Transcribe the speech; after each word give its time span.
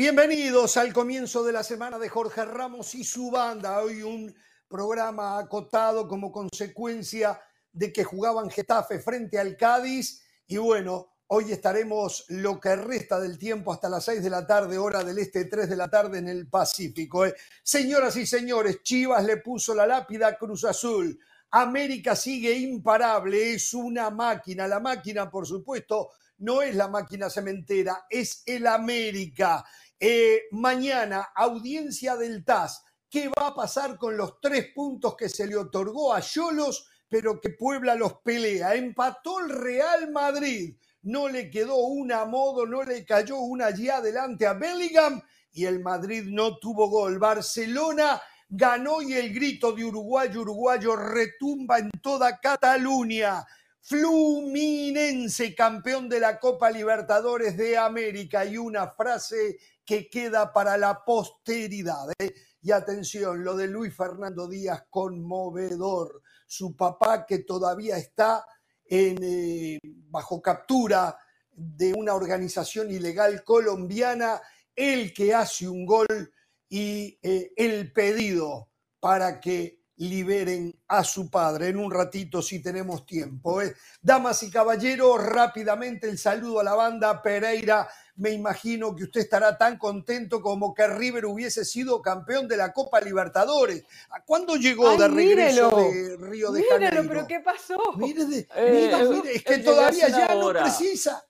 Bienvenidos 0.00 0.78
al 0.78 0.94
comienzo 0.94 1.44
de 1.44 1.52
la 1.52 1.62
semana 1.62 1.98
de 1.98 2.08
Jorge 2.08 2.46
Ramos 2.46 2.94
y 2.94 3.04
su 3.04 3.30
banda. 3.30 3.82
Hoy 3.82 4.02
un 4.02 4.34
programa 4.66 5.38
acotado 5.38 6.08
como 6.08 6.32
consecuencia 6.32 7.38
de 7.70 7.92
que 7.92 8.02
jugaban 8.02 8.48
Getafe 8.48 8.98
frente 8.98 9.38
al 9.38 9.58
Cádiz. 9.58 10.22
Y 10.46 10.56
bueno, 10.56 11.12
hoy 11.26 11.52
estaremos 11.52 12.24
lo 12.28 12.58
que 12.58 12.76
resta 12.76 13.20
del 13.20 13.36
tiempo 13.36 13.74
hasta 13.74 13.90
las 13.90 14.06
6 14.06 14.22
de 14.22 14.30
la 14.30 14.46
tarde, 14.46 14.78
hora 14.78 15.04
del 15.04 15.18
este, 15.18 15.44
3 15.44 15.68
de 15.68 15.76
la 15.76 15.90
tarde 15.90 16.16
en 16.16 16.28
el 16.28 16.48
Pacífico. 16.48 17.26
¿eh? 17.26 17.34
Señoras 17.62 18.16
y 18.16 18.24
señores, 18.24 18.82
Chivas 18.82 19.22
le 19.22 19.36
puso 19.36 19.74
la 19.74 19.86
lápida 19.86 20.28
a 20.28 20.38
Cruz 20.38 20.64
Azul. 20.64 21.20
América 21.50 22.16
sigue 22.16 22.54
imparable, 22.54 23.52
es 23.52 23.74
una 23.74 24.08
máquina. 24.08 24.66
La 24.66 24.80
máquina, 24.80 25.30
por 25.30 25.46
supuesto, 25.46 26.12
no 26.38 26.62
es 26.62 26.74
la 26.74 26.88
máquina 26.88 27.28
cementera, 27.28 28.06
es 28.08 28.42
el 28.46 28.66
América. 28.66 29.62
Eh, 30.02 30.44
mañana, 30.52 31.28
audiencia 31.34 32.16
del 32.16 32.42
TAS. 32.42 32.82
¿Qué 33.10 33.28
va 33.28 33.48
a 33.48 33.54
pasar 33.54 33.98
con 33.98 34.16
los 34.16 34.40
tres 34.40 34.68
puntos 34.74 35.14
que 35.14 35.28
se 35.28 35.46
le 35.46 35.56
otorgó 35.56 36.14
a 36.14 36.22
Cholos, 36.22 36.88
pero 37.06 37.38
que 37.38 37.50
Puebla 37.50 37.94
los 37.94 38.14
pelea? 38.22 38.74
Empató 38.74 39.40
el 39.40 39.50
Real 39.50 40.10
Madrid. 40.10 40.74
No 41.02 41.28
le 41.28 41.50
quedó 41.50 41.76
una 41.76 42.22
a 42.22 42.24
modo, 42.24 42.64
no 42.64 42.82
le 42.82 43.04
cayó 43.04 43.36
una 43.40 43.66
allí 43.66 43.90
adelante 43.90 44.46
a 44.46 44.54
Bellingham 44.54 45.20
y 45.52 45.66
el 45.66 45.80
Madrid 45.80 46.24
no 46.26 46.56
tuvo 46.58 46.88
gol. 46.88 47.18
Barcelona 47.18 48.22
ganó 48.48 49.02
y 49.02 49.12
el 49.12 49.34
grito 49.34 49.72
de 49.72 49.84
uruguayo 49.84 50.40
uruguayo 50.40 50.96
retumba 50.96 51.78
en 51.78 51.90
toda 52.02 52.38
Cataluña. 52.40 53.44
Fluminense, 53.82 55.54
campeón 55.54 56.08
de 56.08 56.20
la 56.20 56.38
Copa 56.38 56.70
Libertadores 56.70 57.56
de 57.56 57.76
América. 57.76 58.44
Y 58.44 58.56
una 58.56 58.88
frase 58.88 59.58
que 59.90 60.08
queda 60.08 60.52
para 60.52 60.76
la 60.76 61.04
posteridad. 61.04 62.06
¿eh? 62.16 62.32
Y 62.62 62.70
atención, 62.70 63.42
lo 63.42 63.56
de 63.56 63.66
Luis 63.66 63.92
Fernando 63.92 64.46
Díaz, 64.46 64.84
conmovedor. 64.88 66.22
Su 66.46 66.76
papá 66.76 67.26
que 67.26 67.40
todavía 67.40 67.96
está 67.96 68.46
eh, 68.88 69.80
bajo 69.82 70.40
captura 70.40 71.18
de 71.50 71.92
una 71.92 72.14
organización 72.14 72.88
ilegal 72.92 73.42
colombiana, 73.42 74.40
el 74.76 75.12
que 75.12 75.34
hace 75.34 75.68
un 75.68 75.84
gol 75.84 76.32
y 76.68 77.18
eh, 77.20 77.52
el 77.56 77.92
pedido 77.92 78.68
para 79.00 79.40
que 79.40 79.79
liberen 80.00 80.74
a 80.88 81.04
su 81.04 81.28
padre. 81.28 81.68
En 81.68 81.78
un 81.78 81.90
ratito, 81.90 82.40
si 82.40 82.60
tenemos 82.60 83.04
tiempo. 83.04 83.60
¿eh? 83.60 83.74
Damas 84.00 84.42
y 84.42 84.50
caballeros, 84.50 85.22
rápidamente 85.22 86.08
el 86.08 86.16
saludo 86.16 86.60
a 86.60 86.64
la 86.64 86.74
banda 86.74 87.22
Pereira. 87.22 87.86
Me 88.16 88.30
imagino 88.30 88.96
que 88.96 89.04
usted 89.04 89.20
estará 89.20 89.58
tan 89.58 89.76
contento 89.76 90.40
como 90.40 90.74
que 90.74 90.86
River 90.86 91.26
hubiese 91.26 91.66
sido 91.66 92.00
campeón 92.00 92.48
de 92.48 92.56
la 92.56 92.72
Copa 92.72 93.00
Libertadores. 93.00 93.84
¿Cuándo 94.24 94.56
llegó 94.56 94.96
de 94.96 95.08
regreso 95.08 95.70
de 95.76 96.16
Río 96.18 96.50
de 96.50 96.64
Janeiro? 96.64 97.04
pero 97.06 97.26
¿qué 97.26 97.40
pasó? 97.40 97.78
Mire, 97.96 98.24
de, 98.24 98.48
eh, 98.56 99.06
mire, 99.10 99.36
es 99.36 99.44
que 99.44 99.58
todavía 99.58 100.08
ya 100.08 100.34
no 100.34 100.50
precisa. 100.50 101.24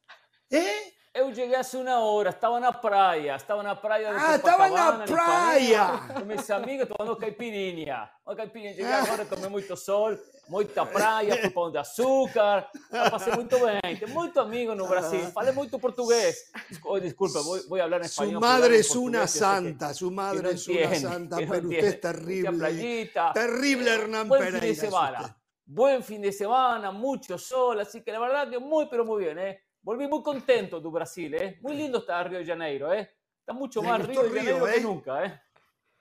¿Eh? 0.48 0.94
Eu 1.12 1.34
cheguei 1.34 1.56
hace 1.56 1.76
una 1.76 1.98
hora, 1.98 2.30
estava 2.30 2.60
na 2.60 2.72
praia, 2.72 3.34
estava 3.34 3.64
na 3.64 3.74
praia 3.74 4.12
de 4.12 4.16
Ah, 4.16 4.36
estava 4.36 4.68
na 4.68 5.04
praia! 5.04 5.86
Com 6.14 6.24
meus 6.24 6.48
amigos 6.50 6.86
tomando 6.86 7.16
caipirinha. 7.16 8.08
Uma 8.24 8.36
caipirinha, 8.36 8.72
cheguei 8.74 8.92
agora, 8.92 9.24
tomei 9.24 9.50
muito 9.50 9.76
sol, 9.76 10.16
muita 10.48 10.86
praia, 10.86 11.36
fui 11.40 11.50
pão 11.50 11.68
de 11.68 11.78
açúcar, 11.78 12.70
passei 13.10 13.34
muito 13.34 13.56
bem. 13.58 13.96
Tem 13.96 14.08
muito 14.08 14.38
amigo 14.38 14.72
no 14.76 14.86
Brasil, 14.86 15.32
falei 15.32 15.52
muito 15.52 15.80
português. 15.80 16.44
Oh, 16.84 17.00
desculpa, 17.00 17.42
vou, 17.42 17.58
vou 17.68 17.78
falar 17.78 18.02
em 18.02 18.04
espanhol. 18.04 18.34
Su 18.34 18.40
madre 18.40 18.76
es 18.76 18.94
una 18.94 19.26
santa, 19.26 19.92
su 19.92 20.12
madre 20.12 20.50
es 20.52 20.68
una 20.68 20.94
santa, 20.94 21.38
pero 21.38 21.68
usted 21.68 21.84
es 21.86 22.00
terrible. 22.00 22.52
Playita. 22.56 23.32
Terrible 23.32 23.90
Hernán 23.90 24.28
Buen 24.28 24.42
Pereira. 24.44 24.60
fin 24.60 24.68
de 24.68 24.74
semana. 24.76 25.36
Buen 25.66 26.02
fin 26.04 26.22
de 26.22 26.32
semana, 26.32 26.92
mucho 26.92 27.36
sol, 27.36 27.80
así 27.80 28.00
que 28.00 28.12
la 28.12 28.20
verdad 28.20 28.48
que 28.48 28.60
muy, 28.60 28.86
pero 28.88 29.04
muy 29.04 29.24
bien, 29.24 29.38
¿eh? 29.40 29.60
Volví 29.82 30.06
muy 30.06 30.22
contento 30.22 30.80
de 30.80 30.88
Brasil, 30.88 31.34
¿eh? 31.34 31.58
Muy 31.62 31.74
lindo 31.74 31.98
está 31.98 32.22
Río 32.24 32.38
de 32.38 32.46
Janeiro, 32.46 32.92
¿eh? 32.92 33.10
Está 33.40 33.52
mucho 33.52 33.80
Le 33.82 33.88
más 33.88 34.06
Río 34.06 34.22
de 34.22 34.28
Janeiro 34.28 34.56
Río, 34.58 34.64
que 34.66 34.76
¿eh? 34.78 34.80
nunca, 34.82 35.24
¿eh? 35.24 35.40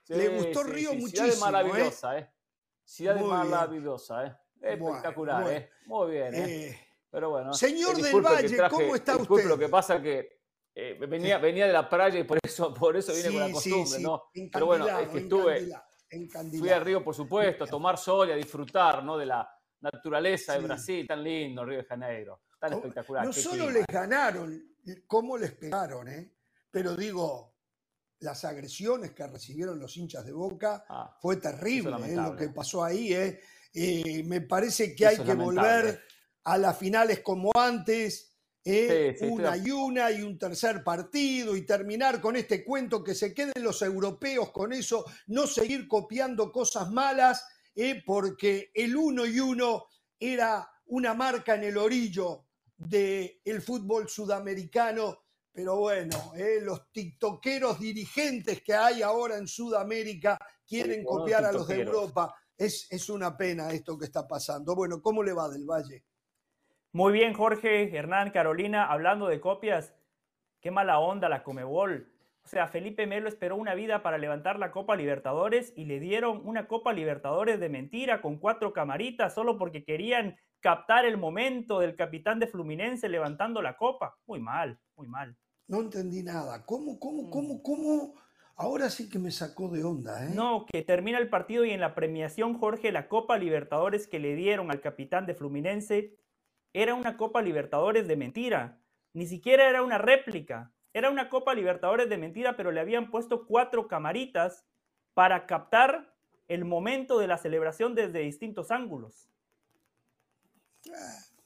Le 0.10 0.28
gustó 0.30 0.64
Río 0.64 0.90
Ciudad 0.90 1.02
muchísimo, 1.02 1.46
maravillosa, 1.46 2.18
¿eh? 2.20 2.30
Ciudad 2.84 3.16
Muy 3.16 3.30
maravillosa, 3.30 4.26
¿eh? 4.26 4.36
Espectacular, 4.62 5.44
bueno. 5.44 5.58
¿eh? 5.60 5.70
Muy 5.86 6.12
bien, 6.12 6.34
¿eh? 6.36 6.68
Eh, 6.68 6.80
Pero 7.10 7.30
bueno. 7.30 7.54
Señor 7.54 7.94
del 7.96 8.04
disculpe 8.04 8.28
que 8.30 8.34
Valle, 8.36 8.58
traje- 8.58 8.76
¿cómo 8.76 8.96
está 8.96 9.12
disculpe, 9.18 9.34
usted? 9.44 9.50
lo 9.50 9.58
que 9.58 9.70
pasa 9.70 10.02
que 10.02 10.40
eh, 10.76 10.98
venía, 11.08 11.38
venía 11.38 11.66
de 11.68 11.74
la 11.74 11.88
playa 11.88 12.20
y 12.20 12.24
por 12.24 12.38
eso, 12.44 12.74
por 12.74 12.98
eso 12.98 13.14
vine 13.14 13.30
con 13.30 13.40
la 13.40 13.48
sí, 13.48 13.54
costumbre, 13.54 13.86
sí, 13.86 13.96
sí, 13.96 14.04
¿no? 14.04 14.24
Pero 14.52 14.66
bueno, 14.66 14.88
es 15.00 15.08
que 15.10 15.18
estuve, 15.20 15.70
fui 16.58 16.70
a 16.70 16.80
Río, 16.80 17.04
por 17.04 17.16
supuesto, 17.16 17.64
a 17.64 17.68
tomar 17.68 17.98
sol 17.98 18.28
y 18.30 18.32
a 18.34 18.36
disfrutar, 18.36 19.04
¿no? 19.04 19.18
De 19.18 19.26
la 19.26 19.50
naturaleza 19.82 20.54
de 20.54 20.60
Sí. 20.60 20.66
Brasil, 20.66 21.08
tan 21.08 21.24
lindo, 21.24 21.64
Río 21.64 21.78
de 21.78 21.86
Janeiro, 21.86 22.42
tan 22.60 22.72
No- 22.72 22.78
espectacular. 22.78 23.26
No 23.26 23.32
qué 23.32 23.42
solo 23.42 23.66
clima, 23.66 23.72
les 23.80 23.86
ganaron, 23.88 24.76
cómo 25.08 25.38
les 25.38 25.52
pegaron, 25.54 26.08
¿eh? 26.08 26.34
Pero 26.72 26.96
digo, 26.96 27.56
las 28.20 28.44
agresiones 28.46 29.12
que 29.12 29.26
recibieron 29.28 29.80
los 29.80 29.96
hinchas 29.98 30.26
de 30.26 30.34
Boca 30.34 30.86
Ah, 30.90 31.18
fue 31.22 31.38
terrible, 31.38 31.96
¿eh? 32.06 32.16
lo 32.16 32.36
que 32.36 32.50
pasó 32.50 32.84
ahí. 32.84 33.14
¿eh? 33.14 33.40
Eh, 33.74 34.24
me 34.26 34.42
parece 34.42 34.96
que 34.96 35.06
Eso 35.06 35.10
hay 35.22 35.28
que 35.28 35.34
lamentable. 35.36 35.62
volver 35.62 36.02
a 36.44 36.58
las 36.58 36.78
finales 36.78 37.22
como 37.22 37.52
antes. 37.56 38.26
Sí, 38.62 39.16
una 39.22 39.58
y 39.58 39.72
una 39.72 40.12
y 40.12 40.22
un 40.22 40.38
tercer 40.38 40.84
partido 40.84 41.56
y 41.56 41.66
terminar 41.66 42.20
con 42.22 42.36
este 42.36 42.64
cuento 42.64 43.04
que 43.04 43.16
se 43.16 43.34
queden 43.34 43.54
los 43.64 43.82
europeos 43.82 44.52
con 44.52 44.74
eso, 44.74 45.06
no 45.28 45.48
seguir 45.48 45.88
copiando 45.88 46.52
cosas 46.52 46.92
malas, 46.92 47.48
porque 48.06 48.70
el 48.76 48.96
uno 48.96 49.26
y 49.26 49.40
uno 49.40 49.86
era 50.20 50.70
una 50.88 51.14
marca 51.16 51.56
en 51.56 51.64
el 51.64 51.78
orillo 51.78 52.49
del 52.80 53.62
fútbol 53.62 54.10
sudamericano. 54.10 55.20
Pero 55.52 55.78
bueno, 55.78 56.34
¿eh? 56.36 56.60
los 56.62 56.92
tiktokeros 56.92 57.80
dirigentes 57.80 58.62
que 58.64 58.74
hay 58.74 59.02
ahora 59.02 59.38
en 59.38 59.48
Sudamérica 59.48 60.40
quieren 60.66 61.04
Bueno, 61.04 61.20
copiar 61.20 61.46
a 61.46 61.52
los 61.52 61.68
de. 61.68 61.82
Europa. 61.82 62.34
Es, 62.58 62.88
es 62.92 63.10
una 63.10 63.36
pena 63.38 63.72
esto 63.72 63.98
que 63.98 64.06
está 64.06 64.28
pasando. 64.28 64.76
Bueno, 64.76 65.02
¿cómo 65.02 65.24
le 65.24 65.34
va 65.34 65.50
del 65.50 65.66
Valle? 65.66 66.04
Muy 66.92 67.14
bien, 67.14 67.34
Jorge, 67.34 67.96
Hernán, 67.96 68.32
Carolina, 68.32 68.86
hablando 68.86 69.28
de 69.28 69.40
copias, 69.40 69.94
qué 70.60 70.72
mala 70.72 71.00
onda 71.00 71.30
la 71.30 71.44
Comebol. 71.44 72.12
O 72.44 72.48
sea, 72.48 72.68
Felipe 72.68 73.06
Melo 73.06 73.30
esperó 73.30 73.56
una 73.56 73.76
vida 73.76 74.02
para 74.02 74.18
levantar 74.18 74.58
la 74.58 74.72
Copa 74.72 74.96
Libertadores 74.96 75.72
y 75.76 75.86
le 75.86 76.00
dieron 76.00 76.42
una 76.46 76.68
Copa 76.68 76.94
Libertadores 76.94 77.60
de 77.60 77.70
mentira 77.70 78.22
con 78.22 78.38
cuatro 78.40 78.74
camaritas 78.74 79.36
solo 79.36 79.58
porque 79.58 79.84
querían 79.84 80.38
captar 80.60 81.06
el 81.06 81.18
momento 81.18 81.80
del 81.80 81.96
capitán 81.96 82.40
de 82.40 82.48
Fluminense 82.48 83.08
levantando 83.10 83.62
la 83.62 83.78
copa. 83.78 84.18
Muy 84.26 84.40
mal, 84.40 84.80
muy 84.96 85.08
mal. 85.08 85.36
No 85.68 85.82
entendí 85.82 86.24
nada. 86.24 86.66
¿Cómo, 86.66 87.00
cómo, 87.00 87.24
Mm. 87.24 87.30
cómo, 87.30 87.64
cómo? 87.64 88.14
Ahora 88.56 88.90
sí 88.90 89.10
que 89.10 89.20
me 89.20 89.32
sacó 89.32 89.70
de 89.70 89.84
onda, 89.86 90.26
¿eh? 90.26 90.32
No, 90.34 90.66
que 90.66 90.82
termina 90.82 91.18
el 91.18 91.30
partido 91.30 91.64
y 91.64 91.72
en 91.72 91.80
la 91.80 91.96
premiación, 91.96 92.58
Jorge, 92.58 92.92
la 92.92 93.08
Copa 93.08 93.38
Libertadores 93.38 94.06
que 94.08 94.20
le 94.20 94.36
dieron 94.36 94.70
al 94.70 94.82
capitán 94.82 95.26
de 95.26 95.34
Fluminense 95.34 96.18
era 96.74 96.94
una 96.94 97.16
Copa 97.16 97.42
Libertadores 97.42 98.08
de 98.08 98.18
mentira. 98.18 98.80
Ni 99.14 99.28
siquiera 99.28 99.70
era 99.70 99.82
una 99.82 99.98
réplica. 99.98 100.74
Era 100.94 101.10
una 101.10 101.30
Copa 101.30 101.54
Libertadores 101.54 102.10
de 102.10 102.18
mentira, 102.18 102.58
pero 102.58 102.72
le 102.72 102.82
habían 102.82 103.12
puesto 103.12 103.46
cuatro 103.46 103.88
camaritas 103.88 104.66
para 105.14 105.46
captar 105.46 106.14
el 106.48 106.66
momento 106.66 107.20
de 107.20 107.28
la 107.28 107.38
celebración 107.38 107.96
desde 107.96 108.20
distintos 108.20 108.72
ángulos. 108.72 109.30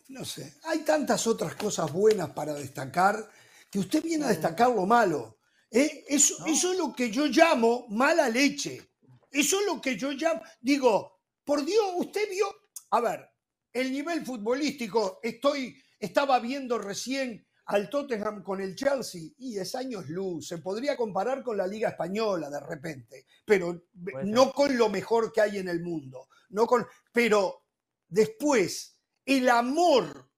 No 0.09 0.25
sé. 0.25 0.55
Hay 0.63 0.79
tantas 0.79 1.25
otras 1.27 1.55
cosas 1.55 1.91
buenas 1.91 2.29
para 2.31 2.53
destacar 2.53 3.29
que 3.69 3.79
usted 3.79 4.03
viene 4.03 4.25
a 4.25 4.29
destacar 4.29 4.69
lo 4.69 4.85
malo. 4.85 5.39
¿eh? 5.71 6.05
Eso, 6.07 6.35
No. 6.39 6.45
eso 6.47 6.71
es 6.71 6.77
lo 6.77 6.93
que 6.93 7.09
yo 7.09 7.25
llamo 7.27 7.87
mala 7.89 8.29
leche. 8.29 8.91
Eso 9.31 9.59
es 9.59 9.65
lo 9.65 9.81
que 9.81 9.97
yo 9.97 10.11
llamo. 10.11 10.41
Digo, 10.61 11.21
por 11.43 11.65
Dios, 11.65 11.85
usted 11.97 12.29
vio. 12.29 12.45
A 12.91 13.01
ver, 13.01 13.27
el 13.71 13.91
nivel 13.91 14.23
futbolístico, 14.23 15.19
estoy, 15.23 15.75
estaba 15.99 16.39
viendo 16.39 16.77
recién 16.77 17.47
al 17.65 17.89
Tottenham 17.89 18.43
con 18.43 18.61
el 18.61 18.75
Chelsea 18.75 19.21
y 19.39 19.57
es 19.57 19.73
años 19.73 20.07
luz. 20.09 20.47
Se 20.49 20.59
podría 20.59 20.95
comparar 20.95 21.41
con 21.41 21.57
la 21.57 21.65
Liga 21.65 21.89
Española 21.89 22.49
de 22.49 22.59
repente, 22.59 23.25
pero 23.45 23.85
no 24.25 24.51
con 24.51 24.77
lo 24.77 24.89
mejor 24.89 25.31
que 25.31 25.41
hay 25.41 25.57
en 25.57 25.69
el 25.69 25.81
mundo. 25.81 26.27
No 26.49 26.67
con, 26.67 26.85
pero 27.11 27.63
después, 28.07 28.92
el 29.25 29.49
amor 29.49 30.29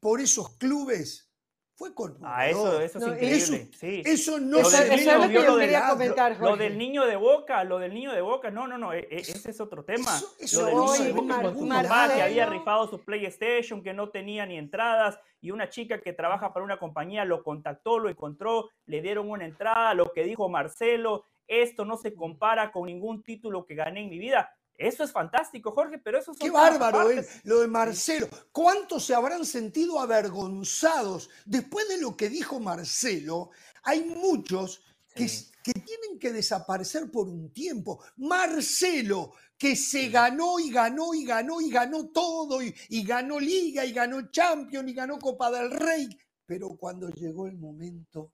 por 0.00 0.20
esos 0.20 0.56
clubes 0.56 1.28
fue 1.74 1.94
conmovedor. 1.94 2.28
Ah, 2.30 2.48
eso, 2.48 2.80
eso 2.80 2.98
es 2.98 3.04
No, 3.04 3.12
increíble. 3.14 3.70
sí. 3.72 4.02
Eso 4.04 4.38
no 4.38 4.58
Lo 4.58 4.64
se 4.64 4.88
ve 4.88 4.94
eso 4.94 5.18
lo 5.18 5.26
que 5.28 5.34
yo 5.34 5.58
quería 5.58 5.88
comentar, 5.88 6.32
Lo 6.38 6.50
Jorge. 6.50 6.64
del 6.64 6.78
niño 6.78 7.06
de 7.06 7.16
boca, 7.16 7.64
lo 7.64 7.78
del 7.78 7.94
niño 7.94 8.12
de 8.12 8.20
boca, 8.20 8.50
no, 8.50 8.68
no, 8.68 8.78
no, 8.78 8.92
e- 8.92 9.08
e- 9.10 9.20
ese 9.20 9.50
es 9.50 9.60
otro 9.60 9.84
tema. 9.84 10.16
Eso- 10.16 10.34
eso 10.38 10.60
lo 10.60 10.66
del 10.66 10.76
no, 10.76 10.92
niño 10.92 11.04
de 11.04 11.12
boca 11.12 11.42
con 11.42 11.58
su 11.58 11.68
que 12.14 12.22
había 12.22 12.46
rifado 12.46 12.88
su 12.88 13.00
PlayStation, 13.04 13.82
que 13.82 13.94
no 13.94 14.10
tenía 14.10 14.46
ni 14.46 14.58
entradas, 14.58 15.18
y 15.40 15.50
una 15.50 15.68
chica 15.70 16.00
que 16.00 16.12
trabaja 16.12 16.52
para 16.52 16.64
una 16.64 16.78
compañía 16.78 17.24
lo 17.24 17.42
contactó, 17.42 17.98
lo 17.98 18.08
encontró, 18.08 18.68
le 18.86 19.00
dieron 19.00 19.28
una 19.28 19.44
entrada, 19.44 19.94
lo 19.94 20.12
que 20.12 20.22
dijo 20.24 20.48
Marcelo, 20.48 21.24
esto 21.48 21.84
no 21.84 21.96
se 21.96 22.14
compara 22.14 22.70
con 22.70 22.86
ningún 22.86 23.22
título 23.24 23.66
que 23.66 23.74
gané 23.74 24.02
en 24.02 24.10
mi 24.10 24.18
vida. 24.18 24.54
Eso 24.76 25.04
es 25.04 25.12
fantástico, 25.12 25.70
Jorge, 25.72 25.98
pero 25.98 26.18
eso 26.18 26.32
Qué 26.34 26.50
bárbaro 26.50 27.10
es 27.10 27.44
lo 27.44 27.60
de 27.60 27.68
Marcelo. 27.68 28.28
¿Cuántos 28.50 29.04
se 29.04 29.14
habrán 29.14 29.44
sentido 29.44 30.00
avergonzados 30.00 31.30
después 31.44 31.88
de 31.88 32.00
lo 32.00 32.16
que 32.16 32.28
dijo 32.28 32.58
Marcelo? 32.58 33.50
Hay 33.84 34.02
muchos 34.04 34.82
que, 35.14 35.28
Sí. 35.28 35.50
que 35.62 35.72
tienen 35.74 36.18
que 36.18 36.32
desaparecer 36.32 37.10
por 37.10 37.28
un 37.28 37.52
tiempo. 37.52 38.02
Marcelo, 38.16 39.34
que 39.58 39.76
se 39.76 40.08
ganó 40.08 40.58
y 40.58 40.70
ganó 40.72 41.14
y 41.14 41.24
ganó 41.24 41.60
y 41.60 41.70
ganó 41.70 42.08
todo, 42.08 42.62
y, 42.62 42.74
y 42.88 43.04
ganó 43.04 43.38
Liga 43.38 43.84
y 43.84 43.92
ganó 43.92 44.30
Champions 44.30 44.88
y 44.88 44.94
ganó 44.94 45.18
Copa 45.18 45.50
del 45.50 45.70
Rey. 45.70 46.08
Pero 46.46 46.70
cuando 46.76 47.08
llegó 47.10 47.46
el 47.46 47.56
momento, 47.56 48.32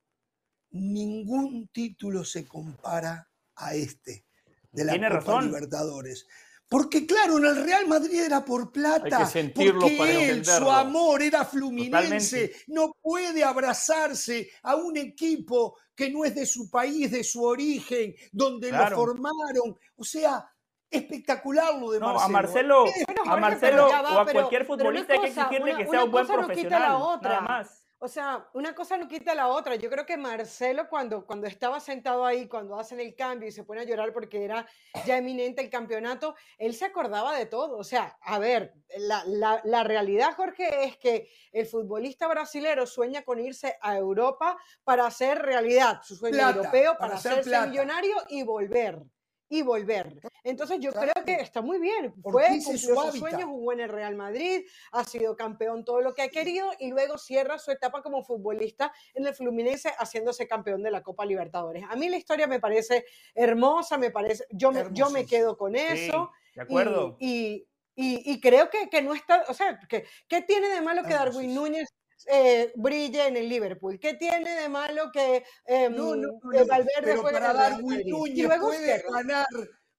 ningún 0.70 1.68
título 1.68 2.24
se 2.24 2.46
compara 2.46 3.28
a 3.56 3.74
este 3.74 4.24
de 4.72 4.84
la 4.84 4.92
Tiene 4.92 5.08
Copa 5.08 5.18
razón. 5.20 5.44
Libertadores. 5.46 6.26
Porque 6.70 7.06
claro, 7.06 7.38
en 7.38 7.46
el 7.46 7.64
Real 7.64 7.86
Madrid 7.86 8.20
era 8.20 8.44
por 8.44 8.70
plata. 8.70 9.24
Sentirlo 9.26 9.80
porque 9.80 9.96
para 9.96 10.10
él, 10.12 10.44
su 10.44 10.70
amor 10.70 11.22
era 11.22 11.44
fluminense. 11.46 12.48
Totalmente. 12.48 12.64
No 12.66 12.92
puede 13.00 13.42
abrazarse 13.42 14.50
a 14.62 14.76
un 14.76 14.96
equipo 14.98 15.76
que 15.94 16.10
no 16.10 16.24
es 16.26 16.34
de 16.34 16.44
su 16.44 16.68
país, 16.70 17.10
de 17.10 17.24
su 17.24 17.42
origen, 17.42 18.14
donde 18.32 18.68
Claro. 18.68 18.90
lo 18.90 18.96
formaron. 18.96 19.78
O 19.96 20.04
sea, 20.04 20.46
espectacular 20.90 21.74
lo 21.78 21.90
de 21.90 22.00
No, 22.00 22.06
Marcelo. 22.14 22.24
a 22.24 22.28
Marcelo, 22.28 22.84
Bueno, 22.84 23.22
a 23.32 23.36
Marcelo 23.38 23.86
pero 23.90 24.14
o 24.16 24.20
a 24.20 24.26
cualquier 24.30 24.66
futbolista 24.66 25.12
hay 25.14 25.20
que 25.20 25.28
cosa, 25.28 25.40
exigirle 25.42 25.70
una- 25.72 25.78
que 25.84 25.90
sea 25.90 26.04
un 26.04 26.10
buen 26.10 26.26
cosa 26.26 26.38
profesional, 26.38 26.96
otra. 27.00 27.28
nada 27.30 27.40
más. 27.40 27.84
O 28.00 28.06
sea, 28.06 28.48
una 28.54 28.74
cosa 28.76 28.96
no 28.96 29.08
quita 29.08 29.34
la 29.34 29.48
otra. 29.48 29.74
Yo 29.74 29.90
creo 29.90 30.06
que 30.06 30.16
Marcelo 30.16 30.88
cuando, 30.88 31.26
cuando 31.26 31.48
estaba 31.48 31.80
sentado 31.80 32.24
ahí, 32.24 32.46
cuando 32.46 32.78
hacen 32.78 33.00
el 33.00 33.16
cambio 33.16 33.48
y 33.48 33.52
se 33.52 33.64
pone 33.64 33.80
a 33.80 33.84
llorar 33.84 34.12
porque 34.12 34.44
era 34.44 34.64
ya 35.04 35.16
eminente 35.16 35.62
el 35.62 35.68
campeonato, 35.68 36.36
él 36.58 36.74
se 36.74 36.84
acordaba 36.84 37.36
de 37.36 37.46
todo. 37.46 37.76
O 37.76 37.82
sea, 37.82 38.16
a 38.22 38.38
ver, 38.38 38.72
la, 38.98 39.24
la- 39.26 39.60
la 39.64 39.82
realidad, 39.82 40.32
Jorge, 40.36 40.84
es 40.84 40.96
que 40.96 41.28
el 41.50 41.66
futbolista 41.66 42.28
brasilero 42.28 42.86
sueña 42.86 43.22
con 43.22 43.40
irse 43.40 43.76
a 43.80 43.96
Europa 43.96 44.56
para 44.84 45.06
hacer 45.06 45.38
realidad 45.40 46.00
su 46.04 46.14
sueño 46.14 46.36
Plata, 46.38 46.56
europeo, 46.56 46.92
para 46.92 46.98
para, 46.98 47.14
hacer 47.16 47.32
hacerse 47.32 47.50
plata. 47.50 47.66
millonario 47.66 48.14
y 48.28 48.44
volver. 48.44 49.02
Y 49.50 49.62
volver. 49.62 50.20
Entonces 50.44 50.78
yo 50.80 50.92
Claro. 50.92 51.10
creo 51.12 51.24
que 51.24 51.42
está 51.42 51.62
muy 51.62 51.78
bien. 51.78 52.12
Fue, 52.22 52.46
cumplió 52.48 52.60
su 52.62 52.78
sus 53.10 53.18
sueños, 53.18 53.44
jugó 53.44 53.72
en 53.72 53.80
el 53.80 53.88
Real 53.88 54.14
Madrid, 54.14 54.66
ha 54.92 55.04
sido 55.04 55.36
campeón 55.36 55.84
todo 55.84 56.00
lo 56.02 56.12
que 56.14 56.22
ha 56.22 56.28
querido 56.28 56.70
y 56.78 56.90
luego 56.90 57.16
cierra 57.18 57.58
su 57.58 57.70
etapa 57.70 58.02
como 58.02 58.22
futbolista 58.22 58.92
en 59.14 59.26
el 59.26 59.34
Fluminense 59.34 59.88
haciéndose 59.98 60.46
campeón 60.46 60.82
de 60.82 60.90
la 60.90 61.02
Copa 61.02 61.24
Libertadores. 61.24 61.84
A 61.88 61.96
mí 61.96 62.08
la 62.08 62.18
historia 62.18 62.46
me 62.46 62.60
parece 62.60 63.04
hermosa, 63.34 63.96
me 63.96 64.10
parece, 64.10 64.44
yo 64.50 64.70
me, 64.70 64.84
yo 64.92 65.08
me 65.10 65.24
quedo 65.26 65.56
con 65.56 65.72
Sí, 65.74 65.80
eso. 65.80 66.30
de 66.54 66.62
acuerdo. 66.62 67.16
Y, 67.18 67.66
y- 67.96 68.30
y- 68.30 68.32
y 68.32 68.40
creo 68.40 68.70
que, 68.70 68.88
que 68.90 69.02
no 69.02 69.14
está, 69.14 69.44
o 69.48 69.54
sea, 69.54 69.78
que, 69.88 70.04
¿qué 70.28 70.42
tiene 70.42 70.68
de 70.68 70.80
malo 70.82 71.02
que 71.02 71.14
Darwin. 71.14 71.54
Núñez 71.54 71.88
eh, 72.26 72.72
brille 72.76 73.26
en 73.26 73.36
el 73.36 73.48
Liverpool? 73.48 73.98
¿Qué 74.00 74.14
tiene 74.14 74.54
de 74.60 74.68
malo 74.68 75.10
que 75.12 75.44
em, 75.66 75.94
No, 75.94 76.16
no, 76.16 76.28
no, 76.42 76.52
eh, 76.52 76.64
Valverde 76.64 77.00
pero 77.02 77.22
para 77.22 77.52
Darwin 77.52 78.02
Núñez 78.08 78.48
puede 78.60 78.84
cierra. 78.84 79.10
ganar 79.12 79.46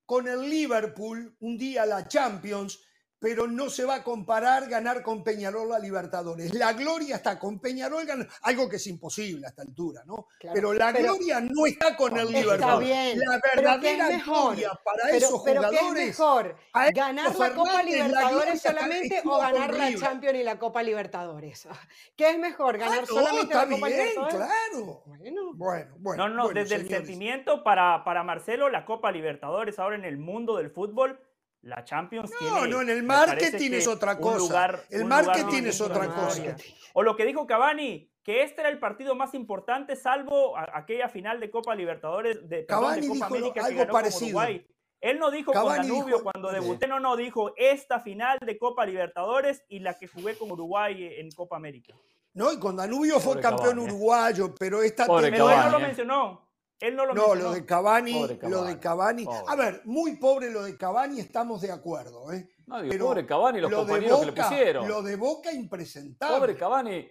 con 0.05 0.27
el 0.27 0.49
Liverpool 0.49 1.35
un 1.39 1.57
día 1.57 1.85
la 1.85 2.07
Champions, 2.07 2.79
pero 3.19 3.47
no 3.47 3.69
se 3.69 3.83
va 3.83 3.95
a 3.95 4.03
comparar 4.03 4.67
ganar 4.67 5.03
con 5.03 5.23
Peñarol 5.23 5.69
la 5.69 5.77
Libertadores. 5.79 6.53
La 6.53 6.71
gloria 6.73 7.17
está 7.17 7.37
con 7.37 7.59
Peñarol, 7.59 8.07
algo 8.43 8.69
que 8.69 8.77
es 8.77 8.87
imposible 8.87 9.45
a 9.45 9.49
esta 9.49 9.61
altura, 9.61 10.03
¿no? 10.05 10.27
Claro, 10.39 10.53
pero 10.55 10.73
la 10.73 10.93
pero- 10.93 11.13
gloria 11.15 11.41
no 11.41 11.65
está 11.65 11.95
con 11.97 12.17
el 12.17 12.27
Está 12.33 12.39
Liverpool. 12.39 12.83
bien, 12.83 13.19
La 13.19 13.25
pero 13.25 13.41
¿qué 13.41 13.47
es 13.49 13.55
verdadera 13.55 14.07
mejor? 14.09 14.43
gloria 14.55 14.69
para 14.83 15.03
Pero, 15.03 15.17
esos 15.17 15.41
pero 15.43 15.61
¿qué 15.61 15.67
es 15.75 15.79
jugadores 15.81 16.07
mejor? 16.07 16.55
a 16.73 16.91
¿Ganar 16.91 17.35
la 17.35 17.53
Copa 17.53 17.69
Fernández, 17.71 17.93
Libertadores 17.93 18.61
solamente 18.61 19.21
o 19.25 19.37
ganar 19.37 19.73
la. 19.73 19.95
Champions 19.95 20.37
y 20.39 20.43
la 20.43 20.59
Copa 20.59 20.83
Libertadores? 20.83 21.67
¿Qué 22.15 22.29
es 22.29 22.39
mejor? 22.39 22.75
Ah, 22.75 22.79
¿Ganar 22.79 23.01
no, 23.01 23.05
solamente 23.07 23.41
está 23.53 23.65
la 23.65 23.71
Copa 23.75 23.87
bien, 23.87 23.99
Libertadores? 23.99 24.35
claro. 24.37 25.03
Bueno, 25.05 25.53
Bueno, 25.55 25.95
bueno. 25.99 26.27
No, 26.29 26.33
no, 26.35 26.43
bueno, 26.45 26.59
desde 26.61 26.75
el 26.75 26.87
sentimiento 26.87 27.63
para, 27.63 28.03
para 28.05 28.23
Marcelo, 28.23 28.69
la 28.69 28.85
Copa 28.85 29.11
Libertadores 29.11 29.77
ahora 29.77 29.95
en 29.97 30.05
el 30.05 30.17
mundo 30.17 30.55
del 30.57 30.71
fútbol, 30.71 31.19
la 31.61 31.83
Champions 31.83 32.31
No, 32.31 32.37
tiene. 32.37 32.67
no, 32.69 32.81
en 32.81 32.89
el 32.89 33.03
marketing 33.03 33.69
que 33.71 33.77
es 33.77 33.87
otra 33.87 34.17
cosa. 34.17 34.37
lugar- 34.37 34.83
El 34.89 35.05
marketing 35.05 35.63
es 35.63 35.81
otra 35.81 36.07
cosa. 36.07 36.55
O 36.93 37.03
lo 37.03 37.15
que 37.15 37.25
dijo 37.25 37.45
Cavani, 37.45 38.09
que 38.23 38.43
este 38.43 38.61
era 38.61 38.69
el 38.69 38.79
partido 38.79 39.15
más 39.15 39.33
importante, 39.33 39.95
salvo 39.95 40.55
a- 40.57 40.69
aquella 40.73 41.09
final 41.09 41.39
de 41.39 41.49
Copa 41.51 41.75
Libertadores, 41.75 42.47
de, 42.47 42.63
perdón, 42.63 42.83
Cavani 42.83 43.01
de 43.07 43.19
Copa 43.19 43.35
dijo 43.35 43.53
que 43.53 43.59
algo 43.59 43.79
con 43.83 43.87
parecido. 43.91 44.25
Uruguay. 44.27 44.65
Él 45.01 45.17
no 45.17 45.31
dijo 45.31 45.51
Cavani 45.53 45.77
con 45.77 45.87
Danubio 45.97 46.17
dijo- 46.17 46.23
cuando 46.31 46.51
debuté, 46.51 46.87
no, 46.87 46.99
no, 46.99 47.15
dijo 47.15 47.53
esta 47.55 47.99
final 48.01 48.37
de 48.45 48.57
Copa 48.57 48.85
Libertadores 48.85 49.63
y 49.69 49.79
la 49.79 49.93
que 49.97 50.07
jugué 50.07 50.35
con 50.37 50.51
Uruguay 50.51 51.09
en 51.17 51.31
Copa 51.31 51.55
América. 51.55 51.93
No, 52.33 52.51
y 52.51 52.59
con 52.59 52.75
Danubio 52.75 53.19
fue 53.19 53.39
campeón 53.39 53.69
Cavani, 53.71 53.81
eh. 53.81 53.85
uruguayo, 53.85 54.55
pero 54.57 54.81
esta 54.83 55.05
Pobre 55.05 55.31
Pero 55.31 55.49
él 55.49 55.57
no 55.57 55.69
lo 55.71 55.79
eh. 55.79 55.81
mencionó. 55.81 56.48
Él 56.79 56.95
no 56.95 57.05
lo 57.05 57.13
No, 57.13 57.21
mencionó. 57.27 57.49
lo 57.49 57.51
de 57.55 57.65
Cavani, 57.65 58.13
Pobre 58.13 58.39
lo 58.49 58.63
de 58.63 58.79
Cavani, 58.79 59.25
pobre. 59.25 59.39
A 59.47 59.55
ver, 59.55 59.81
muy 59.85 60.15
pobre 60.15 60.49
lo 60.49 60.63
de 60.63 60.77
Cavani, 60.77 61.19
estamos 61.19 61.61
de 61.61 61.71
acuerdo, 61.71 62.31
¿eh? 62.31 62.49
No, 62.67 62.81
digo, 62.81 62.91
Pero 62.91 63.05
pobre 63.07 63.25
Cavani 63.25 63.57
y 63.57 63.61
los 63.61 63.71
lo 63.71 63.77
de 63.79 63.83
compañeros 63.85 64.19
que 64.19 64.25
le 64.25 64.31
Boca- 64.31 64.47
pusieron. 64.49 64.87
Lo 64.87 65.01
de 65.01 65.15
Boca 65.17 65.51
impresentable. 65.51 66.37
Pobre 66.37 66.55
Cavani, 66.55 67.09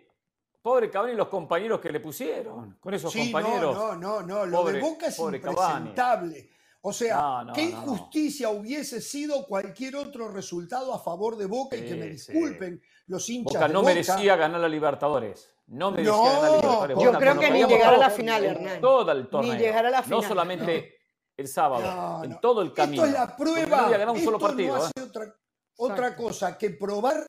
pobre 0.62 0.90
Cavani 0.90 1.12
y 1.12 1.16
los 1.16 1.28
compañeros 1.28 1.80
que 1.80 1.90
le 1.90 2.00
pusieron. 2.00 2.78
Con 2.80 2.94
esos 2.94 3.12
Sí, 3.12 3.30
compañeros. 3.30 3.74
no, 3.76 3.94
no, 3.96 4.22
no, 4.22 4.26
no. 4.26 4.46
Lo 4.46 4.58
Pobre- 4.62 4.72
de 4.74 4.80
Boca 4.80 5.06
es 5.08 5.16
Cavani. 5.16 5.36
impresentable. 5.36 6.50
O 6.80 6.92
sea, 6.92 7.16
No, 7.16 7.44
no, 7.46 7.52
qué 7.52 7.66
no, 7.66 7.76
no. 7.76 7.82
injusticia 7.92 8.50
hubiese 8.50 9.00
sido 9.02 9.44
cualquier 9.46 9.96
otro 9.96 10.28
resultado 10.30 10.94
a 10.94 10.98
favor 11.02 11.36
de 11.36 11.44
Boca 11.46 11.76
y 11.76 11.84
que 11.84 11.94
me 11.96 12.04
sí. 12.16 12.32
disculpen 12.32 12.80
los 13.08 13.28
hinchas 13.28 13.54
Boca 13.54 13.66
de 13.66 13.74
no 13.74 13.80
Boca. 13.80 13.92
merecía 13.92 14.36
ganar 14.36 14.60
la 14.60 14.68
Libertadores. 14.68 15.50
No 15.68 15.90
merecía 15.90 16.12
No, 16.12 16.22
ganar 16.24 16.40
la 16.42 16.48
Libertadores. 16.48 16.96
yo 16.98 17.04
Boca 17.06 17.18
creo 17.18 17.38
que 17.40 17.50
ni 17.50 17.64
llegar 17.64 17.94
a 17.94 17.98
la 17.98 18.10
final, 18.10 18.44
en 18.44 18.50
Hernán. 18.56 18.80
Todo 18.80 19.12
el 19.12 19.28
torneo. 19.28 19.54
llegar 19.58 19.86
a 19.86 19.90
la 19.90 19.98
No 20.00 20.04
final. 20.04 20.24
solamente 20.24 20.96
el 21.36 21.48
sábado, 21.48 21.82
No, 22.18 22.24
en 22.24 22.30
no. 22.30 22.40
todo 22.40 22.62
el 22.62 22.72
camino. 22.72 23.04
Esto 23.04 23.14
es 23.16 23.20
la 23.28 23.36
prueba. 23.36 23.82
No 23.82 23.90
ganado 23.90 24.12
un 24.12 24.24
solo 24.24 24.36
Esto 24.38 24.46
partido. 24.48 24.76
no 24.76 24.82
¿eh? 24.82 24.86
hace 24.86 25.02
otra, 25.08 25.34
otra 25.76 26.16
cosa 26.16 26.56
que 26.58 26.70
probar 26.70 27.26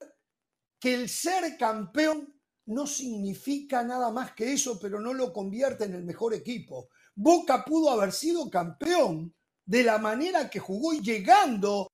que 0.80 0.94
el 0.94 1.10
ser 1.10 1.58
campeón 1.58 2.34
no 2.68 2.88
significa 2.88 3.84
nada 3.84 4.12
más 4.12 4.32
que 4.34 4.54
eso, 4.54 4.80
pero 4.80 5.00
no 5.00 5.14
lo 5.14 5.34
convierte 5.34 5.84
en 5.86 5.96
el 5.96 6.04
mejor 6.04 6.34
equipo. 6.34 6.88
Boca 7.16 7.66
pudo 7.66 7.90
haber 7.90 8.12
sido 8.14 8.50
campeón 8.50 9.36
de 9.66 9.84
la 9.84 9.98
manera 9.98 10.50
que 10.50 10.60
jugó 10.60 10.94
y 10.94 11.02
llegando 11.02 11.90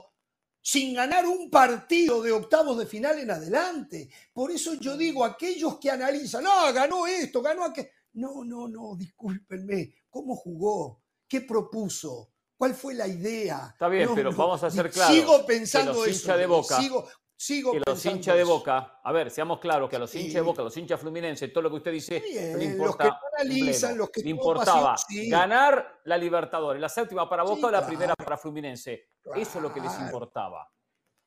sin 0.68 0.96
ganar 0.96 1.28
un 1.28 1.52
partido 1.52 2.24
de 2.24 2.32
octavos 2.32 2.76
de 2.80 2.88
final 2.88 3.20
en 3.20 3.30
adelante. 3.30 4.10
Por 4.34 4.50
eso 4.50 4.74
yo 4.74 4.98
digo, 4.98 5.24
aquellos 5.24 5.78
que 5.78 5.92
analizan, 5.92 6.44
no, 6.44 6.74
ganó 6.74 7.06
esto, 7.06 7.40
ganó 7.44 7.66
aquello. 7.66 7.90
No, 8.14 8.44
no, 8.44 8.68
no, 8.68 8.96
discúlpenme. 8.96 9.94
¿Cómo 10.10 10.36
jugó? 10.36 11.04
¿Qué 11.28 11.42
propuso? 11.42 12.32
¿Cuál 12.58 12.74
fue 12.74 12.96
la 12.96 13.08
idea? 13.08 13.70
Está 13.74 13.88
bien, 13.90 14.08
No, 14.08 14.16
pero 14.16 14.32
no, 14.32 14.38
vamos 14.38 14.64
a 14.64 14.72
ser 14.72 14.90
claros, 14.90 15.16
Sigo 15.16 15.38
que 15.42 15.44
pensando 15.54 15.94
los 15.94 16.08
eso. 16.08 16.36
de 16.36 16.46
Boca- 16.48 16.82
Sigo, 16.82 17.08
sigo 17.38 17.72
Que 17.74 17.82
los 17.86 18.06
hinchas 18.06 18.36
de. 18.36 18.44
Boca, 18.44 19.00
a 19.04 19.12
ver, 19.12 19.30
seamos 19.30 19.60
claros, 19.60 19.90
que 19.90 19.96
a 19.96 20.00
los 20.00 20.10
Sí. 20.10 20.20
hinchas 20.20 20.36
de 20.36 20.42
Boca, 20.42 20.62
a 20.62 20.66
los 20.66 20.78
hinchas 20.78 21.00
fluminenses, 21.00 21.52
todo 21.52 21.64
lo 21.64 21.70
que 21.70 21.76
usted 21.78 21.92
dice, 21.92 22.20
bien, 22.22 22.58
le 22.58 22.78
los 22.78 22.96
que 22.96 23.10
analizan, 23.40 23.98
los 23.98 24.10
que 24.10 24.22
le 24.22 24.30
importaba 24.30 24.92
pasión, 24.94 25.24
sí. 25.24 25.30
ganar 25.30 26.00
la 26.06 26.18
Libertadores, 26.18 26.82
la 26.82 26.90
séptima 26.90 27.30
para 27.30 27.44
Boca 27.44 27.56
Sí, 27.58 27.64
o 27.66 27.72
la 27.72 27.78
claro. 27.80 27.88
primera 27.88 28.16
para 28.16 28.38
Fluminense. 28.38 29.10
Eso 29.36 29.58
es 29.58 29.62
lo 29.62 29.74
que 29.74 29.82
les 29.82 30.00
importaba. 30.00 30.70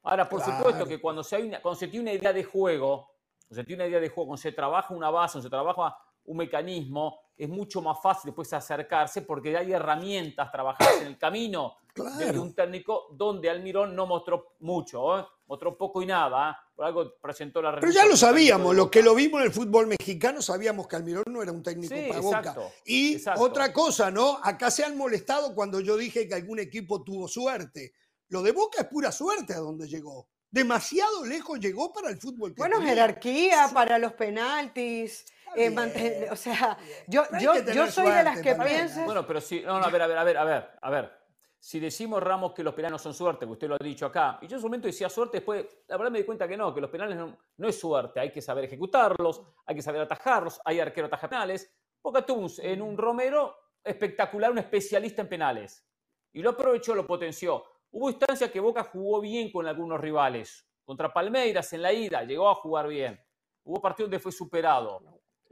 Ahora, 0.02 0.28
por 0.28 0.42
Claro. 0.42 0.56
supuesto 0.58 0.86
que 0.86 1.00
cuando 1.00 1.22
se, 1.22 1.36
hay 1.36 1.42
una- 1.48 1.60
cuando 1.60 1.78
se 1.78 1.88
tiene 1.88 2.10
una 2.10 2.18
idea 2.18 2.32
de 2.32 2.44
juego, 2.44 3.12
cuando 3.46 3.54
se 3.62 3.64
tiene 3.64 3.82
una 3.82 3.88
idea 3.90 4.00
de 4.00 4.08
juego, 4.08 4.28
cuando 4.28 4.40
se 4.42 4.52
trabaja 4.52 4.94
una 4.94 5.10
base, 5.10 5.32
cuando 5.34 5.46
se 5.46 5.50
trabaja 5.50 5.98
un 6.24 6.36
mecanismo, 6.36 7.20
es 7.36 7.48
mucho 7.48 7.80
más 7.80 7.98
fácil 8.02 8.28
después 8.30 8.52
acercarse 8.52 9.22
porque 9.22 9.56
hay 9.56 9.72
herramientas 9.72 10.50
trabajadas 10.52 11.00
en 11.00 11.06
el 11.08 11.18
camino 11.18 11.76
de 12.05 12.25
Claro. 12.25 12.43
un 12.43 12.55
técnico 12.55 13.09
donde 13.12 13.50
Almirón 13.50 13.95
no 13.97 14.07
mostró 14.07 14.55
mucho, 14.61 15.19
¿eh? 15.19 15.25
mostró 15.47 15.76
poco 15.78 16.02
y 16.02 16.07
nada, 16.07 16.50
¿eh? 16.50 16.55
por 16.76 16.85
algo 16.85 17.14
presentó 17.21 17.61
la 17.62 17.75
Pero 17.81 17.90
ya 17.90 18.05
lo 18.07 18.17
sabíamos, 18.17 18.71
de 18.73 18.76
lo 18.76 18.90
que 18.90 19.02
lo 19.02 19.14
vimos 19.14 19.40
en 19.40 19.47
el 19.47 19.52
fútbol 19.52 19.87
mexicano, 19.87 20.43
sabíamos 20.43 20.87
que 20.87 20.97
Almirón 20.97 21.25
no 21.28 21.43
era 21.43 21.52
un 21.52 21.62
técnico 21.62 21.95
Sí, 21.95 22.02
para 22.09 22.21
exacto, 22.21 22.61
Boca. 22.61 22.75
Y 22.85 23.14
exacto. 23.14 23.43
otra 23.43 23.73
cosa, 23.73 24.11
¿no? 24.11 24.38
Acá 24.43 24.71
se 24.71 24.85
han 24.85 24.97
molestado 24.97 25.55
cuando 25.55 25.81
yo 25.81 25.97
dije 25.97 26.28
que 26.28 26.35
algún 26.35 26.59
equipo 26.59 27.02
tuvo 27.02 27.26
suerte. 27.28 27.93
Lo 28.28 28.43
de 28.43 28.52
Boca 28.52 28.83
es 28.83 28.88
pura 28.88 29.11
suerte 29.11 29.55
a 29.55 29.59
donde 29.59 29.88
llegó. 29.88 30.28
Demasiado 30.50 31.25
lejos 31.25 31.59
llegó 31.61 31.93
para 31.93 32.11
el 32.11 32.19
fútbol. 32.19 32.55
que 32.55 32.61
Bueno, 32.62 32.76
tenía. 32.78 32.90
jerarquía 32.95 33.71
para 33.73 33.99
los 33.99 34.12
penaltis, 34.12 35.25
eh, 35.57 35.71
mantener- 35.71 36.31
o 36.31 36.37
sea, 36.37 36.76
yo, 37.07 37.23
yo, 37.40 37.55
yo 37.73 37.90
soy 37.90 38.11
de 38.12 38.23
las 38.23 38.40
que 38.40 38.55
también, 38.55 38.76
piensa. 38.81 39.05
Bueno, 39.05 39.26
pero 39.26 39.40
sí, 39.40 39.62
no, 39.64 39.78
no, 39.81 39.85
a 39.87 39.90
ver, 39.90 40.02
a 40.02 40.07
ver, 40.07 40.19
a 40.19 40.25
ver, 40.25 40.37
a 40.38 40.45
ver, 40.45 40.71
a 40.81 40.90
ver. 40.90 41.17
Si 41.60 41.80
decimos 41.80 42.22
Ramos 42.22 42.52
que 42.52 42.62
los 42.62 42.72
penales 42.72 43.02
son 43.02 43.12
suerte, 43.12 43.44
que 43.44 43.52
usted 43.52 43.68
lo 43.68 43.74
ha 43.74 43.78
dicho 43.78 44.06
acá, 44.06 44.38
y 44.40 44.46
yo 44.46 44.56
en 44.56 44.60
su 44.60 44.66
momento 44.66 44.86
decía 44.86 45.08
suerte, 45.08 45.38
después 45.38 45.66
la 45.88 45.96
verdad 45.96 46.12
me 46.12 46.18
di 46.18 46.24
cuenta 46.24 46.46
que 46.46 46.56
no, 46.56 46.72
que 46.72 46.80
los 46.80 46.90
penales 46.90 47.16
no, 47.16 47.36
no 47.56 47.68
es 47.68 47.78
suerte, 47.78 48.20
hay 48.20 48.30
que 48.30 48.40
saber 48.40 48.64
ejecutarlos, 48.64 49.42
hay 49.66 49.74
que 49.74 49.82
saber 49.82 50.02
atajarlos, 50.02 50.60
hay 50.64 50.78
arquero 50.78 51.08
ataja 51.08 51.28
penales. 51.28 51.74
Boca 52.00 52.24
tuvo 52.24 52.46
en 52.58 52.80
un 52.80 52.96
Romero 52.96 53.56
espectacular, 53.82 54.50
un 54.52 54.58
especialista 54.58 55.22
en 55.22 55.28
penales, 55.28 55.84
y 56.32 56.42
lo 56.42 56.50
aprovechó, 56.50 56.94
lo 56.94 57.06
potenció. 57.06 57.64
Hubo 57.90 58.08
instancias 58.10 58.50
que 58.50 58.60
Boca 58.60 58.84
jugó 58.84 59.20
bien 59.20 59.50
con 59.50 59.66
algunos 59.66 60.00
rivales, 60.00 60.68
contra 60.84 61.12
Palmeiras 61.12 61.72
en 61.72 61.82
la 61.82 61.92
ida, 61.92 62.22
llegó 62.22 62.48
a 62.48 62.54
jugar 62.54 62.86
bien. 62.86 63.20
Hubo 63.64 63.80
partidos 63.82 64.08
donde 64.08 64.20
fue 64.20 64.32
superado. 64.32 65.02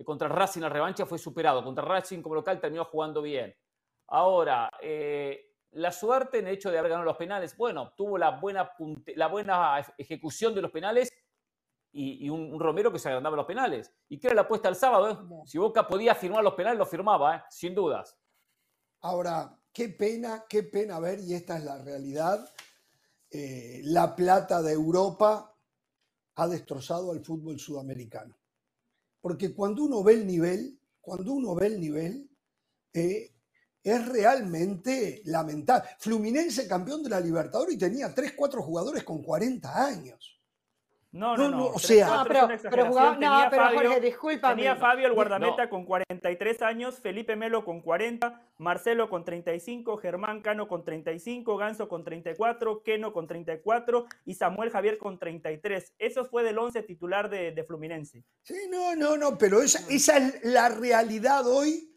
Contra 0.04 0.28
Racing 0.28 0.62
la 0.62 0.70
revancha 0.70 1.04
fue 1.04 1.18
superado. 1.18 1.62
Contra 1.62 1.84
Racing 1.84 2.22
como 2.22 2.36
local 2.36 2.58
terminó 2.58 2.84
jugando 2.86 3.20
bien. 3.20 3.54
Ahora, 4.08 4.70
eh, 4.80 5.55
la 5.76 5.92
suerte 5.92 6.38
en 6.38 6.47
el 6.47 6.54
hecho 6.54 6.71
de 6.71 6.78
haber 6.78 6.90
ganado 6.90 7.06
los 7.06 7.16
penales, 7.16 7.56
bueno, 7.56 7.92
tuvo 7.97 8.18
la 8.18 8.38
buena, 8.40 8.73
la 9.14 9.28
buena 9.28 9.78
ej- 9.78 9.95
ejecución 9.99 10.54
de 10.54 10.62
los 10.62 10.71
penales 10.71 11.11
y, 11.92 12.26
y 12.26 12.30
un, 12.30 12.52
un 12.52 12.61
Romero 12.61 12.92
que 12.92 12.99
se 12.99 13.09
agrandaba 13.09 13.37
los 13.37 13.47
penales. 13.47 13.92
¿Y 14.09 14.18
qué 14.18 14.28
era 14.28 14.37
la 14.37 14.42
apuesta 14.42 14.68
el 14.68 14.76
sábado? 14.76 15.11
eh? 15.11 15.45
Si 15.47 15.59
Boca 15.59 15.87
podía 15.87 16.14
firmar 16.14 16.42
los 16.42 16.54
penales, 16.54 16.78
lo 16.78 16.87
firmaba, 16.87 17.37
eh, 17.37 17.42
sin 17.50 17.75
dudas. 17.75 18.16
Ahora, 19.00 19.59
qué 19.73 19.90
pena, 19.90 20.45
qué 20.49 20.62
pena 20.62 20.99
ver, 20.99 21.21
y 21.21 21.35
esta 21.35 21.59
es 21.59 21.64
la 21.64 21.78
realidad, 21.83 22.52
eh, 23.30 23.80
la 23.85 24.16
plata 24.16 24.62
de 24.62 24.73
Europa 24.73 25.54
ha 26.37 26.49
destrozado 26.49 27.12
al 27.12 27.25
fútbol 27.25 27.59
sudamericano. 27.59 28.37
Porque 29.21 29.54
cuando 29.54 29.85
uno 29.85 30.02
ve 30.02 30.14
el 30.14 30.26
nivel, 30.26 30.78
cuando 31.00 31.33
uno 31.33 31.54
ve 31.54 31.66
el 31.66 31.80
nivel, 31.80 32.30
eh, 32.95 33.36
es 33.93 34.09
realmente 34.09 35.23
lamentable. 35.25 35.88
Fluminense 35.99 36.66
campeón 36.69 37.02
de 37.02 37.11
la 37.11 37.21
Libertadores 37.21 37.75
y 37.75 37.78
tenía 37.78 38.14
3, 38.14 38.33
4 38.37 38.62
jugadores 38.62 39.02
con 39.05 39.23
40 39.23 39.87
años. 39.87 40.33
No, 41.12 41.35
No, 41.35 41.45
no, 41.45 41.50
no. 41.50 41.57
no, 41.57 41.66
o 41.69 41.78
sea- 41.78 42.09
No, 42.09 42.25
pero, 42.28 42.45
una 42.45 42.59
pero 42.59 42.87
jugaba, 42.88 43.09
no, 43.12 43.19
Tenía 43.19 43.47
pero 43.50 43.62
Fabio- 43.62 43.81
Jorge, 43.88 44.00
discúlpame. 44.02 44.55
Tenía 44.57 44.76
Fabio 44.76 45.07
el 45.07 45.14
guardameta 45.14 45.64
No. 45.64 45.71
con 45.71 45.87
43 45.87 46.61
años, 46.61 46.99
Felipe 46.99 47.37
Melo 47.37 47.64
con 47.64 47.81
40, 47.81 48.43
Marcelo 48.59 49.09
con 49.09 49.25
35, 49.25 49.97
Germán 49.97 50.43
Cano 50.43 50.69
con 50.69 50.85
35, 50.85 51.57
Ganso 51.57 51.88
con 51.88 52.05
34, 52.05 52.83
Keno 52.83 53.14
con 53.14 53.26
34 53.26 54.05
y 54.26 54.35
Samuel 54.35 54.69
Javier 54.71 54.99
con 54.99 55.19
33. 55.19 55.95
Eso 55.99 56.26
fue 56.26 56.43
del 56.43 56.59
11 56.59 56.83
titular 56.83 57.31
de, 57.31 57.52
de 57.52 57.64
Fluminense. 57.64 58.23
Sí, 58.43 58.57
no, 58.71 58.95
no, 58.95 59.16
no, 59.16 59.38
pero 59.38 59.62
esa, 59.62 59.78
esa 59.88 60.19
es 60.19 60.45
la 60.45 60.69
realidad 60.69 61.47
hoy 61.47 61.96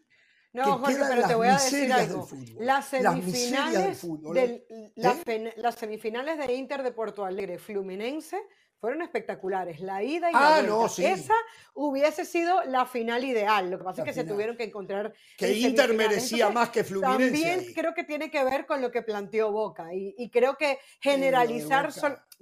No, 0.52 0.64
que 0.64 0.70
Jorge, 0.94 0.98
pero 1.08 1.28
te 1.28 1.34
voy 1.34 1.48
a 1.48 1.52
decir 1.52 1.92
algo. 1.92 2.26
fútbol. 2.26 2.66
Las 2.66 2.92
Las 2.92 3.14
miserias 3.14 3.14
del 3.14 3.22
semifinales, 3.22 3.98
fútbol. 3.98 4.34
del- 4.34 4.64
¿Eh? 4.68 5.54
las 5.56 5.74
semifinales 5.76 6.38
de 6.38 6.54
Inter 6.54 6.82
de 6.82 6.90
Porto 6.92 7.24
Alegre 7.24 7.58
Fluminense 7.58 8.36
fueron 8.80 9.02
espectaculares. 9.02 9.80
La 9.80 10.02
ida 10.02 10.30
y 10.30 10.34
Ah, 10.34 10.56
la 10.56 10.62
no, 10.62 10.76
vuelta. 10.78 10.94
sí. 10.94 11.04
Esa 11.04 11.34
hubiese 11.74 12.24
sido 12.24 12.64
la 12.64 12.86
final 12.86 13.22
ideal. 13.24 13.70
Lo 13.70 13.76
que 13.78 13.84
pasa 13.84 14.02
La 14.02 14.10
es 14.10 14.16
que 14.16 14.22
se 14.22 14.26
tuvieron 14.26 14.56
que 14.56 14.64
encontrar. 14.64 15.12
que 15.36 15.46
en 15.52 15.56
Inter 15.66 15.92
merecía 15.92 16.46
Entonces, 16.46 16.54
más 16.54 16.70
que 16.70 16.82
Fluminense. 16.84 17.24
También 17.30 17.58
ahí. 17.60 17.74
creo 17.74 17.94
que 17.94 18.04
tiene 18.04 18.30
que 18.30 18.42
ver 18.42 18.64
con 18.66 18.80
lo 18.80 18.90
que 18.90 19.02
planteó 19.02 19.52
Boca 19.52 19.92
y, 19.94 20.14
y 20.16 20.30
creo 20.30 20.56
que 20.56 20.78
generalizar, 21.00 21.92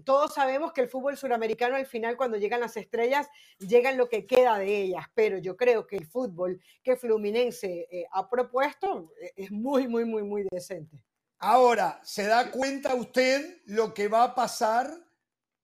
todos 0.04 0.32
sabemos 0.34 0.72
que 0.72 0.80
el 0.82 0.88
fútbol 0.88 1.16
suramericano 1.16 1.74
al 1.74 1.86
final 1.86 2.16
cuando 2.16 2.36
llegan 2.36 2.60
las 2.60 2.76
estrellas 2.76 3.28
llegan 3.58 3.96
lo 3.96 4.08
que 4.08 4.26
queda 4.26 4.58
de 4.58 4.82
ellas, 4.82 5.06
pero 5.14 5.38
yo 5.38 5.56
creo 5.56 5.88
que 5.88 5.96
el 5.96 6.06
fútbol 6.06 6.60
que 6.84 6.96
Fluminense 6.96 7.88
eh, 7.90 8.06
ha 8.12 8.30
propuesto 8.30 9.12
eh, 9.20 9.32
es 9.36 9.50
muy, 9.50 9.88
muy, 9.88 10.04
muy, 10.04 10.22
muy 10.22 10.46
decente. 10.48 11.02
Ahora, 11.40 12.00
¿se 12.04 12.24
da 12.26 12.50
cuenta 12.52 12.94
usted 12.94 13.60
lo 13.66 13.92
que 13.92 14.06
va 14.06 14.22
a 14.22 14.34
pasar 14.36 14.88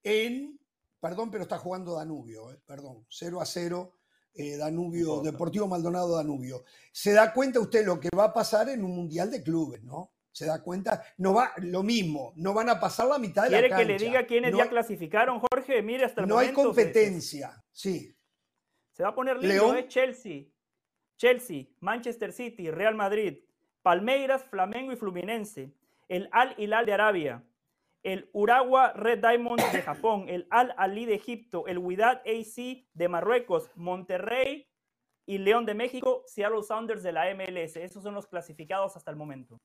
en... 0.03 0.59
Perdón, 1.05 1.31
pero 1.31 1.43
está 1.43 1.59
jugando 1.59 1.97
Danubio, 1.97 2.51
eh, 2.51 2.59
perdón, 2.65 3.05
0 3.11 3.39
a 3.39 3.45
0, 3.45 3.93
eh, 4.35 4.57
Danubio. 4.57 5.21
Deportivo 5.21 5.69
Maldonado 5.69 6.17
Danubio. 6.17 6.65
¿Se 6.93 7.13
da 7.13 7.31
cuenta 7.35 7.61
usted 7.61 7.85
lo 7.85 8.01
que 8.01 8.09
va 8.17 8.25
a 8.25 8.33
pasar 8.33 8.71
en 8.71 8.83
un 8.83 8.97
Mundial 8.97 9.31
de 9.31 9.43
Clubes, 9.43 9.83
no? 9.83 10.13
¿Se 10.33 10.47
da 10.47 10.63
cuenta? 10.63 11.05
No 11.19 11.35
va, 11.35 11.53
lo 11.59 11.83
mismo, 11.83 12.33
no 12.37 12.55
van 12.55 12.71
a 12.71 12.81
pasar 12.81 13.07
la 13.07 13.19
mitad 13.19 13.43
de 13.45 13.51
la 13.51 13.59
¿Quiere 13.59 13.69
cancha. 13.69 13.87
que 13.87 13.93
le 13.93 13.99
diga 13.99 14.27
quiénes 14.27 14.53
no, 14.53 14.57
ya 14.57 14.71
clasificaron, 14.71 15.41
Jorge? 15.41 15.83
Mire, 15.83 16.07
hasta 16.07 16.23
el 16.23 16.27
no 16.29 16.39
hay 16.39 16.53
momento 16.53 16.73
se- 16.73 16.81
se- 16.81 16.87
competencia, 16.87 17.65
sí. 17.71 18.17
Se 18.95 19.03
va 19.03 19.11
a 19.11 19.15
poner 19.15 19.37
lindo, 19.37 19.55
León. 19.67 19.77
¿eh? 19.77 19.87
Chelsea, 19.89 20.45
Chelsea, 21.19 21.67
Manchester 21.81 22.33
City, 22.33 22.71
Real 22.71 22.95
Madrid, 22.95 23.41
Palmeiras, 23.83 24.43
Flamengo 24.45 24.91
y 24.91 24.97
Fluminense, 24.97 25.71
el 26.09 26.31
Al 26.33 26.55
Hilal 26.59 26.87
de 26.87 26.93
Arabia, 26.95 27.45
el 28.05 28.29
Urawa 28.33 28.93
Red 28.93 29.19
Diamonds 29.21 29.73
de 29.73 29.83
Japón, 29.83 30.27
el 30.29 30.47
Al 30.51 30.75
Ali 30.79 31.07
de 31.07 31.15
Egipto, 31.15 31.67
el 31.67 31.79
Wydad 31.79 32.19
AC 32.27 32.87
de 32.93 33.09
Marruecos, 33.09 33.71
Monterrey 33.75 34.69
y 35.27 35.39
León 35.39 35.65
de 35.67 35.75
México, 35.75 36.23
Seattle 36.27 36.63
Sounders 36.63 37.03
de 37.03 37.13
la 37.13 37.35
MLS. 37.35 37.77
Esos 37.77 38.03
son 38.03 38.15
los 38.15 38.27
clasificados 38.27 38.95
hasta 38.97 39.11
el 39.11 39.17
momento. 39.17 39.59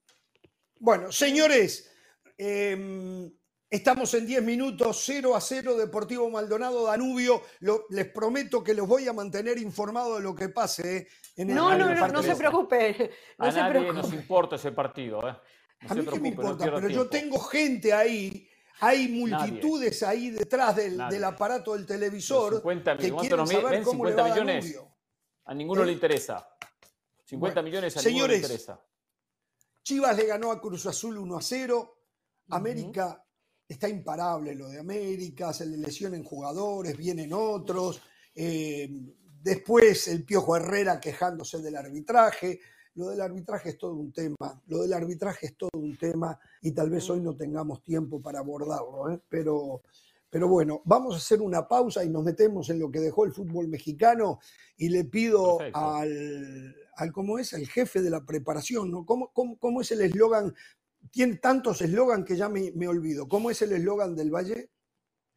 Bueno, 0.80 1.12
señores, 1.12 1.94
eh, 2.38 3.30
estamos 3.70 4.14
en 4.14 4.26
10 4.26 4.42
minutos, 4.42 5.04
0 5.06 5.36
a 5.36 5.42
0, 5.42 5.76
Deportivo 5.76 6.30
Maldonado 6.30 6.86
Danubio. 6.86 7.42
Lo- 7.60 7.84
les 7.90 8.08
prometo 8.08 8.64
que 8.64 8.74
los 8.74 8.88
voy 8.88 9.06
a 9.10 9.14
mantener 9.14 9.58
informados 9.58 10.18
de 10.18 10.24
lo 10.24 10.34
que 10.34 10.48
pase 10.48 10.98
eh, 10.98 11.08
en 11.36 11.50
el 11.50 11.56
No, 11.58 11.72
no, 11.78 11.94
no, 11.94 12.08
no 12.08 12.24
se 12.24 12.30
partido. 12.30 12.38
preocupe. 12.38 13.12
No 13.38 13.46
A 13.46 13.52
se 13.52 13.60
nadie 13.60 13.92
nos 13.94 14.14
importa 14.14 14.56
ese 14.56 14.72
partido. 14.72 15.28
¿eh? 15.28 15.36
No 15.82 15.92
A 15.92 15.96
mí 15.96 16.06
qué 16.06 16.20
me 16.20 16.20
no 16.22 16.28
importa, 16.28 16.66
pero 16.76 16.90
yo 16.90 17.10
tengo 17.10 17.40
gente 17.40 17.94
ahí, 17.94 18.48
hay 18.82 19.08
Nadie. 19.08 19.20
multitudes 19.20 20.04
ahí 20.04 20.30
detrás 20.30 20.76
del, 20.76 20.98
del 21.10 21.24
aparato 21.24 21.74
del 21.74 21.86
televisor 21.86 22.56
50 22.56 22.92
que 22.98 22.98
quieren 22.98 23.16
¿cuánto 23.16 23.38
nos 23.38 23.50
saber 23.50 23.72
ven? 23.72 23.84
cómo 23.84 24.06
le 24.06 24.12
50 24.12 24.22
va 24.22 24.28
a 24.28 24.32
millones. 24.32 24.66
Danubio. 24.74 24.96
A 25.46 25.54
ninguno 25.54 25.84
¿Eh? 25.84 25.86
le 25.86 25.92
interesa. 25.94 26.48
50 27.26 27.38
Bueno, 27.62 27.64
millones 27.70 27.98
a 27.98 28.02
ninguno 28.04 28.28
le 28.28 28.36
interesa. 28.38 28.86
Chivas 29.84 30.18
le 30.18 30.26
ganó 30.26 30.52
a 30.52 30.60
Cruz 30.62 30.86
Azul 30.86 31.18
1 31.18 31.38
a 31.38 31.42
0. 31.42 31.96
América 32.50 33.24
está 33.68 33.88
imparable 33.88 34.56
lo 34.56 34.68
de 34.68 34.80
América, 34.80 35.54
se 35.54 35.66
le 35.66 35.78
lesionan 35.78 36.24
jugadores, 36.24 36.98
vienen 36.98 37.32
otros. 37.34 38.02
eh, 38.36 38.90
después 39.42 40.08
el 40.10 40.26
Piojo 40.26 40.58
Herrera 40.58 41.00
quejándose 41.00 41.60
del 41.60 41.76
arbitraje. 41.78 42.60
Lo 43.00 43.08
del 43.08 43.22
arbitraje 43.22 43.70
es 43.70 43.78
todo 43.78 43.94
un 43.94 44.12
tema, 44.12 44.36
lo 44.68 44.82
del 44.82 44.92
arbitraje 44.92 45.46
es 45.46 45.56
todo 45.56 45.70
un 45.76 45.98
tema 45.98 46.38
y 46.62 46.74
tal 46.74 46.90
vez 46.90 47.10
hoy 47.10 47.22
no 47.22 47.34
tengamos 47.34 47.82
tiempo 47.82 48.22
para 48.22 48.40
abordarlo, 48.40 49.10
¿eh? 49.10 49.22
pero, 49.30 49.84
pero 50.30 50.50
bueno, 50.50 50.82
vamos 50.84 51.16
a 51.16 51.18
hacer 51.20 51.42
una 51.42 51.66
pausa 51.66 52.04
y 52.04 52.10
nos 52.10 52.26
metemos 52.26 52.70
en 52.70 52.78
lo 52.78 52.92
que 52.92 53.00
dejó 53.00 53.24
el 53.24 53.32
fútbol 53.32 53.70
mexicano 53.70 54.40
y 54.76 54.90
le 54.90 55.06
pido 55.06 55.60
Perfecto. 55.60 55.80
al, 55.80 56.76
al, 56.98 57.12
¿cómo 57.14 57.40
es? 57.40 57.54
Al 57.54 57.66
jefe 57.68 58.02
de 58.02 58.10
la 58.10 58.26
preparación, 58.26 58.92
¿no? 58.92 59.06
¿Cómo, 59.06 59.32
cómo, 59.32 59.58
cómo 59.58 59.80
es 59.80 59.90
el 59.92 60.02
eslogan? 60.02 60.54
Tiene 61.10 61.38
tantos 61.38 61.82
eslogan 61.82 62.26
que 62.26 62.36
ya 62.36 62.50
me, 62.50 62.74
me 62.74 62.90
olvido. 62.90 63.30
¿Cómo 63.30 63.50
es 63.50 63.62
el 63.62 63.72
eslogan 63.72 64.14
del 64.14 64.30
Valle? 64.30 64.72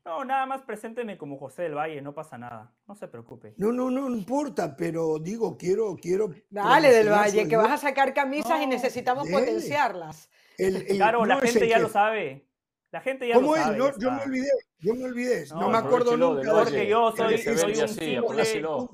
No, 0.04 0.24
nada 0.24 0.46
más 0.46 0.62
presénteme 0.62 1.16
como 1.16 1.38
José 1.38 1.62
del 1.62 1.74
Valle, 1.76 2.02
no 2.02 2.12
pasa 2.12 2.36
nada. 2.36 2.74
No 2.88 2.94
se 2.96 3.06
preocupe. 3.06 3.54
No, 3.56 3.70
no, 3.70 3.88
no 3.88 4.08
importa, 4.10 4.76
pero 4.76 5.18
digo, 5.20 5.56
quiero, 5.56 5.94
quiero. 5.96 6.30
Dale 6.50 6.90
del 6.90 7.08
Valle, 7.08 7.46
que 7.46 7.56
vas 7.56 7.70
a 7.70 7.76
sacar 7.78 8.12
camisas 8.12 8.60
y 8.60 8.66
necesitamos 8.66 9.26
dele. 9.26 9.38
potenciarlas. 9.38 10.28
El- 10.58 10.76
el- 10.76 10.96
Claro, 10.96 11.24
la 11.24 11.36
no 11.36 11.40
gente 11.40 11.68
ya 11.68 11.78
lo 11.78 11.88
sabe. 11.88 12.48
La 12.90 13.00
gente 13.00 13.26
ya 13.28 13.36
¿Cómo 13.36 13.52
lo 13.52 13.56
es? 13.56 13.62
sabe. 13.62 13.78
No, 13.78 13.98
yo 13.98 14.10
me 14.10 14.22
olvidé, 14.24 14.50
yo 14.80 14.94
me 14.94 15.04
olvidé. 15.04 15.46
No, 15.50 15.60
No, 15.62 15.70
me 15.70 15.78
acuerdo 15.78 16.16
nunca. 16.16 16.36
del 16.40 16.46
de- 16.46 16.52
Valle. 16.52 16.64
Jorge, 16.70 16.88
yo 16.88 17.12
soy, 17.12 17.24
un 17.24 17.84
así, 17.84 17.94
simple, 17.94 18.44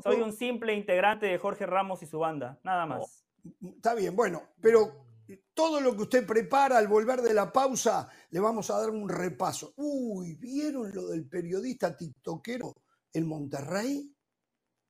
soy 0.02 0.20
un 0.22 0.32
simple 0.32 0.74
integrante 0.74 1.26
de 1.26 1.38
Jorge 1.38 1.64
Ramos 1.66 2.02
y 2.02 2.06
su 2.06 2.18
banda, 2.18 2.60
nada 2.62 2.86
más. 2.86 3.24
Está 3.76 3.94
bien, 3.94 4.14
bueno, 4.14 4.42
pero 4.60 4.92
todo 5.54 5.80
lo 5.80 5.94
que 5.96 6.02
usted 6.02 6.26
prepara 6.26 6.78
al 6.78 6.88
volver 6.88 7.20
de 7.22 7.34
la 7.34 7.52
pausa, 7.52 8.08
le 8.30 8.40
vamos 8.40 8.70
a 8.70 8.78
dar 8.80 8.90
un 8.90 9.08
repaso. 9.08 9.72
Uy, 9.76 10.34
¿vieron 10.34 10.90
lo 10.94 11.08
del 11.08 11.26
periodista 11.28 11.96
tiktokero 11.96 12.74
en 13.12 13.26
Monterrey? 13.26 14.14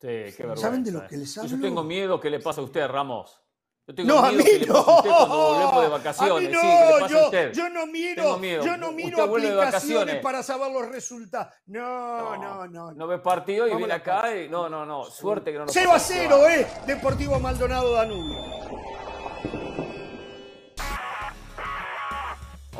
Sí, 0.00 0.06
qué 0.06 0.34
vergüenza. 0.38 0.62
¿Saben 0.62 0.84
de 0.84 0.92
lo 0.92 1.00
eh. 1.02 1.06
que 1.08 1.16
les 1.16 1.34
Yo 1.34 1.42
hablo? 1.42 1.60
tengo 1.60 1.82
miedo 1.84 2.20
que 2.20 2.30
le 2.30 2.40
pase 2.40 2.60
a 2.60 2.64
usted, 2.64 2.86
Ramos. 2.86 3.42
Yo 3.88 3.94
tengo 3.94 4.08
No, 4.14 4.18
a 4.18 4.30
miedo 4.30 4.44
mí 4.44 4.50
que 4.50 4.58
le 4.60 4.66
no. 4.66 4.74
pase 4.74 4.90
a 4.90 4.94
usted 4.98 5.10
cuando 5.10 5.36
volvemos 5.38 5.80
de 5.80 5.86
A 5.86 5.88
vacaciones. 5.88 6.48
mí 6.48 6.54
no, 6.54 6.60
sí, 6.60 6.66
que 6.66 6.74
le 6.84 7.00
pase 7.00 7.04
a 7.04 7.08
yo, 7.18 7.24
usted. 7.24 7.52
yo 7.52 7.68
no 7.70 7.86
miro, 7.86 8.22
Tengo 8.22 8.38
miedo. 8.38 8.64
yo 8.64 8.76
no 8.76 8.92
miro 8.92 9.22
aplicaciones 9.22 10.22
para 10.22 10.42
saber 10.42 10.70
los 10.72 10.88
resultados. 10.88 11.54
No, 11.66 12.36
no, 12.36 12.66
no. 12.68 12.92
No 12.92 13.06
ve 13.06 13.18
partido 13.18 13.66
y 13.66 13.74
viene 13.74 13.94
a 13.94 13.96
acá 13.96 14.36
y. 14.36 14.48
No, 14.48 14.68
no, 14.68 14.84
no. 14.86 15.04
Suerte 15.04 15.50
que 15.52 15.58
no 15.58 15.64
nos 15.64 15.72
0 15.74 15.88
a 15.90 15.92
pase. 15.94 16.14
0, 16.28 16.48
¿eh? 16.48 16.66
Deportivo 16.86 17.40
Maldonado 17.40 17.92
Danubio. 17.94 18.36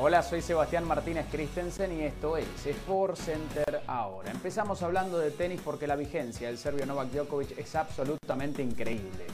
Hola, 0.01 0.23
soy 0.23 0.43
Sebastián 0.43 0.85
Martínez 0.85 1.27
Christensen 1.29 1.99
y 1.99 2.05
esto 2.05 2.37
es 2.37 2.47
Sport 2.65 3.17
Center 3.17 3.81
ahora. 3.89 4.31
Empezamos 4.31 4.81
hablando 4.85 5.19
de 5.19 5.33
tenis 5.33 5.61
porque 5.65 5.89
la 5.89 5.97
vigencia 5.97 6.47
del 6.47 6.57
serbio 6.57 6.87
Novak 6.87 7.11
Djokovic 7.11 7.59
es 7.59 7.75
absolutamente 7.75 8.63
increíble. 8.63 9.27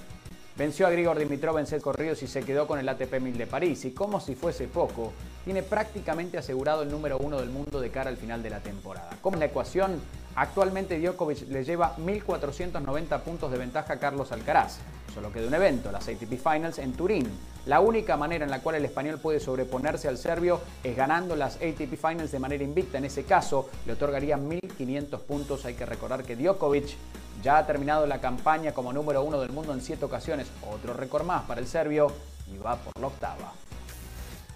Venció 0.56 0.86
a 0.86 0.90
Grigor 0.90 1.18
Dimitrov 1.18 1.58
en 1.58 1.66
set 1.66 1.82
corridos 1.82 2.22
y 2.22 2.26
se 2.26 2.44
quedó 2.44 2.66
con 2.66 2.78
el 2.78 2.88
ATP 2.88 3.20
1000 3.20 3.36
de 3.36 3.46
París 3.46 3.84
y 3.84 3.90
como 3.90 4.20
si 4.20 4.34
fuese 4.34 4.66
poco, 4.66 5.12
tiene 5.44 5.62
prácticamente 5.62 6.38
asegurado 6.38 6.82
el 6.82 6.90
número 6.90 7.18
uno 7.18 7.38
del 7.40 7.50
mundo 7.50 7.78
de 7.78 7.90
cara 7.90 8.08
al 8.08 8.16
final 8.16 8.42
de 8.42 8.48
la 8.48 8.60
temporada. 8.60 9.10
¿Cómo 9.20 9.36
la 9.36 9.44
ecuación? 9.44 10.00
Actualmente 10.36 10.98
Djokovic 10.98 11.48
le 11.48 11.64
lleva 11.64 11.96
1.490 11.96 13.20
puntos 13.20 13.52
de 13.52 13.58
ventaja 13.58 13.94
a 13.94 13.98
Carlos 13.98 14.32
Alcaraz. 14.32 14.78
Solo 15.14 15.32
queda 15.32 15.46
un 15.46 15.54
evento, 15.54 15.92
las 15.92 16.08
ATP 16.08 16.32
Finals 16.32 16.78
en 16.78 16.92
Turín. 16.92 17.30
La 17.66 17.78
única 17.78 18.16
manera 18.16 18.44
en 18.44 18.50
la 18.50 18.60
cual 18.60 18.74
el 18.74 18.84
español 18.84 19.20
puede 19.20 19.38
sobreponerse 19.38 20.08
al 20.08 20.18
serbio 20.18 20.60
es 20.82 20.96
ganando 20.96 21.36
las 21.36 21.56
ATP 21.56 21.94
Finals 21.96 22.32
de 22.32 22.40
manera 22.40 22.64
invicta. 22.64 22.98
En 22.98 23.04
ese 23.04 23.22
caso, 23.22 23.70
le 23.86 23.92
otorgaría 23.92 24.36
1.500 24.36 25.20
puntos. 25.20 25.64
Hay 25.66 25.74
que 25.74 25.86
recordar 25.86 26.24
que 26.24 26.34
Djokovic 26.34 26.96
ya 27.40 27.58
ha 27.58 27.66
terminado 27.66 28.04
la 28.06 28.20
campaña 28.20 28.72
como 28.72 28.92
número 28.92 29.22
uno 29.22 29.40
del 29.40 29.52
mundo 29.52 29.72
en 29.72 29.82
siete 29.82 30.04
ocasiones. 30.04 30.48
Otro 30.68 30.94
récord 30.94 31.24
más 31.24 31.44
para 31.44 31.60
el 31.60 31.68
serbio 31.68 32.10
y 32.52 32.58
va 32.58 32.74
por 32.76 33.00
la 33.00 33.06
octava. 33.06 33.52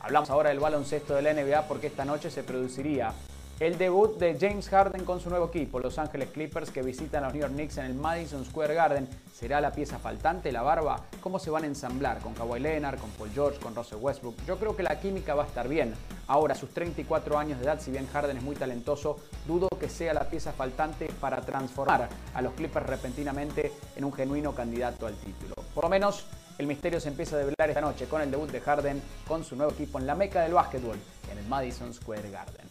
Hablamos 0.01 0.29
ahora 0.31 0.51
del 0.51 0.59
baloncesto 0.59 1.15
de 1.15 1.23
la 1.23 1.35
NBA 1.35 1.69
porque 1.69 1.87
esta 1.87 2.05
noche 2.05 2.31
se 2.31 2.43
produciría 2.43 3.13
el 3.61 3.77
debut 3.77 4.17
de 4.19 4.39
James 4.39 4.69
Harden 4.69 5.05
con 5.05 5.21
su 5.21 5.31
nuevo 5.31 5.47
equipo, 5.47 5.81
Los 5.81 5.99
Ángeles 5.99 6.31
Clippers, 6.31 6.71
que 6.71 6.81
visitan 6.81 7.25
a 7.25 7.27
los 7.27 7.35
New 7.35 7.43
York 7.43 7.55
Knicks 7.55 7.79
en 7.79 7.87
el 7.87 7.95
Madison 7.95 8.45
Square 8.45 8.75
Garden. 8.75 9.09
¿Será 9.35 9.61
la 9.61 9.73
pieza 9.73 9.99
faltante, 9.99 10.53
la 10.53 10.63
barba? 10.63 11.03
¿Cómo 11.21 11.41
se 11.41 11.51
van 11.51 11.65
a 11.65 11.67
ensamblar 11.67 12.21
con 12.21 12.35
Kawhi 12.35 12.61
Leonard, 12.61 13.01
con 13.01 13.11
Paul 13.11 13.31
George, 13.31 13.59
con 13.59 13.75
Russell 13.75 13.99
Westbrook? 14.01 14.37
Yo 14.47 14.59
creo 14.59 14.77
que 14.77 14.85
la 14.85 15.01
química 15.01 15.35
va 15.35 15.43
a 15.43 15.47
estar 15.47 15.67
bien. 15.69 15.93
Ahora, 16.29 16.55
a 16.55 16.57
sus 16.57 16.71
34 16.71 17.37
años 17.37 17.59
de 17.59 17.65
edad, 17.65 17.81
si 17.81 17.91
bien 17.91 18.07
Harden 18.07 18.37
es 18.37 18.43
muy 18.45 18.55
talentoso, 18.55 19.19
dudo 19.45 19.69
que 19.81 19.89
sea 19.89 20.15
la 20.15 20.29
pieza 20.29 20.53
faltante 20.53 21.09
para 21.21 21.41
transformar 21.41 22.09
a 22.35 22.43
los 22.43 22.53
Clippers 22.53 22.87
repentinamente 22.87 23.73
en 23.97 24.05
un 24.05 24.13
genuino 24.13 24.55
candidato 24.55 25.05
al 25.05 25.15
título. 25.15 25.55
Por 25.75 25.85
lo 25.85 25.91
menos, 25.91 26.27
el 26.59 26.69
misterio 26.69 27.01
se 27.01 27.09
empieza 27.09 27.35
a 27.35 27.41
develar 27.41 27.69
esta 27.69 27.81
noche 27.81 28.07
con 28.07 28.23
el 28.23 28.31
debut 28.31 28.51
de 28.51 28.61
Harden 28.61 29.03
con 29.27 29.43
su 29.43 29.57
nuevo 29.57 29.73
equipo 29.73 29.99
en 29.99 30.07
la 30.07 30.15
meca 30.15 30.43
del 30.43 30.53
básquetbol, 30.53 30.97
en 31.33 31.39
el 31.39 31.47
Madison 31.47 31.93
Square 31.93 32.31
Garden. 32.31 32.68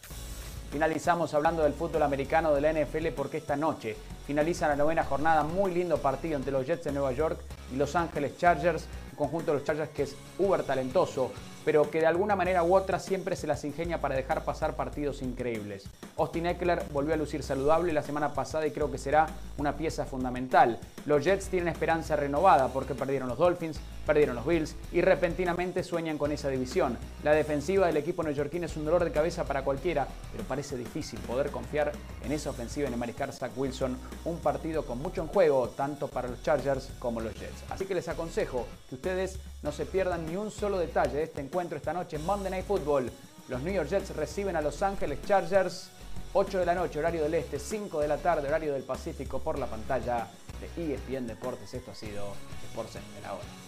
Finalizamos 0.70 1.32
hablando 1.32 1.62
del 1.62 1.72
fútbol 1.72 2.02
americano 2.02 2.54
de 2.54 2.60
la 2.60 2.72
NFL 2.72 3.08
porque 3.16 3.38
esta 3.38 3.56
noche 3.56 3.96
finaliza 4.26 4.68
la 4.68 4.76
novena 4.76 5.02
jornada, 5.02 5.42
muy 5.42 5.72
lindo 5.72 5.96
partido 5.96 6.36
entre 6.36 6.52
los 6.52 6.66
Jets 6.66 6.84
de 6.84 6.92
Nueva 6.92 7.12
York 7.12 7.40
y 7.72 7.76
Los 7.76 7.96
Ángeles 7.96 8.36
Chargers, 8.36 8.84
un 9.12 9.16
conjunto 9.16 9.52
de 9.52 9.58
los 9.58 9.66
Chargers 9.66 9.90
que 9.90 10.02
es 10.02 10.14
uber 10.38 10.62
talentoso, 10.64 11.32
pero 11.64 11.90
que 11.90 12.00
de 12.00 12.06
alguna 12.06 12.36
manera 12.36 12.64
u 12.64 12.74
otra 12.74 12.98
siempre 12.98 13.34
se 13.34 13.46
las 13.46 13.64
ingenia 13.64 14.02
para 14.02 14.14
dejar 14.14 14.44
pasar 14.44 14.76
partidos 14.76 15.22
increíbles. 15.22 15.84
Austin 16.18 16.44
Eckler 16.44 16.82
volvió 16.92 17.14
a 17.14 17.16
lucir 17.16 17.42
saludable 17.42 17.94
la 17.94 18.02
semana 18.02 18.34
pasada 18.34 18.66
y 18.66 18.70
creo 18.70 18.90
que 18.90 18.98
será 18.98 19.26
una 19.56 19.74
pieza 19.74 20.04
fundamental. 20.04 20.78
Los 21.06 21.24
Jets 21.24 21.48
tienen 21.48 21.68
esperanza 21.68 22.14
renovada 22.14 22.68
porque 22.68 22.94
perdieron 22.94 23.28
los 23.28 23.38
Dolphins, 23.38 23.80
perdieron 24.08 24.36
los 24.36 24.46
Bills 24.46 24.74
y 24.90 25.02
repentinamente 25.02 25.84
sueñan 25.84 26.16
con 26.16 26.32
esa 26.32 26.48
división. 26.48 26.96
La 27.22 27.32
defensiva 27.32 27.86
del 27.86 27.98
equipo 27.98 28.22
neoyorquino 28.22 28.64
es 28.64 28.74
un 28.78 28.86
dolor 28.86 29.04
de 29.04 29.12
cabeza 29.12 29.44
para 29.44 29.62
cualquiera, 29.62 30.08
pero 30.32 30.44
parece 30.44 30.78
difícil 30.78 31.18
poder 31.20 31.50
confiar 31.50 31.92
en 32.24 32.32
esa 32.32 32.48
ofensiva 32.48 32.86
en 32.86 32.94
el 32.94 32.98
mariscal 32.98 33.34
Zach 33.34 33.52
Wilson, 33.54 33.98
un 34.24 34.38
partido 34.38 34.86
con 34.86 35.02
mucho 35.02 35.20
en 35.20 35.28
juego 35.28 35.68
tanto 35.68 36.08
para 36.08 36.26
los 36.26 36.42
Chargers 36.42 36.88
como 36.98 37.20
los 37.20 37.34
Jets. 37.34 37.64
Así 37.68 37.84
que 37.84 37.94
les 37.94 38.08
aconsejo 38.08 38.66
que 38.88 38.94
ustedes 38.94 39.40
no 39.62 39.72
se 39.72 39.84
pierdan 39.84 40.24
ni 40.24 40.36
un 40.36 40.50
solo 40.50 40.78
detalle 40.78 41.18
de 41.18 41.24
este 41.24 41.42
encuentro 41.42 41.76
esta 41.76 41.92
noche 41.92 42.16
en 42.16 42.24
Monday 42.24 42.50
Night 42.50 42.64
Football. 42.64 43.12
Los 43.50 43.60
New 43.60 43.74
York 43.74 43.90
Jets 43.90 44.16
reciben 44.16 44.56
a 44.56 44.62
Los 44.62 44.80
Ángeles 44.82 45.18
Chargers 45.26 45.90
8 46.32 46.58
de 46.60 46.64
la 46.64 46.74
noche, 46.74 46.98
horario 46.98 47.22
del 47.24 47.34
este, 47.34 47.58
5 47.58 48.00
de 48.00 48.08
la 48.08 48.16
tarde, 48.16 48.48
horario 48.48 48.72
del 48.72 48.84
Pacífico, 48.84 49.38
por 49.40 49.58
la 49.58 49.66
pantalla 49.66 50.28
de 50.62 50.94
ESPN 50.94 51.26
Deportes. 51.26 51.74
Esto 51.74 51.90
ha 51.90 51.94
sido 51.94 52.32
Sports 52.70 52.92
Center 52.92 53.26
ahora. 53.26 53.67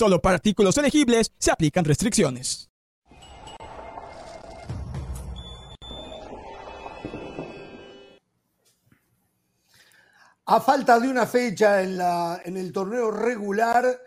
Solo 0.00 0.18
para 0.22 0.36
artículos 0.36 0.78
elegibles 0.78 1.30
se 1.38 1.50
aplican 1.50 1.84
restricciones. 1.84 2.70
A 10.46 10.60
falta 10.62 10.98
de 10.98 11.06
una 11.06 11.26
fecha 11.26 11.82
en, 11.82 11.98
la, 11.98 12.40
en 12.42 12.56
el 12.56 12.72
torneo 12.72 13.10
regular, 13.10 14.00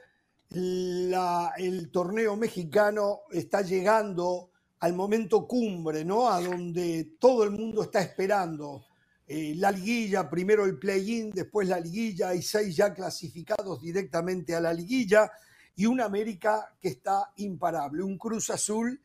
la- 0.50 1.54
el 1.58 1.92
torneo 1.92 2.36
mexicano 2.38 3.20
está 3.32 3.62
llegando 3.62 4.50
al 4.80 4.94
momento 4.94 5.48
cumbre, 5.48 6.04
¿no? 6.04 6.28
A 6.28 6.42
donde 6.42 7.18
todo 7.20 7.44
el 7.44 7.52
mundo 7.52 7.84
está 7.84 8.02
esperando. 8.02 8.88
Eh, 9.28 9.54
la 9.58 9.70
liguilla, 9.70 10.28
primero 10.28 10.66
el 10.66 10.80
play-in, 10.80 11.30
después 11.30 11.68
la 11.68 11.80
liguilla, 11.80 12.30
hay 12.30 12.42
seis 12.42 12.76
ya 12.76 12.96
clasificados 12.96 13.80
directamente 13.80 14.56
a 14.56 14.60
la 14.60 14.74
liguilla 14.74 15.32
y 15.76 15.86
un 15.86 16.02
América 16.02 16.76
que 16.80 16.90
está 16.90 17.32
imparable, 17.38 18.04
un 18.04 18.18
Cruz 18.18 18.50
Azul 18.50 19.02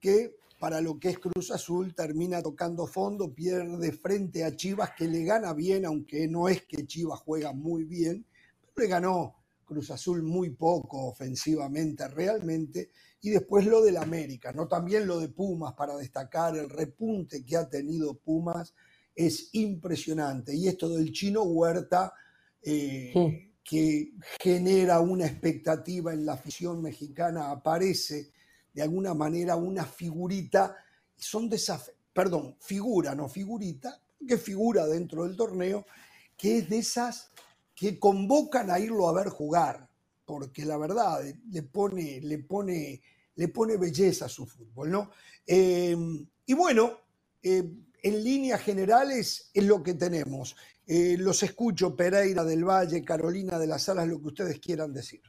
que 0.00 0.36
para 0.58 0.80
lo 0.80 0.98
que 0.98 1.10
es 1.10 1.18
Cruz 1.18 1.50
Azul 1.50 1.94
termina 1.94 2.42
tocando 2.42 2.86
fondo, 2.86 3.32
pierde 3.32 3.92
frente 3.92 4.44
a 4.44 4.56
Chivas 4.56 4.90
que 4.96 5.06
le 5.06 5.24
gana 5.24 5.52
bien, 5.52 5.86
aunque 5.86 6.26
no 6.26 6.48
es 6.48 6.62
que 6.64 6.86
Chivas 6.86 7.20
juega 7.20 7.52
muy 7.52 7.84
bien, 7.84 8.26
pero 8.74 8.86
le 8.86 8.90
ganó 8.90 9.36
Cruz 9.64 9.90
Azul 9.90 10.22
muy 10.22 10.50
poco 10.50 11.06
ofensivamente 11.06 12.08
realmente, 12.08 12.90
y 13.20 13.30
después 13.30 13.66
lo 13.66 13.82
del 13.82 13.98
América, 13.98 14.52
¿no? 14.52 14.66
También 14.66 15.06
lo 15.06 15.20
de 15.20 15.28
Pumas 15.28 15.74
para 15.74 15.96
destacar 15.96 16.56
el 16.56 16.70
repunte 16.70 17.44
que 17.44 17.56
ha 17.56 17.68
tenido 17.68 18.14
Pumas 18.14 18.74
es 19.14 19.50
impresionante. 19.52 20.54
Y 20.54 20.68
esto 20.68 20.88
del 20.88 21.12
chino 21.12 21.42
Huerta, 21.42 22.14
eh, 22.62 23.47
que 23.68 24.14
genera 24.40 24.98
una 25.00 25.26
expectativa 25.26 26.14
en 26.14 26.24
la 26.24 26.32
afición 26.32 26.80
mexicana, 26.80 27.50
aparece 27.50 28.32
de 28.72 28.80
alguna 28.80 29.12
manera 29.12 29.56
una 29.56 29.84
figurita, 29.84 30.74
son 31.14 31.50
perdón, 32.14 32.56
figura, 32.60 33.14
no 33.14 33.28
figurita, 33.28 34.00
que 34.26 34.38
figura 34.38 34.86
dentro 34.86 35.24
del 35.24 35.36
torneo, 35.36 35.84
que 36.34 36.58
es 36.58 36.70
de 36.70 36.78
esas 36.78 37.30
que 37.74 37.98
convocan 37.98 38.70
a 38.70 38.80
irlo 38.80 39.06
a 39.06 39.12
ver 39.12 39.28
jugar, 39.28 39.90
porque 40.24 40.64
la 40.64 40.78
verdad 40.78 41.26
eh, 41.26 41.38
le 41.50 41.62
pone, 41.62 42.22
le 42.22 42.38
pone, 42.38 43.02
le 43.34 43.48
pone 43.48 43.76
belleza 43.76 44.24
a 44.24 44.30
su 44.30 44.46
fútbol, 44.46 44.90
¿no? 44.90 45.10
Eh, 45.46 45.94
y 46.46 46.54
bueno, 46.54 47.00
eh, 47.42 47.70
en 48.02 48.24
líneas 48.24 48.62
generales 48.62 49.50
es 49.52 49.64
lo 49.64 49.82
que 49.82 49.92
tenemos. 49.92 50.56
Eh, 50.90 51.16
los 51.18 51.42
escucho, 51.42 51.94
Pereira 51.94 52.42
del 52.44 52.64
Valle, 52.64 53.04
Carolina 53.04 53.58
de 53.58 53.66
las 53.66 53.82
Salas, 53.82 54.08
lo 54.08 54.18
que 54.20 54.28
ustedes 54.28 54.58
quieran 54.58 54.90
decir. 54.92 55.20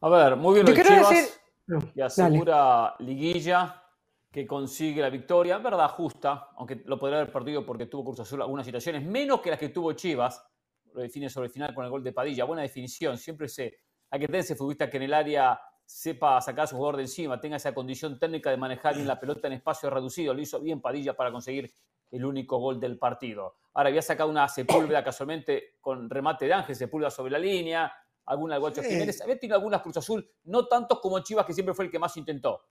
A 0.00 0.08
ver, 0.08 0.34
muy 0.34 0.54
bien 0.54 0.66
Yo 0.66 0.74
Chivas, 0.74 1.10
decir- 1.10 1.28
No, 1.68 1.78
que 1.78 1.86
dale. 1.86 2.04
asegura 2.06 2.96
liguilla, 2.98 3.84
que 4.32 4.44
consigue 4.44 5.00
la 5.00 5.10
victoria, 5.10 5.58
verdad, 5.58 5.88
justa, 5.90 6.48
aunque 6.56 6.82
lo 6.86 6.98
podría 6.98 7.20
haber 7.20 7.32
perdido 7.32 7.64
porque 7.64 7.86
tuvo 7.86 8.06
Cruz 8.06 8.18
Azul 8.20 8.42
algunas 8.42 8.66
situaciones, 8.66 9.04
menos 9.04 9.40
que 9.40 9.50
las 9.50 9.60
que 9.60 9.68
tuvo 9.68 9.92
Chivas, 9.92 10.44
lo 10.92 11.02
define 11.02 11.30
sobre 11.30 11.46
el 11.46 11.52
final 11.52 11.72
con 11.72 11.84
el 11.84 11.90
gol 11.92 12.02
de 12.02 12.12
Padilla, 12.12 12.44
buena 12.44 12.62
definición, 12.62 13.16
siempre 13.18 13.48
se, 13.48 13.76
hay 14.10 14.18
que 14.18 14.26
tener 14.26 14.40
ese 14.40 14.56
futbolista 14.56 14.90
que 14.90 14.96
en 14.96 15.04
el 15.04 15.14
área 15.14 15.60
sepa 15.84 16.40
sacar 16.40 16.64
a 16.64 16.66
su 16.66 16.76
jugador 16.76 16.96
de 16.96 17.02
encima, 17.02 17.38
tenga 17.40 17.56
esa 17.58 17.72
condición 17.72 18.18
técnica 18.18 18.50
de 18.50 18.56
manejar 18.56 18.96
bien 18.96 19.06
la 19.06 19.20
pelota 19.20 19.46
en 19.46 19.52
espacio 19.54 19.88
reducido. 19.88 20.32
Lo 20.34 20.40
hizo 20.40 20.60
bien 20.60 20.80
Padilla 20.80 21.14
para 21.14 21.30
conseguir 21.30 21.72
el 22.12 22.24
único 22.24 22.58
gol 22.58 22.78
del 22.78 22.98
partido. 22.98 23.56
Ahora 23.74 23.88
había 23.88 24.02
sacado 24.02 24.30
una 24.30 24.46
Sepúlveda 24.48 25.02
casualmente 25.04 25.76
con 25.80 26.08
remate 26.08 26.46
de 26.46 26.52
Ángel, 26.52 26.76
Sepúlveda 26.76 27.10
sobre 27.10 27.32
la 27.32 27.38
línea, 27.38 27.92
alguna 28.26 28.54
de 28.54 28.60
Guacho 28.60 28.82
Jiménez. 28.82 29.20
Había 29.22 29.38
tenido 29.38 29.56
algunas 29.56 29.82
Cruz 29.82 29.96
Azul, 29.96 30.30
no 30.44 30.68
tantos 30.68 31.00
como 31.00 31.18
Chivas, 31.20 31.46
que 31.46 31.54
siempre 31.54 31.74
fue 31.74 31.86
el 31.86 31.90
que 31.90 31.98
más 31.98 32.16
intentó. 32.16 32.62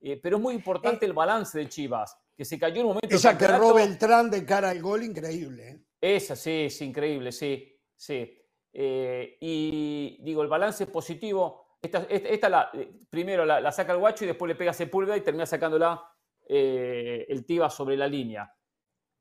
Eh, 0.00 0.18
pero 0.22 0.36
es 0.36 0.42
muy 0.42 0.54
importante 0.54 1.06
el 1.06 1.12
balance 1.12 1.58
de 1.58 1.68
Chivas, 1.68 2.18
que 2.34 2.44
se 2.44 2.58
cayó 2.58 2.76
en 2.76 2.82
un 2.82 2.88
momento. 2.88 3.14
Esa 3.14 3.36
que 3.36 3.46
roba 3.46 3.82
el 3.82 3.98
tran 3.98 4.30
de 4.30 4.44
cara 4.44 4.70
al 4.70 4.80
gol, 4.80 5.04
increíble. 5.04 5.68
¿eh? 5.68 5.84
Esa, 6.00 6.36
sí, 6.36 6.64
es 6.64 6.80
increíble, 6.82 7.32
sí, 7.32 7.78
sí. 7.94 8.38
Eh, 8.72 9.38
y 9.40 10.18
digo, 10.22 10.42
el 10.42 10.48
balance 10.48 10.84
es 10.84 10.90
positivo. 10.90 11.78
Esta, 11.80 12.48
la, 12.48 12.70
primero 13.08 13.44
la, 13.44 13.70
saca 13.70 13.92
el 13.92 13.98
guacho 13.98 14.24
y 14.24 14.28
después 14.28 14.48
le 14.48 14.56
pega 14.56 14.72
Sepúlveda 14.72 15.16
y 15.16 15.20
termina 15.20 15.46
sacándola 15.46 16.02
el 16.48 17.44
Tiba 17.46 17.70
sobre 17.70 17.96
la 17.96 18.08
línea. 18.08 18.52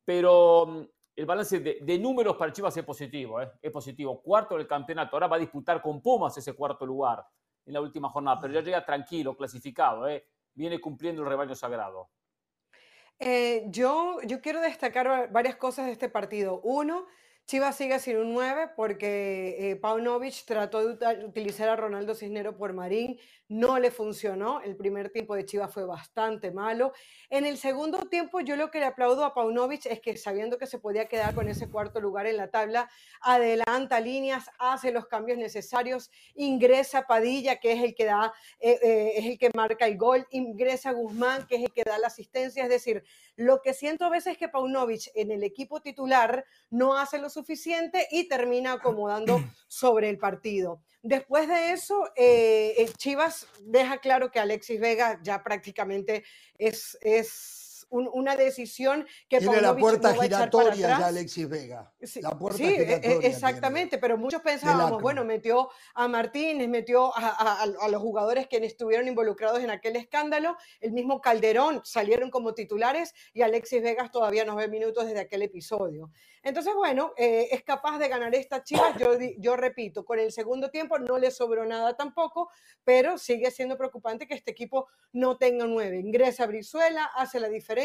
Pero 0.05 0.65
mm, 0.67 0.81
el 1.17 1.25
balance 1.25 1.59
de, 1.59 1.99
números 1.99 2.37
para 2.37 2.53
Chivas 2.53 2.77
es 2.77 2.83
positivo, 2.85 3.41
es 3.41 3.71
positivo. 3.71 4.21
Cuarto 4.21 4.55
del 4.55 4.67
campeonato. 4.67 5.15
Ahora 5.15 5.27
va 5.27 5.35
a 5.35 5.39
disputar 5.39 5.81
con 5.81 6.01
Pumas 6.01 6.37
ese 6.37 6.53
cuarto 6.53 6.85
lugar 6.85 7.25
en 7.65 7.73
la 7.73 7.81
última 7.81 8.09
jornada, 8.09 8.39
pero 8.39 8.53
ya 8.53 8.61
llega 8.61 8.85
tranquilo, 8.85 9.35
clasificado. 9.35 10.07
¿eh? 10.07 10.25
viene 10.55 10.79
cumpliendo 10.79 11.21
el 11.21 11.29
rebaño 11.29 11.53
sagrado? 11.53 12.09
Eh, 13.19 13.65
yo, 13.67 14.17
yo 14.25 14.41
quiero 14.41 14.61
destacar 14.61 15.31
varias 15.31 15.55
cosas 15.57 15.85
de 15.85 15.91
este 15.91 16.09
partido. 16.09 16.61
Uno, 16.63 17.05
Chivas 17.47 17.75
sigue 17.75 17.99
sin 17.99 18.17
un 18.17 18.33
9 18.33 18.71
porque 18.75 19.55
eh, 19.59 19.75
Paunovic 19.75 20.45
trató 20.45 20.95
de 20.95 21.25
utilizar 21.25 21.69
a 21.69 21.75
Ronaldo 21.75 22.15
Cisnero 22.15 22.57
por 22.57 22.73
Marín, 22.73 23.19
no 23.47 23.77
le 23.77 23.91
funcionó, 23.91 24.61
el 24.61 24.75
primer 24.75 25.11
tiempo 25.11 25.35
de 25.35 25.45
Chivas 25.45 25.71
fue 25.71 25.85
bastante 25.85 26.49
malo. 26.49 26.91
En 27.29 27.45
el 27.45 27.59
segundo 27.59 27.99
tiempo 28.09 28.39
yo 28.39 28.55
lo 28.55 28.71
que 28.71 28.79
le 28.79 28.85
aplaudo 28.85 29.23
a 29.23 29.35
Paunovic 29.35 29.85
es 29.85 29.99
que 29.99 30.17
sabiendo 30.17 30.57
que 30.57 30.65
se 30.65 30.79
podía 30.79 31.05
quedar 31.05 31.35
con 31.35 31.47
ese 31.47 31.69
cuarto 31.69 32.01
lugar 32.01 32.25
en 32.25 32.37
la 32.37 32.49
tabla, 32.49 32.89
adelanta 33.21 33.99
líneas, 33.99 34.49
hace 34.57 34.91
los 34.91 35.05
cambios 35.05 35.37
necesarios, 35.37 36.09
ingresa 36.33 37.05
Padilla, 37.05 37.59
que 37.59 37.73
es 37.73 37.83
el 37.83 37.93
que 37.93 38.05
da, 38.05 38.33
eh, 38.59 38.79
eh, 38.81 39.11
es 39.17 39.25
el 39.27 39.37
que 39.37 39.51
marca 39.53 39.85
el 39.85 39.99
gol, 39.99 40.25
ingresa 40.31 40.93
Guzmán, 40.93 41.45
que 41.45 41.57
es 41.57 41.63
el 41.65 41.71
que 41.71 41.83
da 41.83 41.99
la 41.99 42.07
asistencia, 42.07 42.63
es 42.63 42.69
decir, 42.69 43.03
lo 43.35 43.61
que 43.61 43.75
siento 43.75 44.05
a 44.05 44.09
veces 44.09 44.33
es 44.33 44.37
que 44.39 44.49
Paunovic 44.49 45.11
en 45.13 45.29
el 45.29 45.43
equipo 45.43 45.81
titular 45.81 46.45
no 46.71 46.97
hace 46.97 47.19
lo 47.19 47.29
suficiente 47.35 48.07
y 48.11 48.27
termina 48.27 48.73
acomodando 48.73 49.43
sobre 49.67 50.09
el 50.09 50.17
partido. 50.17 50.81
Después 51.03 51.47
de 51.47 51.71
eso, 51.71 52.09
eh, 52.15 52.73
eh, 52.77 52.89
Chivas 52.97 53.47
deja 53.61 53.99
claro 53.99 54.31
que 54.31 54.39
Alexis 54.39 54.79
Vega 54.79 55.19
ya 55.21 55.43
prácticamente 55.43 56.23
es, 56.57 56.97
es 57.01 57.64
una 57.95 58.35
decisión 58.35 59.05
que 59.29 59.39
tiene 59.39 59.61
la 59.61 59.75
puerta 59.75 60.13
giratoria 60.13 60.97
de 60.97 61.03
Alexis 61.03 61.47
Vega. 61.47 61.93
Sí, 62.01 62.21
la 62.21 62.37
puerta 62.37 62.57
sí 62.57 62.65
e, 62.65 62.99
e, 63.03 63.27
exactamente, 63.27 63.97
pero 63.97 64.17
muchos 64.17 64.41
pensábamos, 64.41 65.01
bueno, 65.01 65.23
metió 65.23 65.69
a 65.93 66.07
Martínez, 66.07 66.67
metió 66.67 67.11
a, 67.15 67.65
los 67.89 68.01
jugadores 68.01 68.47
que 68.47 68.57
estuvieron 68.57 69.07
involucrados 69.07 69.59
en 69.59 69.69
aquel 69.69 69.95
escándalo, 69.95 70.57
el 70.79 70.91
mismo 70.91 71.21
Calderón 71.21 71.81
salieron 71.83 72.29
como 72.29 72.53
titulares 72.53 73.13
y 73.33 73.41
Alexis 73.41 73.81
Vegas 73.81 74.11
todavía 74.11 74.45
no 74.45 74.55
ve 74.55 74.67
minutos 74.67 75.05
desde 75.05 75.21
aquel 75.21 75.41
episodio. 75.43 76.11
Entonces, 76.43 76.75
bueno, 76.75 77.13
eh, 77.17 77.47
es 77.51 77.63
capaz 77.63 77.97
de 77.97 78.07
ganar 78.07 78.35
esta 78.35 78.63
Chivas, 78.63 78.95
yo, 78.99 79.17
yo 79.39 79.55
repito, 79.55 80.05
con 80.05 80.19
el 80.19 80.31
segundo 80.31 80.69
tiempo 80.69 80.99
no 80.99 81.17
le 81.17 81.31
sobró 81.31 81.65
nada 81.65 81.95
tampoco, 81.95 82.49
pero 82.83 83.17
sigue 83.17 83.49
siendo 83.49 83.77
preocupante 83.77 84.27
que 84.27 84.35
este 84.35 84.51
equipo 84.51 84.87
no 85.11 85.37
tenga 85.37 85.65
nueve. 85.65 85.99
Ingresa 85.99 86.45
Brizuela, 86.45 87.05
hace 87.15 87.39
la 87.39 87.49
diferencia 87.49 87.84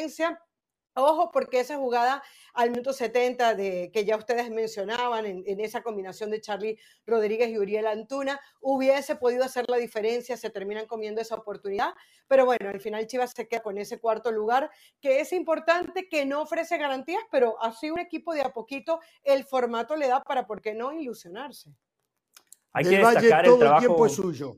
Ojo, 0.94 1.30
porque 1.30 1.60
esa 1.60 1.76
jugada 1.76 2.22
al 2.52 2.70
minuto 2.70 2.92
70 2.92 3.54
de, 3.54 3.90
que 3.92 4.04
ya 4.04 4.16
ustedes 4.16 4.50
mencionaban 4.50 5.24
en, 5.24 5.60
esa 5.60 5.82
combinación 5.82 6.30
de 6.30 6.40
Charlie 6.40 6.78
Rodríguez 7.06 7.48
y 7.50 7.58
Uriel 7.58 7.86
Antuna, 7.86 8.40
hubiese 8.60 9.14
podido 9.14 9.44
hacer 9.44 9.66
la 9.68 9.76
diferencia, 9.76 10.36
se 10.36 10.50
terminan 10.50 10.86
comiendo 10.86 11.20
esa 11.20 11.36
oportunidad, 11.36 11.94
pero 12.26 12.44
bueno, 12.44 12.68
al 12.68 12.80
final 12.80 13.06
Chivas 13.06 13.32
se 13.36 13.46
queda 13.46 13.62
con 13.62 13.78
ese 13.78 14.00
cuarto 14.00 14.32
lugar, 14.32 14.68
que 15.00 15.20
es 15.20 15.32
importante, 15.32 16.08
que 16.08 16.26
no 16.26 16.42
ofrece 16.42 16.76
garantías, 16.76 17.22
pero 17.30 17.62
así 17.62 17.90
un 17.90 18.00
equipo 18.00 18.34
de 18.34 18.42
a 18.42 18.52
poquito, 18.52 18.98
el 19.22 19.44
formato 19.44 19.94
le 19.94 20.08
da 20.08 20.22
para, 20.24 20.46
¿por 20.46 20.60
qué 20.60 20.74
no, 20.74 20.92
ilusionarse? 20.92 21.72
Hay 22.72 22.84
que 22.84 22.98
destacar 22.98 23.46
el 23.46 23.58
trabajo... 23.58 23.80
tiempo 23.80 24.06
es 24.06 24.12
suyo. 24.12 24.56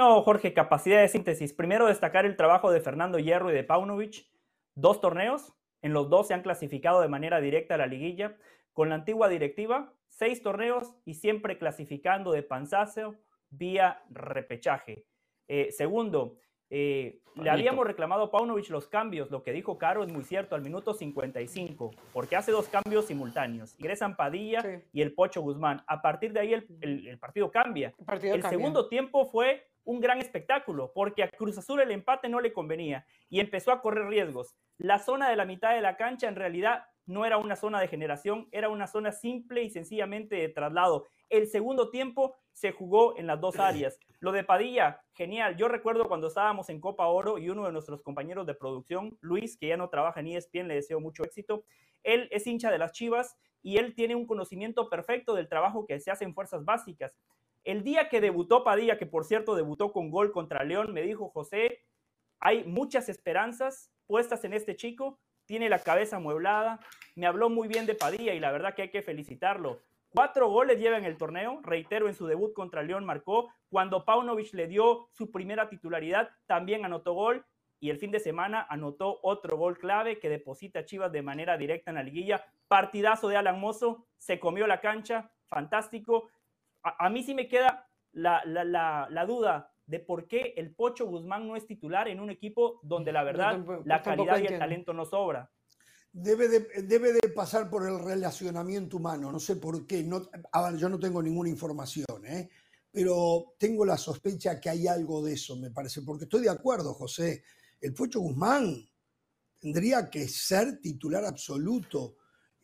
No, 0.00 0.22
Jorge, 0.22 0.54
capacidad 0.54 1.02
de 1.02 1.08
síntesis. 1.08 1.52
Primero 1.52 1.86
destacar 1.86 2.24
el 2.24 2.34
trabajo 2.34 2.72
de 2.72 2.80
Fernando 2.80 3.18
Hierro 3.18 3.50
y 3.50 3.54
de 3.54 3.64
Paunovic. 3.64 4.30
Dos 4.74 4.98
torneos, 5.02 5.52
en 5.82 5.92
los 5.92 6.08
dos 6.08 6.28
se 6.28 6.32
han 6.32 6.40
clasificado 6.40 7.02
de 7.02 7.08
manera 7.08 7.38
directa 7.38 7.74
a 7.74 7.76
la 7.76 7.86
liguilla. 7.86 8.34
Con 8.72 8.88
la 8.88 8.94
antigua 8.94 9.28
directiva, 9.28 9.92
seis 10.08 10.40
torneos 10.40 10.94
y 11.04 11.16
siempre 11.16 11.58
clasificando 11.58 12.32
de 12.32 12.42
panzazo 12.42 13.14
vía 13.50 14.02
repechaje. 14.08 15.04
Eh, 15.48 15.70
segundo, 15.70 16.38
eh, 16.70 17.20
le 17.34 17.50
habíamos 17.50 17.86
reclamado 17.86 18.22
a 18.22 18.30
Paunovic 18.30 18.70
los 18.70 18.88
cambios. 18.88 19.30
Lo 19.30 19.42
que 19.42 19.52
dijo 19.52 19.76
Caro 19.76 20.02
es 20.02 20.10
muy 20.10 20.24
cierto 20.24 20.54
al 20.54 20.62
minuto 20.62 20.94
55, 20.94 21.90
porque 22.14 22.36
hace 22.36 22.52
dos 22.52 22.68
cambios 22.68 23.04
simultáneos. 23.04 23.74
Ingresan 23.78 24.16
Padilla 24.16 24.82
y 24.94 25.02
el 25.02 25.12
Pocho 25.12 25.42
Guzmán. 25.42 25.82
A 25.86 26.00
partir 26.00 26.32
de 26.32 26.40
ahí 26.40 26.54
el, 26.54 27.18
partido 27.18 27.50
cambia. 27.50 27.92
El, 28.22 28.42
segundo 28.44 28.88
tiempo 28.88 29.26
fue 29.26 29.69
un 29.84 30.00
gran 30.00 30.18
espectáculo, 30.18 30.92
porque 30.94 31.22
a 31.22 31.30
Cruz 31.30 31.58
Azul 31.58 31.80
el 31.80 31.90
empate 31.90 32.28
no 32.28 32.40
le 32.40 32.52
convenía 32.52 33.06
y 33.28 33.40
empezó 33.40 33.72
a 33.72 33.80
correr 33.80 34.06
riesgos. 34.06 34.56
La 34.78 34.98
zona 34.98 35.28
de 35.28 35.36
la 35.36 35.44
mitad 35.44 35.74
de 35.74 35.80
la 35.80 35.96
cancha 35.96 36.28
en 36.28 36.36
realidad 36.36 36.84
no 37.06 37.24
era 37.26 37.38
una 37.38 37.56
zona 37.56 37.80
de 37.80 37.88
generación, 37.88 38.48
era 38.52 38.68
una 38.68 38.86
zona 38.86 39.12
simple 39.12 39.62
y 39.62 39.70
sencillamente 39.70 40.36
de 40.36 40.48
traslado. 40.48 41.06
El 41.28 41.48
segundo 41.48 41.90
tiempo 41.90 42.36
se 42.52 42.72
jugó 42.72 43.16
en 43.18 43.26
las 43.26 43.40
dos 43.40 43.58
áreas. 43.58 43.98
Lo 44.20 44.32
de 44.32 44.44
Padilla, 44.44 45.02
genial. 45.14 45.56
Yo 45.56 45.68
recuerdo 45.68 46.06
cuando 46.06 46.28
estábamos 46.28 46.68
en 46.68 46.80
Copa 46.80 47.06
Oro 47.06 47.38
y 47.38 47.48
uno 47.48 47.66
de 47.66 47.72
nuestros 47.72 48.02
compañeros 48.02 48.46
de 48.46 48.54
producción, 48.54 49.16
Luis, 49.20 49.56
que 49.56 49.68
ya 49.68 49.76
no 49.76 49.88
trabaja 49.88 50.20
en 50.20 50.28
ESPN, 50.28 50.68
le 50.68 50.74
deseo 50.74 51.00
mucho 51.00 51.24
éxito. 51.24 51.64
Él 52.02 52.28
es 52.30 52.46
hincha 52.46 52.70
de 52.70 52.78
las 52.78 52.92
Chivas 52.92 53.36
y 53.62 53.78
él 53.78 53.94
tiene 53.94 54.14
un 54.14 54.26
conocimiento 54.26 54.88
perfecto 54.88 55.34
del 55.34 55.48
trabajo 55.48 55.86
que 55.86 56.00
se 56.00 56.10
hace 56.10 56.24
en 56.24 56.34
fuerzas 56.34 56.64
básicas. 56.64 57.14
El 57.64 57.84
día 57.84 58.08
que 58.08 58.20
debutó 58.20 58.64
Padilla, 58.64 58.98
que 58.98 59.06
por 59.06 59.24
cierto 59.24 59.54
debutó 59.54 59.92
con 59.92 60.10
gol 60.10 60.32
contra 60.32 60.64
León, 60.64 60.92
me 60.92 61.02
dijo 61.02 61.28
José, 61.28 61.84
hay 62.38 62.64
muchas 62.64 63.08
esperanzas 63.08 63.92
puestas 64.06 64.44
en 64.44 64.54
este 64.54 64.76
chico, 64.76 65.20
tiene 65.44 65.68
la 65.68 65.80
cabeza 65.80 66.16
amueblada, 66.16 66.80
me 67.16 67.26
habló 67.26 67.50
muy 67.50 67.68
bien 67.68 67.86
de 67.86 67.94
Padilla 67.94 68.34
y 68.34 68.40
la 68.40 68.50
verdad 68.50 68.74
que 68.74 68.82
hay 68.82 68.90
que 68.90 69.02
felicitarlo. 69.02 69.82
Cuatro 70.08 70.48
goles 70.48 70.80
lleva 70.80 70.96
en 70.96 71.04
el 71.04 71.18
torneo, 71.18 71.60
reitero, 71.62 72.08
en 72.08 72.14
su 72.14 72.26
debut 72.26 72.52
contra 72.52 72.82
León 72.82 73.04
marcó, 73.04 73.52
cuando 73.68 74.04
Paunovic 74.04 74.52
le 74.54 74.66
dio 74.66 75.08
su 75.12 75.30
primera 75.30 75.68
titularidad, 75.68 76.30
también 76.46 76.84
anotó 76.84 77.12
gol 77.12 77.44
y 77.78 77.90
el 77.90 77.98
fin 77.98 78.10
de 78.10 78.20
semana 78.20 78.66
anotó 78.68 79.20
otro 79.22 79.56
gol 79.56 79.78
clave 79.78 80.18
que 80.18 80.28
deposita 80.28 80.84
Chivas 80.84 81.12
de 81.12 81.22
manera 81.22 81.56
directa 81.56 81.90
en 81.90 81.96
la 81.96 82.02
liguilla. 82.02 82.44
Partidazo 82.68 83.28
de 83.28 83.36
Alan 83.36 83.60
Mozo, 83.60 84.06
se 84.18 84.40
comió 84.40 84.66
la 84.66 84.80
cancha, 84.80 85.30
fantástico 85.46 86.28
a, 86.82 87.10
mí 87.10 87.22
sí 87.22 87.34
me 87.34 87.48
queda 87.48 87.88
la, 88.12 89.24
duda 89.26 89.72
de 89.86 90.00
por 90.00 90.26
qué 90.26 90.54
el 90.56 90.74
Pocho 90.74 91.06
Guzmán 91.06 91.46
no 91.46 91.56
es 91.56 91.66
titular 91.66 92.08
en 92.08 92.20
un 92.20 92.30
equipo 92.30 92.80
donde 92.82 93.12
la 93.12 93.24
verdad 93.24 93.58
la 93.84 94.02
calidad 94.02 94.38
y 94.38 94.46
el 94.46 94.58
talento 94.58 94.92
no 94.92 95.04
sobra. 95.04 95.50
Debe 96.12 96.48
de, 96.48 96.82
debe 96.82 97.12
de, 97.12 97.28
pasar 97.28 97.70
por 97.70 97.86
el 97.86 97.98
relacionamiento 97.98 98.96
humano, 98.96 99.30
no 99.30 99.38
sé 99.38 99.56
por 99.56 99.86
qué, 99.86 100.02
no, 100.02 100.28
yo 100.76 100.88
no 100.88 100.98
tengo 100.98 101.22
ninguna 101.22 101.48
información, 101.48 102.26
¿eh? 102.26 102.50
pero 102.90 103.54
tengo 103.56 103.84
la 103.84 103.96
sospecha 103.96 104.60
que 104.60 104.70
hay 104.70 104.88
algo 104.88 105.22
de 105.22 105.34
eso, 105.34 105.56
me 105.56 105.70
parece, 105.70 106.02
porque 106.02 106.24
estoy 106.24 106.42
de 106.42 106.50
acuerdo, 106.50 106.94
José, 106.94 107.44
el 107.80 107.94
Pocho 107.94 108.18
Guzmán 108.18 108.74
tendría 109.60 110.10
que 110.10 110.26
ser 110.26 110.80
titular 110.80 111.24
absoluto 111.24 112.16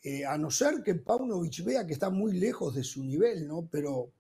eh, 0.03 0.25
a 0.25 0.37
no 0.39 0.51
ser 0.51 0.83
que 0.83 0.95
Paunovic 0.95 1.65
vea 1.65 1.87
que 1.87 1.93
está 1.93 2.11
muy 2.11 2.33
lejos 2.33 2.75
de 2.75 2.85
su 2.85 3.03
nivel, 3.03 3.47
¿no? 3.47 3.69
Pero, 3.71 4.11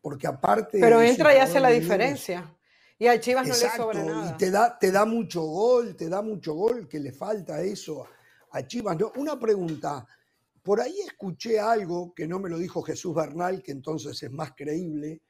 porque 0.00 0.26
aparte... 0.26 0.78
Pero 0.80 1.00
entra 1.00 1.34
y 1.34 1.38
hace 1.38 1.60
la 1.60 1.70
diferencia. 1.70 2.54
Y 2.98 3.06
a 3.06 3.18
Chivas 3.18 3.46
no 3.46 3.54
le 3.54 3.70
sobra 3.70 4.04
nada. 4.04 4.30
Y 4.30 4.36
te 4.36 4.50
da, 4.50 4.78
te 4.78 4.92
da 4.92 5.04
mucho 5.04 5.42
gol, 5.42 5.96
te 5.96 6.08
da 6.08 6.22
mucho 6.22 6.54
gol, 6.54 6.88
que 6.88 7.00
le 7.00 7.12
falta 7.12 7.60
eso 7.60 8.06
a 8.50 8.66
Chivas. 8.66 8.96
No, 8.98 9.12
una 9.16 9.38
pregunta. 9.38 10.06
Por 10.62 10.80
ahí 10.80 11.00
escuché 11.00 11.58
algo 11.58 12.14
que 12.14 12.26
no 12.26 12.38
me 12.38 12.48
lo 12.48 12.56
dijo 12.58 12.82
Jesús 12.82 13.14
Bernal, 13.14 13.62
que 13.62 13.72
entonces 13.72 14.22
es 14.22 14.30
más 14.30 14.52
creíble, 14.52 15.20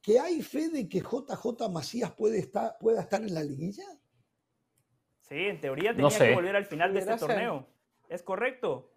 que 0.00 0.18
hay 0.18 0.42
fe 0.42 0.68
de 0.68 0.88
que 0.88 1.00
JJ 1.00 1.68
Macías 1.70 2.12
puede 2.12 2.38
estar, 2.38 2.76
pueda 2.78 3.02
estar 3.02 3.22
en 3.22 3.34
la 3.34 3.42
liguilla. 3.42 3.84
Sí, 5.20 5.36
en 5.36 5.60
teoría 5.60 5.94
tenía 5.94 6.18
que 6.18 6.34
volver 6.34 6.56
al 6.56 6.66
final 6.66 6.92
de 6.92 7.00
este 7.00 7.16
torneo. 7.16 7.68
Es 8.08 8.22
correcto. 8.22 8.91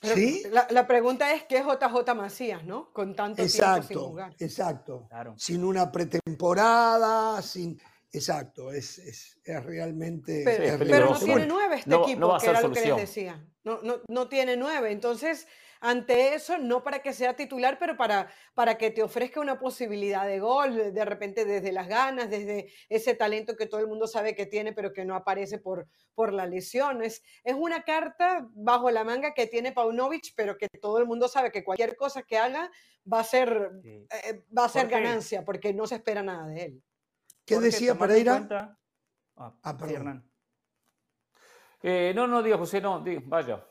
Pero 0.00 0.14
¿Sí? 0.14 0.42
La, 0.50 0.66
la 0.70 0.86
pregunta 0.86 1.32
es, 1.34 1.44
¿qué 1.44 1.58
es 1.58 1.64
JJ 1.64 2.14
Macías, 2.14 2.64
no? 2.64 2.92
Con 2.92 3.14
tanto 3.14 3.36
tiempo 3.36 3.50
sin 3.52 3.62
Exacto, 3.64 4.08
jugar. 4.08 4.34
exacto. 4.38 5.06
Claro. 5.08 5.34
Sin 5.36 5.64
una 5.64 5.90
pretemporada, 5.92 7.40
sin... 7.42 7.80
Exacto, 8.12 8.72
es, 8.72 8.98
es, 8.98 9.38
es 9.44 9.64
realmente... 9.64 10.42
Pero, 10.44 10.64
es 10.64 10.76
pero 10.78 11.10
no 11.10 11.18
tiene 11.18 11.46
nueve 11.46 11.76
este 11.76 11.90
no- 11.90 12.02
equipo, 12.02 12.38
que 12.38 12.46
era 12.46 12.60
lo 12.60 12.72
que 12.72 12.80
les 12.80 12.96
decía. 12.96 13.46
No, 13.62 13.80
no, 13.82 13.96
no 14.08 14.28
tiene 14.28 14.56
nueve. 14.56 14.90
Entonces, 14.90 15.46
ante 15.82 16.34
eso, 16.34 16.58
no 16.58 16.82
para 16.82 17.00
que 17.00 17.12
sea 17.14 17.34
titular, 17.34 17.78
pero 17.78 17.96
para, 17.96 18.30
para 18.54 18.76
que 18.76 18.90
te 18.90 19.02
ofrezca 19.02 19.40
una 19.40 19.58
posibilidad 19.58 20.26
de 20.26 20.38
gol, 20.38 20.92
de- 20.92 21.04
repente 21.06 21.44
desde 21.46 21.72
las 21.72 21.88
ganas, 21.88 22.28
desde 22.28 22.70
ese 22.90 23.14
talento 23.14 23.56
que 23.56 23.66
todo 23.66 23.80
el 23.80 23.86
mundo 23.88 24.06
sabe 24.06 24.34
que 24.34 24.44
tiene, 24.46 24.72
pero 24.74 24.92
que 24.92 25.04
no 25.06 25.14
aparece 25.14 25.58
por, 25.58 25.88
por 26.14 26.32
la 26.34 26.44
lesión. 26.46 27.02
Es, 27.02 27.22
es 27.44 27.54
una 27.54 27.82
carta 27.82 28.46
bajo 28.52 28.90
la 28.90 29.04
manga 29.04 29.32
que 29.32 29.46
tiene 29.46 29.72
Paunovic, 29.72 30.34
pero 30.36 30.58
que 30.58 30.68
todo 30.80 30.98
el 30.98 31.06
mundo 31.06 31.28
sabe 31.28 31.50
que 31.50 31.64
cualquier 31.64 31.96
cosa 31.96 32.22
que 32.22 32.36
haga 32.36 32.70
va 33.10 33.20
a 33.20 33.24
ser, 33.24 33.70
Sí. 33.82 34.06
eh, 34.28 34.44
va 34.56 34.66
a 34.66 34.68
ser 34.68 34.86
ganancia, 34.88 35.44
porque 35.44 35.72
no 35.72 35.86
se 35.86 35.94
espera 35.94 36.22
nada 36.22 36.46
de 36.48 36.64
él. 36.64 36.82
¿Qué 37.46 37.58
decía 37.58 37.94
Pereira? 37.94 38.32
cuenta- 38.36 38.78
Ah, 39.36 39.54
Ah, 39.62 39.76
perdón. 39.78 40.30
Eh, 41.82 42.12
no, 42.14 42.26
no 42.26 42.42
diga 42.42 42.58
José, 42.58 42.80
no, 42.82 43.00
diga, 43.00 43.22
vaya. 43.24 43.66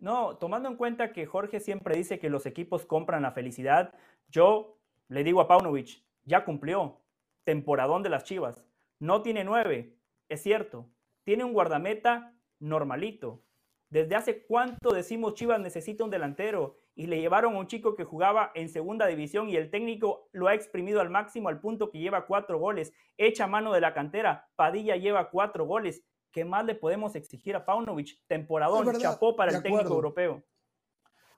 No, 0.00 0.38
tomando 0.38 0.68
en 0.68 0.76
cuenta 0.76 1.12
que 1.12 1.26
Jorge 1.26 1.60
siempre 1.60 1.94
dice 1.94 2.18
que 2.18 2.30
los 2.30 2.46
equipos 2.46 2.86
compran 2.86 3.22
la 3.22 3.32
felicidad, 3.32 3.92
yo 4.28 4.78
le 5.08 5.22
digo 5.24 5.42
a 5.42 5.48
Paunovic, 5.48 6.02
ya 6.24 6.44
cumplió. 6.44 7.02
Temporadón 7.44 8.02
de 8.02 8.08
las 8.08 8.24
Chivas. 8.24 8.64
No 8.98 9.22
tiene 9.22 9.44
nueve, 9.44 9.98
es 10.28 10.42
cierto. 10.42 10.88
Tiene 11.24 11.44
un 11.44 11.52
guardameta 11.52 12.34
normalito. 12.60 13.42
¿Desde 13.90 14.14
hace 14.14 14.46
cuánto 14.46 14.92
decimos 14.92 15.34
Chivas 15.34 15.60
necesita 15.60 16.04
un 16.04 16.10
delantero? 16.10 16.76
Y 16.94 17.06
le 17.06 17.20
llevaron 17.20 17.54
a 17.54 17.58
un 17.58 17.66
chico 17.66 17.94
que 17.94 18.04
jugaba 18.04 18.52
en 18.54 18.68
segunda 18.68 19.06
división 19.06 19.48
y 19.48 19.56
el 19.56 19.70
técnico 19.70 20.28
lo 20.32 20.48
ha 20.48 20.54
exprimido 20.54 21.00
al 21.00 21.10
máximo 21.10 21.48
al 21.48 21.60
punto 21.60 21.90
que 21.90 21.98
lleva 21.98 22.26
cuatro 22.26 22.58
goles. 22.58 22.92
Echa 23.18 23.46
mano 23.46 23.72
de 23.72 23.80
la 23.80 23.92
cantera. 23.92 24.48
Padilla 24.54 24.96
lleva 24.96 25.30
cuatro 25.30 25.64
goles. 25.66 26.04
¿Qué 26.32 26.44
más 26.44 26.64
le 26.64 26.74
podemos 26.74 27.14
exigir 27.16 27.56
a 27.56 27.64
Paunovic? 27.64 28.18
Temporadón, 28.26 28.86
verdad, 28.86 29.00
chapó 29.00 29.34
para 29.34 29.52
el 29.56 29.62
técnico 29.62 29.88
europeo. 29.94 30.42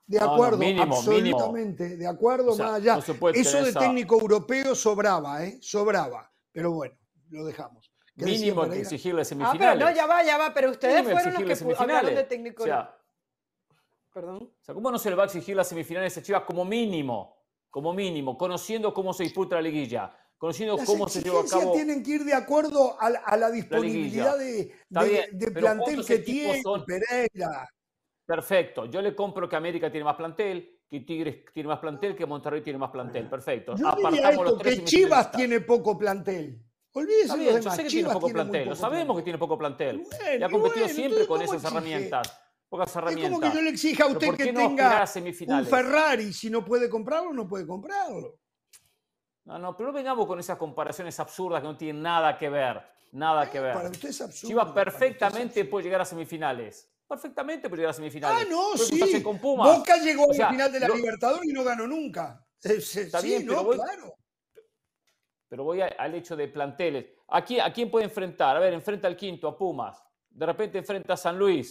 De 0.06 0.18
No, 0.18 0.26
no, 0.26 0.32
acuerdo, 0.34 0.58
mínimo. 0.58 0.82
absolutamente, 0.96 1.96
de 1.96 2.06
acuerdo, 2.06 2.52
O 2.52 2.54
sea, 2.54 2.66
más 2.66 2.74
allá. 2.74 2.96
no 2.96 3.28
Eso 3.30 3.62
de 3.64 3.70
esa- 3.70 3.80
técnico 3.80 4.20
europeo 4.20 4.74
sobraba, 4.74 5.44
¿eh? 5.44 5.58
Sobraba. 5.62 6.30
Pero 6.52 6.72
bueno, 6.72 6.94
lo 7.30 7.44
dejamos. 7.44 7.90
¿Qué 8.18 8.26
decía 8.26 8.40
Mínimo 8.52 8.68
que 8.68 8.80
exigirle 8.80 9.22
Ah, 9.22 9.24
semifinales. 9.24 9.78
pero 9.78 9.90
no, 9.90 9.96
ya 9.96 10.06
va, 10.06 10.22
ya 10.22 10.36
va, 10.36 10.52
pero 10.52 10.70
ustedes 10.70 10.96
Mínimo 11.02 11.18
fueron 11.18 11.48
los 11.48 11.58
que 11.62 11.74
hablaron 11.82 12.14
de 12.14 12.24
técnico. 12.24 12.62
O 12.62 12.66
sea, 12.66 12.98
Perdón. 14.12 14.36
O 14.60 14.62
sea, 14.62 14.74
¿cómo 14.74 14.90
no 14.90 14.98
se 14.98 15.08
le 15.08 15.16
va 15.16 15.22
a 15.22 15.26
exigir 15.26 15.56
las 15.56 15.68
semifinales 15.68 16.18
a 16.18 16.22
Chivas 16.22 16.42
como 16.42 16.66
mínimo? 16.66 17.38
Como 17.70 17.94
mínimo, 17.94 18.36
conociendo 18.36 18.92
cómo 18.92 19.14
se 19.14 19.22
disputa 19.22 19.54
la 19.56 19.62
liguilla, 19.62 20.14
conociendo 20.42 20.76
Las 20.76 20.86
cómo 20.86 21.08
se 21.08 21.22
lleva 21.22 21.40
a 21.42 21.44
cabo. 21.44 21.72
tienen 21.72 22.02
que 22.02 22.10
ir 22.10 22.24
de 22.24 22.34
acuerdo 22.34 23.00
a, 23.00 23.10
la- 23.10 23.20
a 23.20 23.36
la 23.36 23.48
disponibilidad 23.48 24.36
de, 24.36 24.60
Está 24.62 25.04
de- 25.04 25.08
bien, 25.08 25.24
de 25.38 25.46
pero 25.52 25.60
plantel 25.60 25.84
¿cuántos 25.84 26.06
que 26.06 26.18
tiene 26.18 26.60
son? 26.62 26.84
Pereira. 26.84 27.68
Perfecto. 28.26 28.86
Yo 28.86 29.00
le 29.00 29.14
compro 29.14 29.48
que 29.48 29.54
América 29.54 29.88
tiene 29.88 30.02
más 30.04 30.16
plantel, 30.16 30.80
que 30.88 30.98
Tigres 31.00 31.44
tiene 31.54 31.68
más 31.68 31.78
plantel, 31.78 32.16
que 32.16 32.26
Monterrey 32.26 32.60
tiene 32.60 32.76
más 32.80 32.90
plantel. 32.90 33.28
Perfecto. 33.30 33.76
Yo 33.76 33.94
diría 33.94 34.08
Apartamos 34.08 34.34
los 34.44 34.52
esto, 34.54 34.58
tres 34.58 34.78
que 34.80 34.84
Chivas 34.84 35.30
tiene 35.30 35.60
poco 35.60 35.96
plantel. 35.96 36.60
Olvídese 36.94 37.36
bien, 37.38 37.46
los 37.46 37.54
yo 37.54 37.58
demás. 37.60 37.76
sé 37.76 37.82
que 37.84 37.88
tiene 37.88 38.00
Chivas 38.02 38.12
poco 38.14 38.26
tiene 38.26 38.40
muy 38.42 38.50
plantel, 38.50 38.68
lo 38.68 38.74
poco 38.74 38.80
sabemos 38.88 39.16
que 39.16 39.22
tiene 39.22 39.38
poco 39.38 39.58
plantel. 39.58 39.96
Bueno, 39.98 40.38
y 40.40 40.42
ha 40.42 40.48
competido 40.50 40.84
bueno, 40.86 40.88
siempre 41.00 41.18
con 41.20 41.38
¿cómo 41.38 41.42
esas 41.42 41.54
exige? 41.54 41.76
herramientas. 41.76 42.38
Pocas 42.68 42.88
Es 42.88 42.92
como 42.94 43.06
herramientas. 43.06 43.50
que 43.50 43.56
yo 43.56 43.62
le 43.62 43.70
exija 43.70 44.04
a 44.04 44.06
usted 44.08 44.26
¿por 44.26 44.36
qué 44.36 44.44
que 44.46 44.52
no 44.52 44.60
tenga 44.60 45.04
un? 45.58 45.66
Ferrari. 45.66 46.32
Si 46.32 46.50
no 46.50 46.64
puede 46.64 46.90
comprarlo, 46.90 47.32
no 47.32 47.46
puede 47.46 47.64
comprarlo. 47.66 48.40
No, 49.44 49.58
no, 49.58 49.76
pero 49.76 49.88
no 49.88 49.92
vengamos 49.94 50.26
con 50.26 50.38
esas 50.38 50.56
comparaciones 50.56 51.18
absurdas 51.18 51.60
que 51.60 51.66
no 51.66 51.76
tienen 51.76 52.02
nada 52.02 52.38
que 52.38 52.48
ver. 52.48 52.80
Nada 53.12 53.50
que 53.50 53.60
ver. 53.60 53.74
Para 53.74 53.90
usted 53.90 54.08
es 54.08 54.20
absurdo. 54.20 54.48
Chivas 54.48 54.70
perfectamente 54.72 55.60
absurdo. 55.60 55.70
puede 55.70 55.84
llegar 55.84 56.00
a 56.00 56.04
semifinales. 56.04 56.88
Perfectamente 57.06 57.68
puede 57.68 57.80
llegar 57.82 57.90
a 57.90 57.94
semifinales. 57.94 58.46
Ah, 58.46 58.48
no, 58.50 58.62
Puede 58.72 58.78
sí. 58.84 58.90
cruzarse 58.98 59.22
con 59.22 59.38
Pumas. 59.38 59.76
Boca 59.78 59.96
llegó 59.98 60.26
O 60.26 60.32
sea, 60.32 60.46
al 60.48 60.52
final 60.54 60.72
de 60.72 60.80
la 60.80 60.88
lo- 60.88 60.94
Libertadores 60.96 61.44
y 61.50 61.52
no 61.52 61.64
ganó 61.64 61.86
nunca. 61.86 62.46
Es- 62.62 62.70
es- 62.74 62.96
Está 62.96 63.20
sí, 63.20 63.28
bien, 63.28 63.42
pero 63.46 63.56
no, 63.58 63.64
voy- 63.64 63.76
claro. 63.76 64.14
Pero 65.48 65.64
voy 65.64 65.80
a- 65.82 65.94
al 65.98 66.14
hecho 66.14 66.36
de 66.36 66.48
planteles. 66.48 67.06
¿A 67.28 67.44
quién, 67.44 67.60
¿A 67.60 67.72
quién 67.72 67.90
puede 67.90 68.06
enfrentar? 68.06 68.56
A 68.56 68.60
ver, 68.60 68.72
enfrenta 68.72 69.08
al 69.08 69.16
quinto, 69.16 69.48
a 69.48 69.58
Pumas. 69.58 70.02
De 70.30 70.46
repente 70.46 70.78
enfrenta 70.78 71.12
a 71.12 71.16
San 71.16 71.38
Luis. 71.38 71.70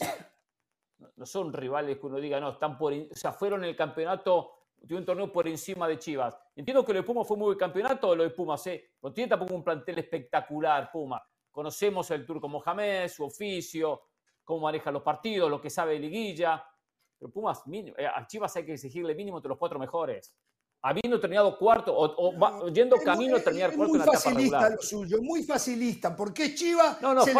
No, 1.15 1.25
son 1.25 1.51
rivales 1.51 1.97
que 1.97 2.05
uno 2.05 2.17
diga, 2.19 2.39
no, 2.39 2.51
están 2.51 2.77
por. 2.77 2.93
O 2.93 3.15
sea, 3.15 3.31
fueron 3.33 3.63
en 3.63 3.69
el 3.71 3.75
campeonato 3.75 4.60
de 4.81 4.95
un 4.95 5.05
torneo 5.05 5.31
por 5.31 5.47
encima 5.47 5.87
de 5.87 5.99
Chivas. 5.99 6.35
Entiendo 6.55 6.83
que 6.83 6.93
lo 6.93 6.99
de 6.99 7.03
Pumas 7.05 7.27
fue 7.27 7.37
muy 7.37 7.45
buen 7.47 7.57
campeonato, 7.57 8.15
lo 8.15 8.23
de 8.23 8.31
Pumas, 8.31 8.65
¿eh? 8.67 8.93
No 9.01 9.13
tiene 9.13 9.29
tampoco 9.29 9.53
un 9.53 9.63
plantel 9.63 9.99
espectacular, 9.99 10.89
Pumas. 10.91 11.21
Conocemos 11.51 12.09
el 12.11 12.25
turco 12.25 12.47
Mohamed, 12.47 13.07
su 13.09 13.23
oficio, 13.25 14.01
cómo 14.43 14.61
maneja 14.61 14.91
los 14.91 15.03
partidos, 15.03 15.49
lo 15.49 15.61
que 15.61 15.69
sabe 15.69 15.93
de 15.93 15.99
liguilla. 15.99 16.63
Pero 17.19 17.31
Pumas, 17.31 17.65
mínimo- 17.67 17.95
eh, 17.97 18.07
a 18.07 18.25
Chivas 18.25 18.55
hay 18.55 18.65
que 18.65 18.73
exigirle 18.73 19.13
mínimo 19.13 19.37
entre 19.37 19.49
los 19.49 19.57
cuatro 19.59 19.77
mejores. 19.77 20.35
Habiendo 20.83 21.19
terminado 21.19 21.55
cuarto 21.59 21.95
o, 21.95 22.05
o 22.29 22.39
va- 22.39 22.65
yendo 22.73 22.95
Es 22.95 23.03
camino 23.03 23.35
a 23.35 23.39
terminar 23.39 23.69
es 23.69 23.75
cuarto 23.77 23.93
muy 23.93 23.99
en 24.01 24.05
la 24.07 24.11
facilista 24.13 24.69
lo 24.71 24.81
suyo, 24.81 25.17
muy 25.21 25.43
facilista, 25.43 26.15
porque 26.15 26.45
es 26.45 26.55
Chivas 26.55 26.99
No, 27.03 27.13
no, 27.13 27.21
se. 27.23 27.33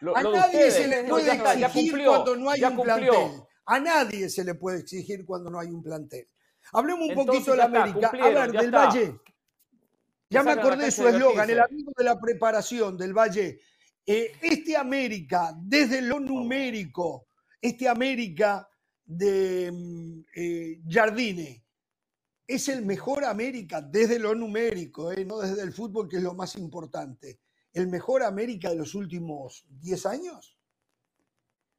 Lo- 0.00 0.16
a 0.16 0.22
lo 0.22 0.30
nadie 0.30 0.70
se 0.70 0.86
le 0.86 1.02
No, 1.02 1.08
puede 1.10 1.26
ya 1.26 1.34
está, 1.34 1.54
ya 1.56 1.66
exigir 1.66 1.90
cumplió, 1.90 2.10
cuando 2.12 2.36
no 2.36 2.50
hay 2.50 2.62
un 2.62 2.76
cumplió. 2.76 3.12
plantel. 3.12 3.42
A 3.66 3.80
nadie 3.80 4.28
se 4.28 4.44
le 4.44 4.54
puede 4.54 4.78
exigir 4.78 5.24
cuando 5.24 5.50
no 5.50 5.58
hay 5.58 5.68
un 5.70 5.82
plantel. 5.82 6.26
Hablemos 6.72 7.04
un 7.04 7.10
Entonces 7.10 7.32
poquito 7.32 7.50
de 7.52 7.56
la 7.58 7.64
está, 7.64 7.82
América. 7.82 8.08
A 8.08 8.28
ver, 8.28 8.52
del 8.52 8.64
está. 8.64 8.86
Valle. 8.86 9.20
Ya 10.30 10.42
me 10.42 10.52
acordé 10.52 10.86
de 10.86 10.90
su 10.90 11.06
eslogan, 11.06 11.50
el 11.50 11.60
amigo 11.60 11.92
de 11.94 12.04
la 12.04 12.18
preparación 12.18 12.96
del 12.96 13.12
Valle. 13.12 13.60
Eh, 14.06 14.32
este 14.40 14.76
América, 14.76 15.54
desde 15.60 16.00
lo 16.00 16.18
numérico, 16.18 17.28
este 17.60 17.86
América 17.86 18.66
de 19.04 19.70
mm, 19.70 20.20
eh, 20.34 20.80
Jardine, 20.88 21.62
es 22.46 22.68
el 22.68 22.82
mejor 22.84 23.24
América 23.24 23.82
desde 23.82 24.18
lo 24.18 24.34
numérico, 24.34 25.12
eh, 25.12 25.24
no 25.26 25.38
desde 25.38 25.62
el 25.62 25.72
fútbol, 25.72 26.08
que 26.08 26.16
es 26.16 26.22
lo 26.22 26.32
más 26.32 26.56
importante. 26.56 27.40
¿El 27.74 27.88
mejor 27.88 28.22
América 28.22 28.70
de 28.70 28.76
los 28.76 28.94
últimos 28.94 29.66
10 29.68 30.06
años? 30.06 30.58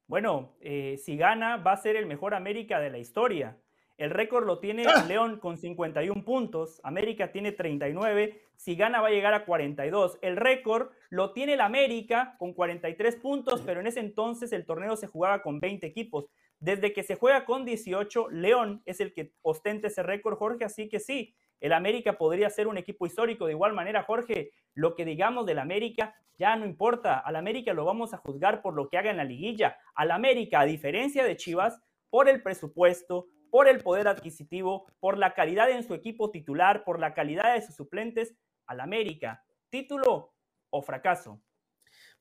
Bueno, 0.06 0.56
si 0.62 1.18
gana, 1.18 1.58
va 1.58 1.74
a 1.74 1.82
ser 1.82 1.96
el 1.96 2.06
mejor 2.06 2.36
América 2.36 2.80
de 2.80 2.90
la 2.92 3.00
historia. 3.00 3.58
El 3.98 4.10
récord 4.10 4.46
lo 4.46 4.60
tiene 4.60 4.86
¡Ah! 4.88 5.06
León 5.08 5.40
con 5.40 5.58
51 5.58 6.26
puntos, 6.26 6.82
América 6.84 7.32
tiene 7.32 7.52
39, 7.52 8.42
si 8.56 8.76
gana 8.76 9.02
va 9.02 9.08
a 9.08 9.12
llegar 9.12 9.34
a 9.34 9.46
42. 9.46 10.20
El 10.22 10.38
récord 10.38 10.90
lo 11.10 11.34
tiene 11.34 11.54
el 11.54 11.62
América 11.62 12.36
con 12.40 12.54
43 12.54 13.16
puntos, 13.18 13.62
pero 13.62 13.80
en 13.80 13.88
ese 13.88 14.00
entonces 14.00 14.52
el 14.52 14.66
torneo 14.66 14.96
se 14.96 15.08
jugaba 15.08 15.42
con 15.42 15.60
20 15.60 15.86
equipos. 15.86 16.26
Desde 16.60 16.94
que 16.94 17.04
se 17.04 17.16
juega 17.16 17.46
con 17.46 17.66
18, 17.66 18.30
León 18.30 18.82
es 18.86 19.00
el 19.00 19.14
que 19.14 19.34
ostenta 19.42 19.88
ese 19.88 20.02
récord, 20.02 20.38
Jorge, 20.38 20.64
así 20.64 20.88
que 20.88 21.00
sí, 21.00 21.36
el 21.60 21.74
América 21.74 22.18
podría 22.18 22.50
ser 22.50 22.68
un 22.68 22.78
equipo 22.78 23.06
histórico. 23.06 23.46
De 23.46 23.54
igual 23.54 23.74
manera, 23.74 24.04
Jorge, 24.04 24.52
lo 24.74 24.96
que 24.96 25.06
digamos 25.06 25.46
del 25.46 25.60
América 25.60 26.16
ya 26.38 26.56
no 26.56 26.66
importa. 26.66 27.20
Al 27.20 27.36
América 27.36 27.74
lo 27.74 27.86
vamos 27.86 28.14
a 28.14 28.18
juzgar 28.18 28.62
por 28.62 28.74
lo 28.74 28.90
que 28.90 28.98
haga 28.98 29.12
en 29.12 29.18
la 29.18 29.24
liguilla. 29.24 29.78
Al 29.96 30.12
América, 30.12 30.62
a 30.62 30.66
diferencia 30.66 31.24
de 31.24 31.38
Chivas, 31.38 31.80
por 32.10 32.28
el 32.28 32.42
presupuesto, 32.42 33.28
por 33.54 33.68
el 33.68 33.84
poder 33.84 34.08
adquisitivo, 34.08 34.88
por 35.00 35.20
la 35.20 35.36
calidad 35.36 35.70
en 35.70 35.84
su 35.84 35.94
equipo 35.94 36.32
titular, 36.32 36.84
por 36.84 37.00
la 37.00 37.14
calidad 37.14 37.54
de 37.54 37.62
sus 37.62 37.76
suplentes, 37.76 38.34
al 38.66 38.80
América, 38.80 39.46
título 39.70 40.34
o 40.72 40.82
fracaso. 40.82 41.40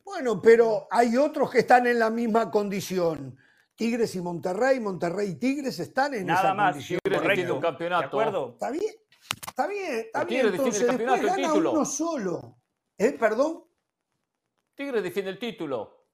Bueno, 0.05 0.43
pero 0.43 0.87
hay 0.91 1.17
otros 1.17 1.51
que 1.51 1.61
están 1.61 1.87
en 1.87 1.99
la 1.99 2.11
misma 2.11 2.51
condición. 2.51 3.35
Tigres 3.75 4.15
y 4.15 4.21
Monterrey, 4.21 4.79
Monterrey 4.79 5.31
y 5.31 5.35
Tigres 5.37 5.79
están 5.79 6.13
en 6.13 6.27
Nada 6.27 6.41
esa 6.41 6.55
más, 6.55 6.73
condición. 6.73 7.01
Tigres 7.03 7.23
correcto. 7.23 7.31
defiende 7.31 7.53
un 7.55 7.63
campeonato. 7.63 8.03
¿De 8.03 8.07
acuerdo? 8.09 8.51
Está 8.51 8.71
bien, 8.71 8.95
está 9.49 9.67
bien, 9.69 10.01
está 10.01 10.25
bien. 10.25 10.43
Tigres 10.43 10.65
defiende 10.65 10.93
el 10.93 10.99
después 10.99 11.39
el 11.39 11.45
título. 11.45 11.73
uno 11.73 11.85
solo. 11.87 12.57
¿Eh? 12.99 13.13
¿Perdón? 13.19 13.65
Tigres 14.75 15.03
defiende 15.03 15.31
el 15.31 15.39
título. 15.39 16.09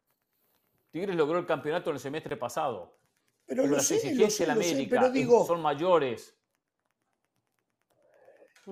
Tigres 0.93 1.17
logró 1.17 1.41
el 1.41 1.47
campeonato 1.47 1.91
en 1.91 1.97
el 1.97 2.01
semestre 2.01 2.37
pasado. 2.37 2.99
Pero 3.49 3.63
Pero 3.63 3.71
lo 3.71 3.77
las 3.77 3.87
sé, 3.87 3.97
exigencias 3.97 4.39
de 4.39 4.47
la 4.47 4.55
lo 4.55 4.63
sé, 4.63 4.71
América 4.73 4.91
pero 5.01 5.11
digo, 5.11 5.47
son 5.47 5.63
mayores. 5.63 6.35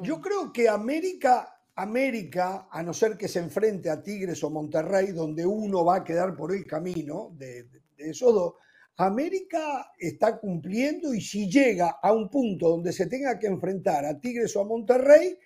yo 0.03 0.21
creo 0.21 0.53
que 0.53 0.69
América, 0.69 1.62
América, 1.75 2.69
a 2.71 2.83
no 2.83 2.93
ser 2.93 3.17
que 3.17 3.27
se 3.29 3.39
enfrente 3.39 3.89
a 3.89 4.03
Tigres 4.03 4.45
o 4.45 4.51
Monterrey, 4.51 5.12
donde 5.12 5.47
uno 5.47 5.83
va 5.85 5.97
a 5.97 6.05
quedar 6.05 6.37
por 6.37 6.55
el 6.55 6.67
camino 6.67 7.31
de, 7.35 7.65
de- 7.65 7.81
de 7.97 8.11
esos 8.11 8.35
dos, 8.35 8.55
América 8.99 9.93
está 9.99 10.39
cumpliendo 10.39 11.15
y 11.15 11.21
si 11.23 11.51
llega 11.51 11.99
a 12.03 12.12
un 12.12 12.29
punto 12.29 12.69
donde 12.69 12.93
se 12.93 13.07
tenga 13.07 13.39
que 13.39 13.47
enfrentar 13.47 14.05
a 14.05 14.21
Tigres 14.21 14.55
o 14.57 14.61
a 14.61 14.65
Monterrey, 14.67 15.39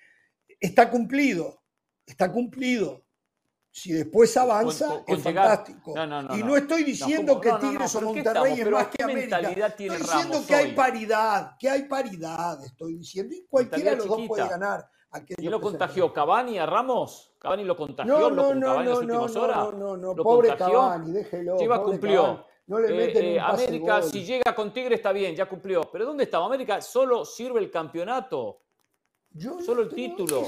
está 0.59 0.91
cumplido, 0.91 1.63
está 2.05 2.33
cumplido. 2.33 3.07
Si 3.73 3.93
después 3.93 4.37
avanza, 4.37 4.89
Con- 4.89 5.05
con 5.05 5.15
es 5.17 5.25
llegar- 5.25 5.49
fantástico. 5.49 5.93
No, 5.95 6.07
no, 6.07 6.23
no, 6.23 6.37
y 6.37 6.43
no, 6.43 6.57
estoy 6.57 6.83
diciendo 6.83 7.41
que 7.41 7.53
Tigres 7.53 7.95
o 7.95 7.99
¿qué 8.01 8.05
Monterrey 8.05 8.61
es 8.61 8.71
más 8.71 8.87
¿qué 8.89 8.97
que 8.99 9.03
América. 9.05 9.41
Estoy 9.41 9.89
diciendo 9.91 10.43
que 10.47 10.55
hay 10.55 10.73
paridad, 10.75 11.57
que 11.59 11.71
hay 11.71 11.83
paridad, 11.85 12.65
estoy 12.65 12.95
diciendo. 12.95 13.35
Y 13.35 13.47
cualquiera 13.49 13.93
de 13.93 13.97
los 13.99 14.07
dos 14.09 14.21
puede 14.27 14.49
ganar. 14.49 14.89
¿Y 15.39 15.49
lo 15.49 15.61
contagió 15.61 16.13
Cavani 16.13 16.59
a 16.59 16.67
Ramos? 16.67 17.33
¿Cavani 17.39 17.65
lo 17.65 17.77
contagió? 17.77 18.19
No, 18.19 18.31
¿Lo 18.31 18.55
no, 18.55 18.61
Cavani 18.61 18.83
en 18.83 18.89
las 18.89 19.01
no, 19.01 19.07
no, 19.07 19.23
últimas 19.23 19.37
horas? 19.37 19.57
no, 19.57 19.73
no, 19.73 19.97
no, 19.97 20.15
¿Lo 20.15 20.23
pobre 20.23 20.49
contagió? 20.51 20.75
Cavani, 20.79 21.13
déjelo. 21.13 21.57
Chivas 21.59 21.81
cumplió. 21.81 22.23
Cavani. 22.23 22.41
No 22.67 22.79
le 22.79 22.89
Eh, 22.89 22.93
meten 23.07 23.25
eh, 23.25 23.41
América, 23.41 24.01
gol. 24.01 24.11
si 24.11 24.25
llega 24.25 24.55
con 24.55 24.73
Tigre 24.73 24.95
está 24.97 25.11
bien, 25.13 25.35
ya 25.35 25.49
cumplió. 25.49 25.83
Pero 25.93 26.05
¿dónde 26.07 26.25
estaba? 26.25 26.47
América 26.47 26.81
solo 26.81 27.25
sirve 27.25 27.59
el 27.61 27.71
campeonato. 27.71 28.61
Yo 29.33 29.61
Solo 29.61 29.83
el 29.83 29.89
título. 29.95 30.43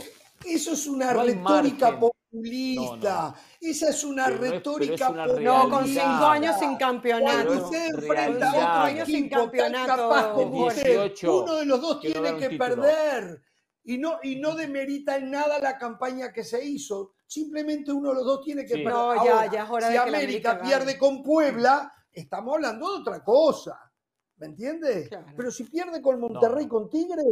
Eso 0.44 0.72
es 0.72 0.86
una 0.86 1.12
retórica 1.12 1.90
margen. 1.92 2.10
Populista. 2.32 3.20
No, 3.22 3.28
no. 3.30 3.34
Esa 3.60 3.88
es 3.90 4.04
una 4.04 4.24
Pero 4.26 4.36
no 4.38 4.44
es- 4.44 4.50
pero 4.50 4.54
es 4.56 4.64
retórica 4.64 5.10
una 5.10 5.24
populista. 5.26 5.52
No, 5.62 5.70
con 5.70 5.86
cinco 5.86 6.02
años 6.26 6.54
sin 6.58 6.64
Cuando 6.68 6.78
campeonato. 6.78 7.52
usted 7.52 7.86
Pero 7.92 7.98
es 7.98 8.02
enfrenta 8.26 8.50
a 8.50 8.82
otro 8.84 9.02
equipo 9.02 9.28
tan 9.36 9.40
campeonato. 9.40 9.86
capaz 10.08 10.32
como 10.32 10.50
De 10.62 10.68
usted, 10.76 10.90
18, 10.90 11.42
uno 11.42 11.54
de 11.56 11.64
los 11.66 11.80
dos 11.80 12.00
tiene 12.00 12.36
que 12.36 12.48
título. 12.48 12.58
perder. 12.58 13.42
Y 13.84 13.98
no, 13.98 14.18
y 14.22 14.36
no 14.36 14.54
demerita 14.54 15.16
en 15.16 15.30
nada 15.30 15.58
la 15.58 15.76
campaña 15.76 16.32
que 16.32 16.44
se 16.44 16.64
hizo. 16.64 17.12
Simplemente 17.26 17.90
uno 17.92 18.10
de 18.10 18.14
los 18.16 18.24
dos 18.24 18.42
tiene 18.44 18.62
que 18.62 18.74
Sí. 18.74 18.84
perder. 18.84 18.92
No, 18.92 19.12
Ahora, 19.12 19.50
ya 19.50 19.64
es 19.64 19.70
hora 19.70 19.86
si 19.88 19.92
de 19.94 20.04
que 20.04 20.10
la 20.10 20.18
América 20.18 20.60
pierde 20.60 20.98
con 20.98 21.22
Puebla, 21.22 21.92
estamos 22.12 22.54
hablando 22.54 22.92
de 22.94 23.00
otra 23.00 23.24
cosa. 23.24 23.78
¿Me 24.36 24.46
entiendes? 24.46 25.08
Claro. 25.08 25.26
Pero 25.36 25.50
si 25.50 25.64
pierde 25.64 26.00
con 26.02 26.18
Monterrey, 26.20 26.64
No. 26.66 26.70
con 26.70 26.88
Tigre, 26.90 27.22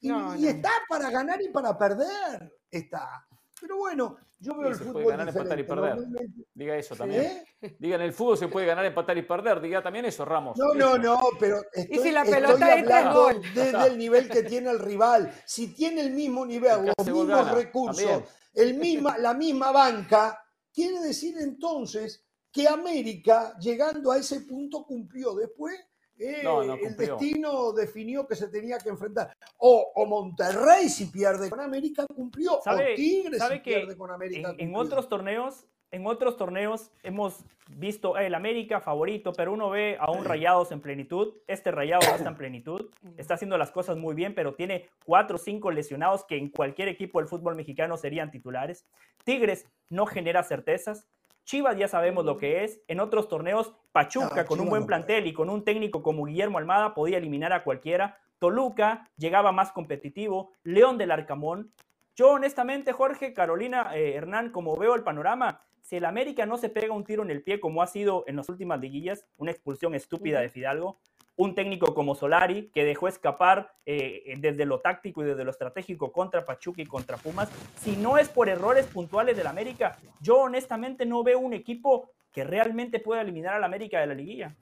y, 0.00 0.08
No, 0.08 0.36
y 0.36 0.46
está 0.46 0.70
para 0.88 1.10
ganar 1.10 1.40
y 1.42 1.48
para 1.48 1.76
perder. 1.76 2.52
Está. 2.70 3.25
Pero 3.66 3.78
bueno, 3.78 4.16
yo 4.38 4.54
veo 4.56 4.66
Sí, 4.66 4.72
el 4.72 4.78
se 4.78 4.84
fútbol 4.84 5.02
puede 5.02 5.16
ganar, 5.16 5.28
empatar 5.28 5.58
y 5.58 5.62
perder. 5.64 5.96
Normalmente- 5.96 6.44
Diga 6.54 6.76
eso 6.76 6.94
también. 6.94 7.22
¿Eh? 7.60 7.76
Diga, 7.80 7.96
en 7.96 8.02
el 8.02 8.12
fútbol 8.12 8.38
se 8.38 8.46
puede 8.46 8.64
ganar, 8.66 8.84
empatar 8.84 9.18
y 9.18 9.22
perder. 9.22 9.60
Diga 9.60 9.82
también 9.82 10.04
eso, 10.04 10.24
Ramos. 10.24 10.56
No, 10.56 10.72
no, 10.74 10.96
no, 10.96 11.18
pero 11.40 11.60
estoy, 11.72 11.98
si 11.98 12.12
la 12.12 12.24
pelota 12.24 12.78
entra, 12.78 13.12
gol. 13.12 13.42
desde 13.54 13.86
el 13.88 13.98
nivel 13.98 14.28
que 14.28 14.44
tiene 14.44 14.70
el 14.70 14.78
rival. 14.78 15.32
Si 15.44 15.74
tiene 15.74 16.00
el 16.02 16.12
mismo 16.12 16.44
El 16.44 16.48
nivel, 16.48 16.92
los 16.96 17.06
mismos 17.06 17.26
gana, 17.26 17.54
recursos, 17.54 17.96
también. 18.04 18.24
el 18.54 18.74
misma, 18.74 19.18
la 19.18 19.34
misma 19.34 19.72
banca, 19.72 20.40
quiere 20.72 21.00
decir 21.00 21.34
entonces 21.40 22.24
que 22.52 22.68
América, 22.68 23.56
llegando 23.58 24.12
a 24.12 24.18
ese 24.18 24.42
punto, 24.42 24.84
cumplió. 24.86 25.34
Después, 25.34 25.74
eh, 26.18 26.40
No, 26.42 26.64
no 26.64 26.74
el 26.74 26.96
destino 26.96 27.72
definió 27.72 28.26
que 28.26 28.34
se 28.36 28.48
tenía 28.48 28.78
que 28.78 28.88
enfrentar. 28.88 29.36
O, 29.58 29.92
o 29.94 30.06
Monterrey, 30.06 30.88
si 30.88 31.06
pierde 31.06 31.50
con 31.50 31.60
América, 31.60 32.06
cumplió. 32.06 32.60
¿Sabe- 32.62 32.92
o 32.92 32.96
Tigre, 32.96 33.38
sabe 33.38 33.56
si 33.56 33.62
que 33.62 33.74
pierde 33.76 33.96
con 33.96 34.10
América. 34.10 34.54
En, 34.58 34.74
otros 34.74 35.08
torneos, 35.08 35.66
en 35.90 36.06
otros 36.06 36.36
torneos 36.36 36.90
hemos 37.02 37.44
visto 37.68 38.16
el 38.16 38.34
América 38.34 38.80
favorito, 38.80 39.32
pero 39.32 39.52
uno 39.52 39.70
ve 39.70 39.96
a 40.00 40.10
un 40.10 40.24
Rayados 40.24 40.72
en 40.72 40.80
plenitud. 40.80 41.34
Este 41.46 41.70
Rayado 41.70 42.06
no 42.08 42.16
está 42.16 42.28
en 42.28 42.36
plenitud. 42.36 42.90
Está 43.16 43.34
haciendo 43.34 43.56
las 43.58 43.70
cosas 43.70 43.96
muy 43.96 44.14
bien, 44.14 44.34
pero 44.34 44.54
tiene 44.54 44.88
cuatro 45.04 45.36
o 45.36 45.38
cinco 45.38 45.70
lesionados 45.70 46.24
que 46.24 46.36
en 46.36 46.50
cualquier 46.50 46.88
equipo 46.88 47.18
del 47.18 47.28
fútbol 47.28 47.56
mexicano 47.56 47.96
serían 47.96 48.30
titulares. 48.30 48.84
Tigres 49.24 49.66
no 49.88 50.06
genera 50.06 50.42
certezas. 50.42 51.06
Chivas 51.46 51.78
ya 51.78 51.88
sabemos 51.88 52.26
lo 52.26 52.36
que 52.36 52.64
es. 52.64 52.82
En 52.86 53.00
otros 53.00 53.28
torneos, 53.28 53.72
Pachuca 53.92 54.42
No, 54.42 54.46
con 54.46 54.60
un 54.60 54.68
buen 54.68 54.82
no 54.82 54.86
plantel 54.86 55.26
y 55.26 55.32
con 55.32 55.48
un 55.48 55.64
técnico 55.64 56.02
como 56.02 56.26
Guillermo 56.26 56.58
Almada 56.58 56.92
podía 56.92 57.16
eliminar 57.16 57.54
a 57.54 57.64
cualquiera. 57.64 58.18
Toluca 58.38 59.08
llegaba 59.16 59.50
más 59.52 59.72
competitivo. 59.72 60.52
León 60.62 60.98
del 60.98 61.10
Arcamón 61.10 61.72
yo 62.16 62.30
honestamente, 62.30 62.92
Jorge, 62.92 63.34
Carolina, 63.34 63.94
eh, 63.94 64.14
Hernán, 64.14 64.50
como 64.50 64.74
veo 64.74 64.94
el 64.94 65.02
panorama, 65.02 65.60
si 65.82 65.96
el 65.96 66.06
América 66.06 66.46
no 66.46 66.56
se 66.56 66.70
pega 66.70 66.94
un 66.94 67.04
tiro 67.04 67.22
en 67.22 67.30
el 67.30 67.42
pie 67.42 67.60
como 67.60 67.82
ha 67.82 67.86
sido 67.86 68.24
en 68.26 68.36
las 68.36 68.48
últimas 68.48 68.80
liguillas, 68.80 69.26
una 69.36 69.50
expulsión 69.50 69.94
estúpida 69.94 70.40
de 70.40 70.48
Fidalgo, 70.48 70.98
un 71.36 71.54
técnico 71.54 71.94
como 71.94 72.14
Solari 72.14 72.70
que 72.74 72.84
dejó 72.84 73.08
escapar 73.08 73.74
eh, 73.84 74.34
desde 74.38 74.64
lo 74.64 74.80
táctico 74.80 75.22
y 75.22 75.26
desde 75.26 75.44
lo 75.44 75.50
estratégico 75.50 76.10
contra 76.10 76.44
Pachuca 76.44 76.80
y 76.82 76.86
contra 76.86 77.18
Pumas, 77.18 77.48
si 77.80 77.96
no 77.96 78.16
es 78.18 78.28
por 78.28 78.48
errores 78.48 78.86
puntuales 78.86 79.36
del 79.36 79.46
América, 79.46 79.96
yo 80.20 80.38
honestamente 80.38 81.04
no 81.04 81.22
veo 81.22 81.38
un 81.38 81.52
equipo 81.52 82.10
que 82.32 82.44
realmente 82.44 83.00
pueda 83.00 83.20
eliminar 83.22 83.54
al 83.54 83.64
América 83.64 84.00
de 84.00 84.06
la 84.06 84.14
liguilla. 84.14 84.54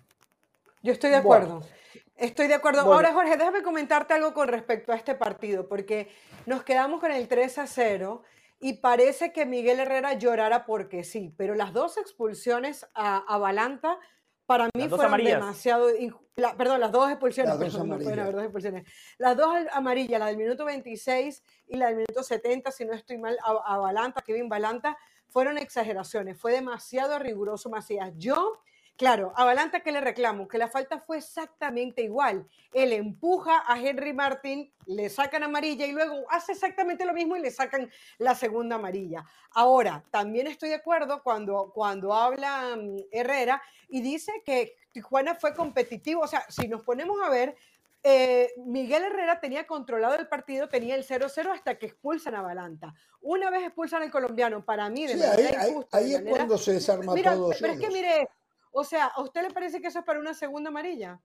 Yo 0.82 0.92
estoy 0.92 1.10
de 1.10 1.20
Bueno. 1.20 1.44
acuerdo. 1.44 1.68
Estoy 2.16 2.46
de 2.46 2.54
acuerdo. 2.54 2.84
Bueno. 2.84 2.96
Ahora, 2.96 3.12
Jorge, 3.12 3.36
déjame 3.36 3.62
comentarte 3.62 4.14
algo 4.14 4.34
con 4.34 4.48
respecto 4.48 4.92
a 4.92 4.96
este 4.96 5.14
partido, 5.14 5.68
porque 5.68 6.08
nos 6.46 6.62
quedamos 6.62 7.00
con 7.00 7.10
el 7.10 7.26
3 7.26 7.58
a 7.58 7.66
0 7.66 8.22
y 8.60 8.74
parece 8.74 9.32
que 9.32 9.46
Miguel 9.46 9.80
Herrera 9.80 10.14
llorara 10.14 10.64
porque 10.64 11.02
sí, 11.04 11.34
pero 11.36 11.54
las 11.54 11.72
dos 11.72 11.96
expulsiones 11.98 12.88
a, 12.94 13.16
a 13.16 13.38
Balanta 13.38 13.98
para 14.46 14.66
mí 14.74 14.88
fueron 14.88 15.06
amarillas. 15.06 15.40
demasiado. 15.40 15.88
la- 16.36 16.56
perdón, 16.56 16.80
las 16.80 16.92
dos 16.92 17.10
expulsiones. 17.10 17.50
Las 17.50 17.58
dos 17.60 17.68
perdón, 17.72 17.88
no 17.88 17.94
pueden 17.96 18.06
amarillas. 18.12 18.22
haber 18.22 18.34
dos 18.34 18.44
expulsiones. 18.44 18.92
Las 19.18 19.36
dos 19.36 19.54
amarillas, 19.72 20.18
la 20.20 20.26
del 20.26 20.36
minuto 20.36 20.64
26 20.64 21.42
y 21.68 21.76
la 21.76 21.86
del 21.86 21.96
minuto 21.96 22.22
70, 22.22 22.70
si 22.70 22.84
no 22.84 22.92
estoy 22.94 23.18
mal, 23.18 23.36
a, 23.44 23.74
a 23.74 23.78
Balanta, 23.78 24.22
Kevin 24.22 24.48
Balanta, 24.48 24.96
fueron 25.28 25.58
exageraciones. 25.58 26.38
Fue 26.38 26.52
demasiado 26.52 27.18
riguroso 27.18 27.68
Macías. 27.70 28.12
Yo. 28.16 28.60
Claro, 28.96 29.32
a 29.34 29.44
Balanta 29.44 29.80
que 29.80 29.90
le 29.90 30.00
reclamo, 30.00 30.46
que 30.46 30.56
la 30.56 30.68
falta 30.68 31.00
fue 31.00 31.18
exactamente 31.18 32.02
igual. 32.02 32.46
Él 32.72 32.92
empuja 32.92 33.64
a 33.66 33.76
Henry 33.80 34.12
Martin, 34.12 34.72
le 34.86 35.08
sacan 35.10 35.42
amarilla 35.42 35.84
y 35.84 35.90
luego 35.92 36.24
hace 36.30 36.52
exactamente 36.52 37.04
lo 37.04 37.12
mismo 37.12 37.36
y 37.36 37.40
le 37.40 37.50
sacan 37.50 37.90
la 38.18 38.36
segunda 38.36 38.76
amarilla. 38.76 39.24
Ahora, 39.50 40.04
también 40.12 40.46
estoy 40.46 40.68
de 40.68 40.76
acuerdo 40.76 41.24
cuando, 41.24 41.72
cuando 41.74 42.14
habla 42.14 42.76
mm, 42.76 42.96
Herrera 43.10 43.60
y 43.88 44.00
dice 44.00 44.30
que 44.46 44.76
Tijuana 44.92 45.34
fue 45.34 45.54
competitivo. 45.54 46.22
O 46.22 46.28
sea, 46.28 46.46
si 46.48 46.68
nos 46.68 46.84
ponemos 46.84 47.16
a 47.20 47.30
ver, 47.30 47.56
eh, 48.04 48.52
Miguel 48.58 49.02
Herrera 49.02 49.40
tenía 49.40 49.66
controlado 49.66 50.14
el 50.14 50.28
partido, 50.28 50.68
tenía 50.68 50.94
el 50.94 51.04
0-0 51.04 51.50
hasta 51.50 51.78
que 51.80 51.86
expulsan 51.86 52.36
a 52.36 52.42
Balanta. 52.42 52.94
Una 53.22 53.50
vez 53.50 53.64
expulsan 53.64 54.02
al 54.02 54.10
colombiano, 54.12 54.64
para 54.64 54.88
mí, 54.88 55.04
de 55.08 55.14
Sí, 55.14 55.22
ahí, 55.22 55.28
manera 55.30 55.60
ahí- 55.62 55.70
injusta, 55.70 55.98
de 55.98 56.04
ahí 56.04 56.10
es 56.12 56.18
manera- 56.20 56.36
cuando 56.36 56.58
se 56.58 56.72
desarma 56.74 57.14
Mira, 57.14 57.32
todo. 57.34 57.50
pero 57.60 57.72
es 57.72 57.80
que 57.80 57.88
mire, 57.88 58.28
o 58.74 58.84
sea, 58.84 59.06
¿a 59.06 59.22
usted 59.22 59.42
le 59.42 59.50
parece 59.50 59.80
que 59.80 59.86
eso 59.88 60.00
es 60.00 60.04
para 60.04 60.20
una 60.20 60.34
segunda 60.34 60.68
amarilla? 60.68 61.20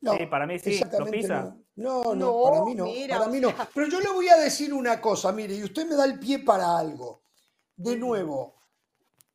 No, 0.00 0.16
Sí, 0.16 0.26
para 0.26 0.46
mí 0.46 0.58
sí, 0.58 0.80
lo 0.98 1.06
pisa. 1.06 1.56
No, 1.76 2.02
no, 2.02 2.14
no, 2.14 2.14
No, 2.14 2.42
para 2.42 2.64
mí 2.64 2.74
no. 2.74 2.84
mira, 2.84 3.18
para 3.18 3.30
mí 3.30 3.38
no. 3.40 3.50
sea- 3.50 3.68
Pero 3.72 3.86
yo 3.88 4.00
le 4.00 4.08
voy 4.10 4.28
a 4.28 4.36
decir 4.36 4.74
una 4.74 5.00
cosa, 5.00 5.30
mire, 5.32 5.54
y 5.54 5.62
usted 5.62 5.86
me 5.86 5.94
da 5.94 6.04
el 6.04 6.18
pie 6.18 6.40
para 6.40 6.76
algo. 6.76 7.22
De 7.76 7.96
nuevo, 7.96 8.56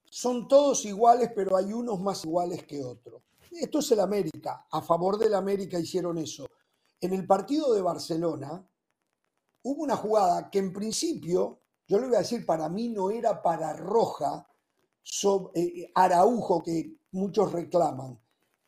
son 0.09 0.47
todos 0.47 0.83
iguales, 0.85 1.31
pero 1.33 1.55
hay 1.55 1.71
unos 1.71 1.99
más 2.01 2.23
iguales 2.25 2.63
que 2.65 2.83
otros. 2.83 3.23
Esto 3.51 3.79
es 3.79 3.91
el 3.91 4.01
América. 4.01 4.67
A 4.69 4.81
favor 4.81 5.17
del 5.17 5.33
América 5.35 5.79
hicieron 5.79 6.17
eso. 6.17 6.47
En 6.99 7.13
el 7.13 7.25
partido 7.25 7.73
de 7.73 7.81
Barcelona 7.81 8.67
hubo 9.63 9.83
una 9.83 9.95
jugada 9.95 10.49
que 10.49 10.59
en 10.59 10.73
principio, 10.73 11.61
yo 11.87 11.97
le 11.99 12.07
voy 12.07 12.15
a 12.15 12.19
decir, 12.19 12.45
para 12.45 12.67
mí 12.67 12.89
no 12.89 13.09
era 13.09 13.41
para 13.41 13.71
Roja, 13.73 14.45
so- 15.09 15.51
eh, 15.55 15.89
Araujo, 15.95 16.61
que 16.61 16.97
muchos 17.11 17.51
reclaman. 17.51 18.19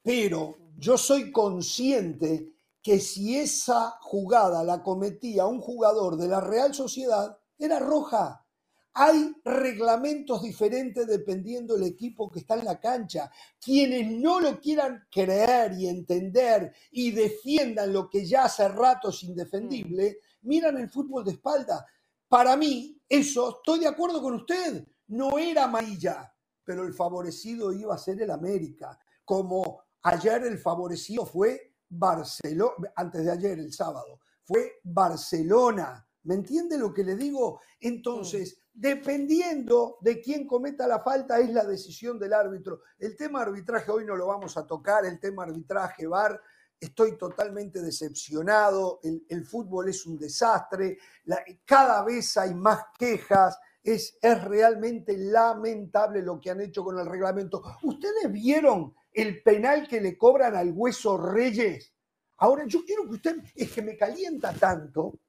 Pero 0.02 0.56
yo 0.78 0.98
soy 0.98 1.32
consciente 1.32 2.54
que 2.82 3.00
si 3.00 3.38
esa 3.38 3.98
jugada 4.02 4.64
la 4.64 4.82
cometía 4.82 5.46
un 5.46 5.60
jugador 5.60 6.16
de 6.18 6.28
la 6.28 6.40
Real 6.42 6.74
Sociedad, 6.74 7.38
era 7.58 7.80
roja. 7.80 8.46
Hay 8.94 9.34
reglamentos 9.44 10.42
diferentes 10.42 11.06
dependiendo 11.06 11.76
del 11.76 11.88
equipo 11.88 12.30
que 12.32 12.40
está 12.40 12.56
en 12.56 12.66
la 12.66 12.80
cancha. 12.80 13.32
Quienes 13.62 14.10
no 14.12 14.40
lo 14.40 14.60
quieran 14.60 15.06
creer 15.12 15.74
y 15.78 15.88
entender 15.88 16.74
y 16.92 17.12
defiendan 17.12 17.94
lo 17.94 18.10
que 18.10 18.26
ya 18.26 18.46
hace 18.46 18.68
rato 18.70 19.10
es 19.10 19.24
indefendible, 19.24 20.20
miran 20.42 20.78
el 20.78 20.90
fútbol 20.90 21.24
de 21.26 21.32
espalda. 21.32 21.86
Para 22.28 22.56
mí, 22.56 22.98
eso, 23.08 23.58
estoy 23.58 23.80
de 23.80 23.88
acuerdo 23.88 24.22
con 24.22 24.34
usted, 24.36 24.86
no 25.10 25.38
era 25.38 25.66
amarilla, 25.66 26.34
pero 26.64 26.84
el 26.84 26.94
favorecido 26.94 27.72
iba 27.72 27.96
a 27.96 27.98
ser 27.98 28.22
el 28.22 28.32
América. 28.32 28.98
Como 29.26 29.84
ayer 30.04 30.44
el 30.44 30.58
favorecido 30.58 31.26
fue 31.26 31.76
Barcelona, 31.90 32.92
antes 32.96 33.26
de 33.26 33.32
ayer, 33.32 33.60
el 33.60 33.74
sábado, 33.74 34.20
fue 34.44 34.80
Barcelona. 34.84 36.06
¿Me 36.24 36.36
entiende 36.36 36.78
lo 36.78 36.94
que 36.94 37.04
le 37.04 37.16
digo? 37.16 37.62
Entonces, 37.80 38.60
dependiendo 38.74 39.98
de 40.02 40.22
quién 40.22 40.46
cometa 40.46 40.88
la 40.88 41.00
falta, 41.00 41.40
es 41.40 41.50
la 41.52 41.64
decisión 41.66 42.20
del 42.20 42.34
árbitro. 42.34 42.82
El 42.98 43.16
tema 43.16 43.42
arbitraje 43.42 43.92
hoy 43.92 44.06
no 44.06 44.16
lo 44.16 44.28
vamos 44.28 44.58
a 44.58 44.68
tocar, 44.68 45.06
el 45.06 45.20
tema 45.20 45.44
arbitraje 45.44 46.06
VAR. 46.08 46.40
Estoy 46.80 47.18
totalmente 47.18 47.82
decepcionado, 47.82 49.00
el, 49.04 49.26
el 49.28 49.46
fútbol 49.46 49.90
es 49.90 50.06
un 50.06 50.18
desastre, 50.18 50.98
la- 51.26 51.44
cada 51.66 52.04
vez 52.06 52.38
hay 52.38 52.54
más 52.54 52.86
quejas, 52.98 53.58
es, 53.84 54.18
es 54.22 54.44
realmente 54.44 55.18
lamentable 55.18 56.22
lo 56.22 56.40
que 56.40 56.52
han 56.52 56.62
hecho 56.62 56.84
con 56.84 57.00
el 57.00 57.06
reglamento. 57.06 57.62
¿Ustedes 57.84 58.32
vieron 58.32 58.96
el 59.14 59.42
penal 59.44 59.88
que 59.88 60.02
le 60.02 60.18
cobran 60.18 60.56
al 60.56 60.72
hueso 60.74 61.18
Reyes? 61.18 61.94
Ahora, 62.38 62.66
yo 62.68 62.84
quiero 62.86 63.06
que 63.06 63.16
usted, 63.16 63.38
es 63.56 63.72
que 63.72 63.82
me 63.82 63.98
calienta 63.98 64.54
tanto, 64.54 65.20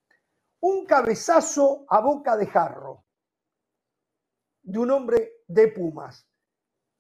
un 0.60 0.86
cabezazo 0.86 1.84
a 1.88 2.00
boca 2.00 2.36
de 2.36 2.46
jarro. 2.46 3.04
de 4.62 4.78
un 4.78 4.90
hombre 4.90 5.42
de 5.48 5.68
Pumas. 5.68 6.26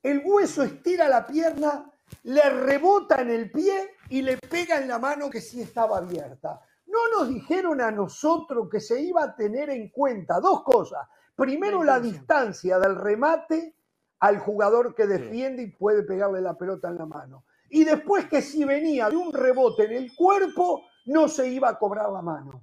El 0.02 0.22
hueso 0.24 0.62
estira 0.62 1.08
la 1.08 1.26
pierna, 1.26 1.90
le 2.24 2.42
rebota 2.50 3.20
en 3.22 3.30
el 3.30 3.50
pie 3.50 3.96
y 4.08 4.22
le 4.22 4.38
pega 4.38 4.78
en 4.80 4.88
la 4.88 4.98
mano 4.98 5.30
que 5.30 5.40
sí 5.40 5.60
estaba 5.60 5.98
abierta. 5.98 6.60
No 6.86 6.98
nos 7.18 7.28
dijeron 7.28 7.80
a 7.80 7.90
nosotros 7.90 8.68
que 8.70 8.80
se 8.80 9.00
iba 9.00 9.22
a 9.24 9.36
tener 9.36 9.70
en 9.70 9.90
cuenta 9.90 10.40
dos 10.40 10.62
cosas. 10.64 11.06
Primero, 11.40 11.82
la 11.82 11.98
distancia 11.98 12.78
del 12.78 12.96
remate 12.96 13.74
al 14.18 14.38
jugador 14.40 14.94
que 14.94 15.06
defiende 15.06 15.62
y 15.62 15.70
puede 15.70 16.02
pegarle 16.02 16.42
la 16.42 16.58
pelota 16.58 16.88
en 16.90 16.98
la 16.98 17.06
mano. 17.06 17.46
Y 17.70 17.82
después 17.82 18.28
que 18.28 18.42
si 18.42 18.62
venía 18.66 19.08
de 19.08 19.16
un 19.16 19.32
rebote 19.32 19.86
en 19.86 19.92
el 19.92 20.14
cuerpo, 20.14 20.82
no 21.06 21.28
se 21.28 21.48
iba 21.48 21.70
a 21.70 21.78
cobrar 21.78 22.12
la 22.12 22.20
mano. 22.20 22.62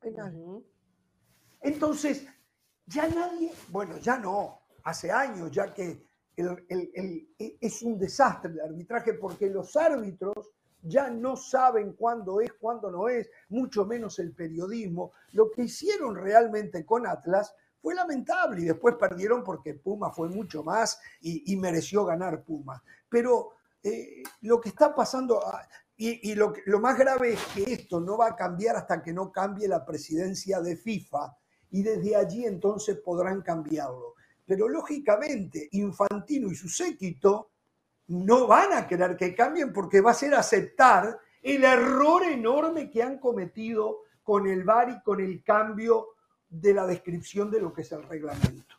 Penal. 0.00 0.64
Entonces, 1.60 2.26
ya 2.86 3.06
nadie, 3.06 3.52
bueno, 3.68 3.98
ya 3.98 4.16
no, 4.16 4.62
hace 4.84 5.12
años 5.12 5.50
ya 5.50 5.74
que 5.74 6.06
e, 6.34 7.58
es 7.60 7.82
un 7.82 7.98
desastre 7.98 8.52
el 8.52 8.60
arbitraje 8.60 9.12
porque 9.12 9.50
los 9.50 9.76
árbitros 9.76 10.50
ya 10.80 11.10
no 11.10 11.36
saben 11.36 11.92
cuándo 11.92 12.40
es, 12.40 12.50
cuándo 12.54 12.90
no 12.90 13.08
es, 13.08 13.28
mucho 13.50 13.84
menos 13.84 14.18
el 14.18 14.34
periodismo. 14.34 15.12
Lo 15.32 15.50
que 15.50 15.64
hicieron 15.64 16.14
realmente 16.14 16.86
con 16.86 17.06
Atlas 17.06 17.54
fue 17.84 17.94
lamentable 17.94 18.62
y 18.62 18.64
después 18.64 18.94
perdieron 18.94 19.44
porque 19.44 19.74
Puma 19.74 20.10
fue 20.10 20.30
mucho 20.30 20.62
más 20.62 20.98
y, 21.20 21.54
mereció 21.56 22.06
ganar 22.06 22.42
Puma. 22.42 22.82
Pero 23.10 23.50
eh, 23.82 24.22
lo 24.40 24.58
que 24.58 24.70
está 24.70 24.94
pasando, 24.94 25.38
ah, 25.46 25.68
y, 25.94 26.34
lo, 26.34 26.54
lo, 26.64 26.80
más 26.80 26.96
grave 26.96 27.34
es 27.34 27.40
que 27.54 27.74
esto 27.74 28.00
no 28.00 28.16
va 28.16 28.28
a 28.28 28.36
cambiar 28.36 28.76
hasta 28.76 29.02
que 29.02 29.12
no 29.12 29.30
cambie 29.30 29.68
la 29.68 29.84
presidencia 29.84 30.62
de 30.62 30.78
FIFA 30.78 31.36
y 31.72 31.82
desde 31.82 32.16
allí 32.16 32.46
entonces 32.46 32.96
podrán 33.04 33.42
cambiarlo. 33.42 34.14
Pero 34.46 34.66
lógicamente, 34.66 35.68
Infantino 35.72 36.50
y 36.50 36.54
su 36.54 36.70
séquito 36.70 37.50
no 38.06 38.46
van 38.46 38.72
a 38.72 38.86
querer 38.86 39.14
que 39.14 39.34
cambien 39.34 39.74
porque 39.74 40.00
va 40.00 40.12
a 40.12 40.14
ser 40.14 40.34
aceptar 40.34 41.18
el 41.42 41.62
error 41.64 42.22
enorme 42.22 42.90
que 42.90 43.02
han 43.02 43.18
cometido 43.18 44.04
con 44.22 44.46
el 44.46 44.64
VAR 44.64 44.88
y 44.88 45.02
con 45.02 45.20
el 45.20 45.44
cambio 45.44 46.13
de 46.60 46.72
la 46.72 46.86
descripción 46.86 47.50
de 47.50 47.60
lo 47.60 47.72
que 47.72 47.82
es 47.82 47.92
el 47.92 48.02
reglamento. 48.04 48.76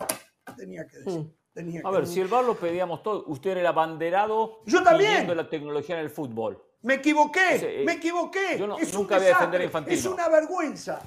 Tenía 0.55 0.87
que 0.87 0.97
decir. 0.99 1.33
Hmm. 1.55 1.85
a 1.85 1.91
ver, 1.91 2.07
si 2.07 2.21
el 2.21 2.27
VAR 2.27 2.45
lo 2.45 2.55
pedíamos 2.55 3.03
todo, 3.03 3.25
usted 3.27 3.51
era 3.51 3.59
el 3.61 3.67
abanderado 3.67 4.61
Yo 4.65 4.83
también. 4.83 5.35
la 5.35 5.49
tecnología 5.49 5.97
en 5.97 6.01
el 6.01 6.09
fútbol. 6.09 6.61
Me 6.81 6.95
equivoqué, 6.95 7.83
me 7.85 7.93
equivoqué. 7.93 8.57
Yo 8.59 8.67
nunca 8.67 9.17
voy 9.17 9.25
a 9.25 9.29
defender 9.29 9.61
a 9.61 9.63
Infantino. 9.63 9.95
Es 9.95 10.05
una 10.05 10.29
vergüenza. 10.29 11.01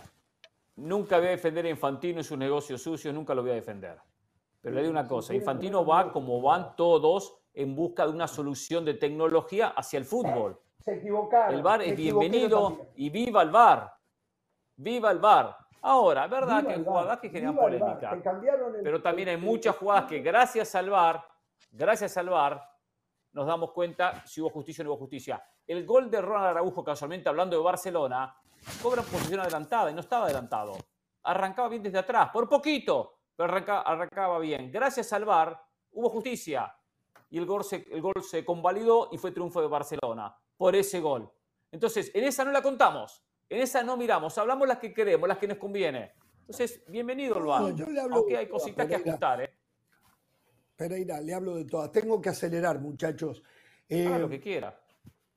Nunca 0.77 1.19
voy 1.19 1.29
a 1.29 1.31
defender 1.31 1.65
a 1.67 1.71
Infantino 1.71 2.21
y 2.21 2.25
sus 2.25 2.37
negocios 2.37 2.83
sucios, 2.83 3.15
nunca 3.15 3.35
lo 3.35 3.43
voy 3.43 3.53
a 3.53 3.55
defender. 3.55 3.99
Pero 4.61 4.75
le 4.75 4.83
digo 4.83 4.91
una 4.91 5.07
cosa, 5.07 5.35
Infantino 5.35 5.87
va 5.87 6.13
como 6.13 6.43
van 6.43 6.75
todos 6.77 7.39
en 7.55 7.75
busca 7.75 8.07
de 8.07 8.13
una 8.13 8.27
solución 8.27 8.85
de 8.85 8.95
tecnología 8.95 9.69
hacia 9.69 9.99
el 9.99 10.05
fútbol. 10.05 10.61
Se 10.81 10.97
equivocaron. 10.97 11.55
El 11.55 11.63
VAR 11.63 11.83
es 11.83 11.97
bienvenido 11.97 12.89
y 12.97 13.11
viva 13.11 13.43
el 13.43 13.51
VAR. 13.51 13.93
Viva 14.77 15.11
el 15.11 15.19
VAR. 15.19 15.57
Ahora, 15.83 16.27
verdad 16.27 16.67
que 16.67 16.73
hay 16.75 16.85
jugadas 16.85 17.19
que 17.21 17.31
generan 17.31 17.57
polémica. 17.57 18.19
Pero 18.83 19.01
también 19.03 19.29
hay 19.29 19.37
muchas 19.37 19.77
jugadas 19.77 20.05
que 20.05 20.21
gracias 20.21 20.75
al 20.75 20.91
VAR, 20.91 21.25
gracias 21.71 22.17
al 22.17 22.29
VAR, 22.29 22.63
nos 23.33 23.47
damos 23.47 23.73
cuenta 23.73 24.25
si 24.27 24.41
hubo 24.41 24.51
justicia 24.51 24.83
o 24.83 24.85
no 24.85 24.91
hubo 24.91 24.99
justicia. 24.99 25.43
El 25.67 25.85
gol 25.87 26.11
de 26.11 26.21
Ronald 26.21 26.49
Araujo, 26.49 26.83
casualmente 26.83 27.29
hablando 27.29 27.57
de 27.57 27.63
Barcelona, 27.63 28.35
cobra 28.83 29.03
posición 29.03 29.41
adelantada 29.41 29.91
y 29.91 29.95
no 29.95 30.01
estaba 30.01 30.25
adelantado. 30.25 30.77
Arrancaba 31.23 31.69
bien 31.69 31.83
desde 31.83 31.99
atrás, 31.99 32.31
por 32.33 32.49
poquito, 32.49 33.19
pero 33.37 33.53
arrancaba, 33.53 34.39
bien. 34.39 34.73
Gracias 34.73 35.13
al 35.13 35.25
VAR 35.25 35.61
hubo 35.93 36.09
justicia 36.09 36.75
y 37.31 37.39
el 37.39 37.47
gol, 37.47 37.63
se, 37.63 37.87
el 37.91 38.01
gol 38.01 38.23
se 38.23 38.45
convalidó 38.45 39.09
y 39.13 39.19
fue 39.19 39.31
triunfo 39.31 39.61
de 39.61 39.69
Barcelona 39.69 40.35
por 40.57 40.75
ese 40.75 41.01
gol. 41.01 41.31
Entonces, 41.71 42.11
en 42.15 42.25
esa 42.25 42.45
no 42.45 42.51
la 42.51 42.63
contamos, 42.63 43.23
en 43.51 43.61
esa 43.61 43.83
no 43.83 43.97
miramos, 43.97 44.37
hablamos 44.39 44.69
las 44.69 44.79
que 44.79 44.93
queremos, 44.93 45.29
las 45.29 45.39
que 45.39 45.49
nos 45.49 45.59
conviene. 45.59 46.13
Entonces, 46.41 46.83
bienvenido 46.89 47.37
al 47.37 47.45
VAR, 47.45 47.75
aunque 48.11 48.37
hay 48.37 48.49
cositas 48.49 48.87
que 48.87 48.95
ajustar. 48.95 49.43
¿eh? 49.43 49.55
Pereira, 50.77 51.21
le 51.21 51.35
hablo 51.35 51.57
de 51.57 51.65
todas. 51.65 51.91
Tengo 51.93 52.21
que 52.21 52.29
acelerar, 52.29 52.81
muchachos. 52.81 53.43
Eh, 53.89 54.09
lo 54.19 54.29
que 54.29 54.41
quiera. 54.41 54.81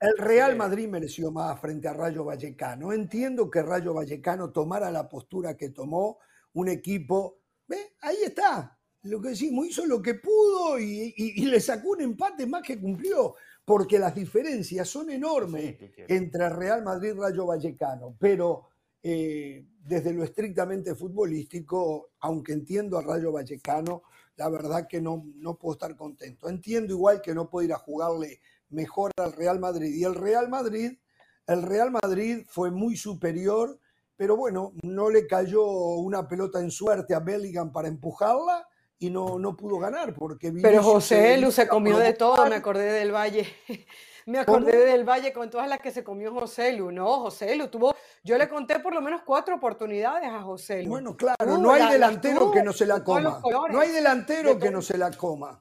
El 0.00 0.16
Real 0.18 0.56
Madrid 0.56 0.88
mereció 0.88 1.30
más 1.30 1.60
frente 1.60 1.88
a 1.88 1.92
Rayo 1.92 2.24
Vallecano. 2.24 2.92
Entiendo 2.92 3.50
que 3.50 3.62
Rayo 3.62 3.94
Vallecano 3.94 4.50
tomara 4.50 4.90
la 4.90 5.08
postura 5.08 5.56
que 5.56 5.70
tomó 5.70 6.18
un 6.54 6.68
equipo. 6.68 7.38
¿Ve? 7.66 7.94
Ahí 8.00 8.18
está. 8.24 8.78
Lo 9.02 9.20
que 9.20 9.30
decimos, 9.30 9.66
hizo 9.66 9.84
lo 9.84 10.00
que 10.00 10.14
pudo 10.14 10.78
y, 10.78 11.12
le 11.44 11.60
sacó 11.60 11.90
un 11.90 12.02
empate 12.02 12.46
más 12.46 12.62
que 12.62 12.80
cumplió, 12.80 13.34
porque 13.64 13.98
las 13.98 14.14
diferencias 14.14 14.88
son 14.88 15.10
enormes 15.10 15.76
entre 16.08 16.48
Real 16.48 16.82
Madrid 16.82 17.10
y 17.10 17.18
Rayo 17.18 17.46
Vallecano. 17.46 18.16
Pero 18.18 18.68
eh, 19.02 19.64
desde 19.84 20.12
lo 20.12 20.24
estrictamente 20.24 20.94
futbolístico, 20.94 22.10
aunque 22.20 22.52
entiendo 22.52 22.98
a 22.98 23.02
Rayo 23.02 23.32
Vallecano, 23.32 24.02
la 24.36 24.48
verdad 24.48 24.86
que 24.88 25.00
no, 25.00 25.24
no 25.36 25.56
puedo 25.56 25.74
estar 25.74 25.94
contento. 25.96 26.48
Entiendo 26.48 26.92
igual 26.92 27.20
que 27.20 27.34
no 27.34 27.48
puedo 27.48 27.66
ir 27.66 27.72
a 27.72 27.78
jugarle 27.78 28.40
mejor 28.70 29.12
al 29.16 29.32
Real 29.32 29.60
Madrid. 29.60 29.94
Y 29.94 30.04
el 30.04 30.14
Real 30.14 30.48
Madrid, 30.48 30.98
el 31.46 31.62
Real 31.62 31.90
Madrid 31.90 32.44
fue 32.48 32.70
muy 32.70 32.96
superior, 32.96 33.78
pero 34.16 34.36
bueno, 34.36 34.72
no 34.82 35.10
le 35.10 35.26
cayó 35.26 35.64
una 35.64 36.26
pelota 36.26 36.60
en 36.60 36.70
suerte 36.70 37.14
a 37.14 37.20
Bellingham 37.20 37.72
para 37.72 37.88
empujarla 37.88 38.66
y 39.02 39.10
no, 39.10 39.38
no 39.38 39.56
pudo 39.56 39.78
ganar 39.78 40.14
porque 40.14 40.52
Pero 40.52 40.82
José 40.82 41.36
Lu 41.38 41.52
se 41.52 41.68
comió 41.68 41.98
de 41.98 42.14
todo, 42.14 42.46
me 42.46 42.56
acordé 42.56 42.92
del 42.92 43.12
Valle. 43.12 43.46
Me 44.24 44.38
acordé 44.38 44.86
del 44.86 45.02
Valle 45.02 45.32
con 45.32 45.50
todas 45.50 45.68
las 45.68 45.80
que 45.80 45.90
se 45.90 46.04
comió 46.04 46.32
José 46.32 46.74
Lu. 46.74 46.92
No, 46.92 47.22
José 47.22 47.56
Lu 47.56 47.66
tuvo, 47.66 47.92
yo 48.22 48.38
le 48.38 48.48
conté 48.48 48.78
por 48.78 48.94
lo 48.94 49.00
menos 49.00 49.22
cuatro 49.26 49.56
oportunidades 49.56 50.30
a 50.30 50.40
José 50.42 50.84
Lu. 50.84 50.90
Bueno, 50.90 51.16
claro, 51.16 51.58
no 51.58 51.72
hay 51.72 51.90
delantero 51.90 52.52
que 52.52 52.62
no 52.62 52.72
se 52.72 52.86
la 52.86 53.02
coma. 53.02 53.42
No 53.68 53.80
hay 53.80 53.90
delantero 53.90 54.56
que 54.60 54.70
no 54.70 54.80
se 54.80 54.96
la 54.96 55.10
coma 55.10 55.60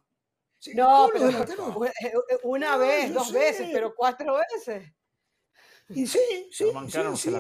no, 0.76 1.10
pero 1.12 1.30
eh, 1.86 1.92
eh, 2.04 2.38
una 2.44 2.78
vez, 2.78 3.14
dos 3.14 3.32
veces, 3.32 3.70
pero 3.72 3.96
cuatro 3.96 4.38
veces. 4.38 4.94
Y 5.90 6.08
sí, 6.08 6.20
sí, 6.52 6.66
sí, 7.16 7.32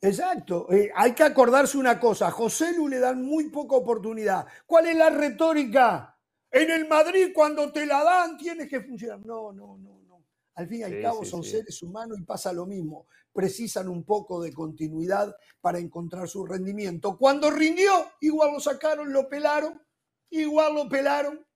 Exacto. 0.00 0.70
Eh, 0.72 0.90
hay 0.94 1.12
que 1.12 1.22
acordarse 1.22 1.78
una 1.78 1.98
cosa. 1.98 2.28
A 2.28 2.30
José 2.30 2.74
Lu 2.76 2.88
le 2.88 2.98
dan 2.98 3.22
muy 3.22 3.50
poca 3.50 3.76
oportunidad. 3.76 4.46
¿Cuál 4.66 4.86
es 4.86 4.96
la 4.96 5.10
retórica? 5.10 6.18
En 6.50 6.70
el 6.70 6.88
Madrid, 6.88 7.32
cuando 7.34 7.72
te 7.72 7.86
la 7.86 8.02
dan, 8.04 8.36
tienes 8.36 8.68
que 8.68 8.80
funcionar. 8.80 9.24
No, 9.24 9.52
no, 9.52 9.76
no, 9.78 10.02
no. 10.06 10.24
Al 10.54 10.68
fin 10.68 10.80
y 10.80 10.82
al 10.84 11.02
cabo 11.02 11.24
son 11.24 11.42
seres 11.42 11.82
humanos 11.82 12.18
y 12.18 12.24
pasa 12.24 12.52
lo 12.52 12.66
mismo. 12.66 13.06
Precisan 13.32 13.88
un 13.88 14.04
poco 14.04 14.40
de 14.40 14.52
continuidad 14.52 15.34
para 15.60 15.78
encontrar 15.78 16.28
su 16.28 16.46
rendimiento. 16.46 17.18
Cuando 17.18 17.50
rindió, 17.50 17.92
igual 18.20 18.52
lo 18.52 18.60
sacaron, 18.60 19.12
lo 19.12 19.28
pelaron, 19.28 19.82
igual 20.30 20.74
lo 20.74 20.88
pelaron 20.88 21.46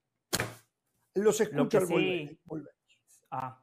los 1.15 1.41
escucha 1.41 1.79
al 1.79 1.87
sí. 1.87 2.39
Ah. 3.31 3.63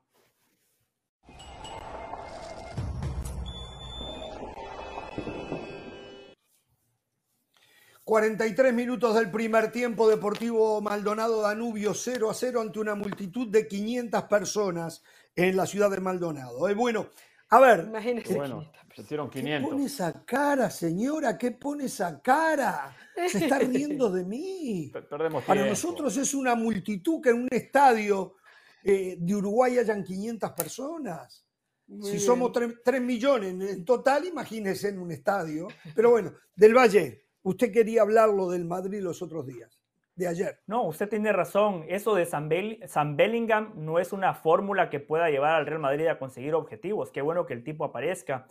43 8.08 8.74
minutos 8.74 9.16
del 9.16 9.30
primer 9.30 9.70
tiempo 9.70 10.08
Deportivo 10.08 10.80
Maldonado 10.80 11.42
Danubio 11.42 11.94
0 11.94 12.30
a 12.30 12.34
0 12.34 12.62
ante 12.62 12.80
una 12.80 12.96
multitud 12.96 13.50
de 13.50 13.68
500 13.68 14.24
personas 14.24 15.04
en 15.36 15.58
la 15.58 15.66
ciudad 15.66 15.92
de 15.92 16.00
Maldonado. 16.00 16.70
Eh, 16.70 16.74
bueno, 16.74 17.10
a 17.50 17.60
ver. 17.60 17.84
Imagínese. 17.86 18.34
Bueno, 18.34 18.72
se 18.96 19.04
500. 19.04 19.30
¿Qué 19.30 19.60
pone 19.60 19.86
esa 19.88 20.24
cara, 20.24 20.70
señora? 20.70 21.38
¿Qué 21.38 21.52
pone 21.52 21.84
esa 21.84 22.22
cara? 22.22 22.96
Se 23.28 23.40
está 23.40 23.60
riendo 23.60 24.10
de 24.10 24.24
mí. 24.24 24.90
Perdemos 25.10 25.44
Para 25.44 25.66
nosotros 25.66 26.16
es 26.16 26.34
una 26.34 26.56
multitud 26.56 27.20
que 27.22 27.32
en 27.32 27.42
un 27.42 27.50
estadio 27.52 28.36
eh, 28.86 29.18
de 29.20 29.36
Uruguay 29.36 29.80
hayan 29.80 30.06
500 30.06 30.52
personas. 30.52 31.46
si 32.04 32.20
somos 32.20 32.54
3, 32.54 33.02
millones 33.02 33.50
en 33.70 33.84
total, 33.84 34.28
imagínese 34.28 34.88
en 34.88 35.00
un 35.00 35.12
estadio. 35.12 35.68
Pero 35.94 36.12
bueno, 36.12 36.32
del 36.56 36.74
Valle, 36.74 37.27
usted 37.48 37.72
quería 37.72 38.02
hablarlo 38.02 38.50
del 38.50 38.66
Madrid 38.66 39.00
los 39.02 39.22
otros 39.22 39.48
días 39.48 39.80
de 40.16 40.28
ayer. 40.28 40.60
No, 40.68 40.84
usted 40.84 41.08
tiene 41.08 41.32
razón. 41.32 41.86
Eso 41.88 42.14
de 42.14 42.26
San, 42.26 42.50
Bellingham 42.50 43.72
no 43.76 44.00
es 44.00 44.12
una 44.12 44.34
fórmula 44.34 44.90
que 44.90 45.00
pueda 45.00 45.30
llevar 45.30 45.54
al 45.54 45.66
Real 45.66 45.80
Madrid 45.80 46.08
a 46.08 46.20
conseguir 46.20 46.56
objetivos. 46.56 47.10
Qué 47.10 47.22
bueno 47.22 47.46
que 47.46 47.54
el 47.54 47.64
tipo 47.64 47.86
aparezca. 47.86 48.48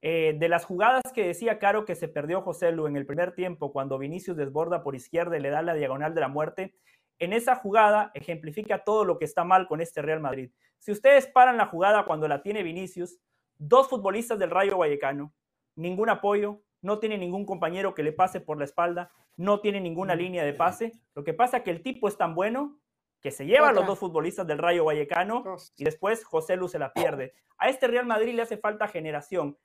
Eh, 0.00 0.36
de 0.38 0.48
las 0.48 0.64
jugadas 0.64 1.02
que 1.12 1.26
decía 1.26 1.58
Caro 1.58 1.84
que 1.84 1.96
se 1.96 2.08
perdió 2.08 2.40
José 2.40 2.72
Lu 2.72 2.86
en 2.86 2.96
el 2.96 3.04
primer 3.04 3.34
tiempo, 3.34 3.72
cuando 3.72 3.98
Vinicius 3.98 4.36
desborda 4.36 4.82
por 4.82 4.94
izquierda 4.94 5.36
y 5.36 5.40
le 5.40 5.50
da 5.50 5.60
la 5.60 5.74
diagonal 5.74 6.14
de 6.14 6.20
la 6.20 6.28
muerte, 6.28 6.74
en 7.18 7.32
esa 7.32 7.56
jugada 7.56 8.12
ejemplifica 8.14 8.84
todo 8.84 9.04
lo 9.04 9.18
que 9.18 9.24
está 9.24 9.44
mal 9.44 9.66
con 9.66 9.80
este 9.80 10.00
Real 10.00 10.20
Madrid. 10.20 10.52
Si 10.78 10.92
ustedes 10.92 11.26
paran 11.26 11.56
la 11.56 11.66
jugada 11.66 12.04
cuando 12.04 12.28
la 12.28 12.42
tiene 12.42 12.62
Vinicius, 12.62 13.18
dos 13.58 13.88
futbolistas 13.88 14.38
del 14.38 14.50
Rayo 14.50 14.78
Vallecano, 14.78 15.34
ningún 15.74 16.08
apoyo, 16.08 16.62
no 16.80 16.98
tiene 16.98 17.18
ningún 17.18 17.44
compañero 17.44 17.94
que 17.94 18.02
le 18.02 18.12
pase 18.12 18.40
por 18.40 18.58
la 18.58 18.64
espalda, 18.64 19.10
no 19.36 19.60
tiene 19.60 19.80
ninguna 19.80 20.14
línea 20.14 20.44
de 20.44 20.52
pase. 20.52 20.92
Lo 21.14 21.24
que 21.24 21.34
pasa 21.34 21.58
es 21.58 21.62
que 21.64 21.70
el 21.70 21.82
tipo 21.82 22.08
es 22.08 22.16
tan 22.16 22.34
bueno 22.34 22.78
que 23.20 23.30
se 23.30 23.46
lleva 23.46 23.70
a 23.70 23.72
los 23.72 23.86
dos 23.86 23.98
futbolistas 23.98 24.46
del 24.46 24.58
Rayo 24.58 24.84
Vallecano 24.84 25.42
y 25.76 25.84
después 25.84 26.24
José 26.24 26.56
Lu 26.56 26.68
se 26.68 26.78
la 26.78 26.92
pierde. 26.92 27.34
A 27.58 27.68
este 27.68 27.88
Real 27.88 28.06
Madrid 28.06 28.34
le 28.34 28.42
hace 28.42 28.58
falta 28.58 28.86
generación. 28.86 29.58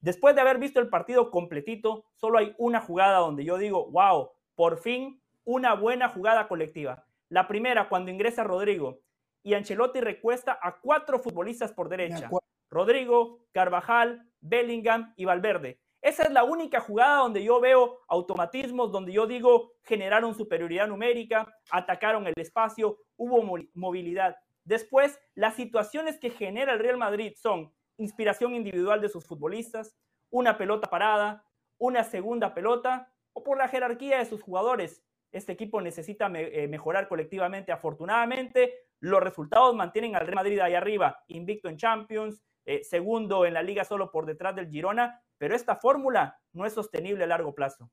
Después 0.00 0.34
de 0.34 0.42
haber 0.42 0.58
visto 0.58 0.80
el 0.80 0.88
partido 0.88 1.30
completito, 1.30 2.04
solo 2.14 2.38
hay 2.38 2.54
una 2.58 2.80
jugada 2.80 3.18
donde 3.18 3.44
yo 3.44 3.58
digo, 3.58 3.90
wow, 3.90 4.30
por 4.54 4.78
fin 4.78 5.20
una 5.44 5.74
buena 5.74 6.08
jugada 6.08 6.46
colectiva. 6.48 7.04
La 7.28 7.48
primera, 7.48 7.88
cuando 7.88 8.10
ingresa 8.10 8.44
Rodrigo 8.44 9.00
y 9.42 9.54
Ancelotti 9.54 10.00
recuesta 10.00 10.58
a 10.60 10.80
cuatro 10.80 11.18
futbolistas 11.18 11.72
por 11.72 11.88
derecha. 11.88 12.30
Rodrigo, 12.70 13.46
Carvajal, 13.52 14.28
Bellingham 14.40 15.14
y 15.16 15.24
Valverde. 15.24 15.80
Esa 16.02 16.22
es 16.22 16.30
la 16.30 16.44
única 16.44 16.80
jugada 16.80 17.18
donde 17.18 17.44
yo 17.44 17.60
veo 17.60 18.00
automatismos, 18.08 18.90
donde 18.90 19.12
yo 19.12 19.26
digo 19.26 19.72
generaron 19.82 20.34
superioridad 20.34 20.88
numérica, 20.88 21.46
atacaron 21.70 22.26
el 22.26 22.34
espacio, 22.36 22.98
hubo 23.16 23.42
mo- 23.42 23.58
movilidad. 23.74 24.36
Después, 24.64 25.18
las 25.34 25.54
situaciones 25.56 26.18
que 26.18 26.30
genera 26.30 26.72
el 26.72 26.78
Real 26.78 26.96
Madrid 26.96 27.34
son 27.36 27.72
inspiración 27.98 28.54
individual 28.54 29.00
de 29.00 29.08
sus 29.10 29.26
futbolistas, 29.26 29.94
una 30.30 30.56
pelota 30.56 30.88
parada, 30.88 31.44
una 31.76 32.04
segunda 32.04 32.54
pelota 32.54 33.12
o 33.32 33.42
por 33.42 33.58
la 33.58 33.68
jerarquía 33.68 34.18
de 34.18 34.24
sus 34.24 34.42
jugadores. 34.42 35.02
Este 35.32 35.52
equipo 35.52 35.80
necesita 35.80 36.30
eh, 36.34 36.66
mejorar 36.68 37.08
colectivamente. 37.08 37.72
Afortunadamente, 37.72 38.74
los 39.00 39.20
resultados 39.20 39.74
mantienen 39.74 40.16
al 40.16 40.26
Real 40.26 40.36
Madrid 40.36 40.60
ahí 40.60 40.74
arriba, 40.74 41.22
invicto 41.28 41.68
en 41.68 41.76
Champions, 41.76 42.42
eh, 42.70 42.84
segundo 42.84 43.44
en 43.46 43.54
la 43.54 43.64
liga 43.64 43.84
solo 43.84 44.12
por 44.12 44.26
detrás 44.26 44.54
del 44.54 44.70
Girona, 44.70 45.20
pero 45.38 45.56
esta 45.56 45.74
fórmula 45.74 46.40
no 46.52 46.64
es 46.66 46.72
sostenible 46.72 47.24
a 47.24 47.26
largo 47.26 47.52
plazo. 47.52 47.90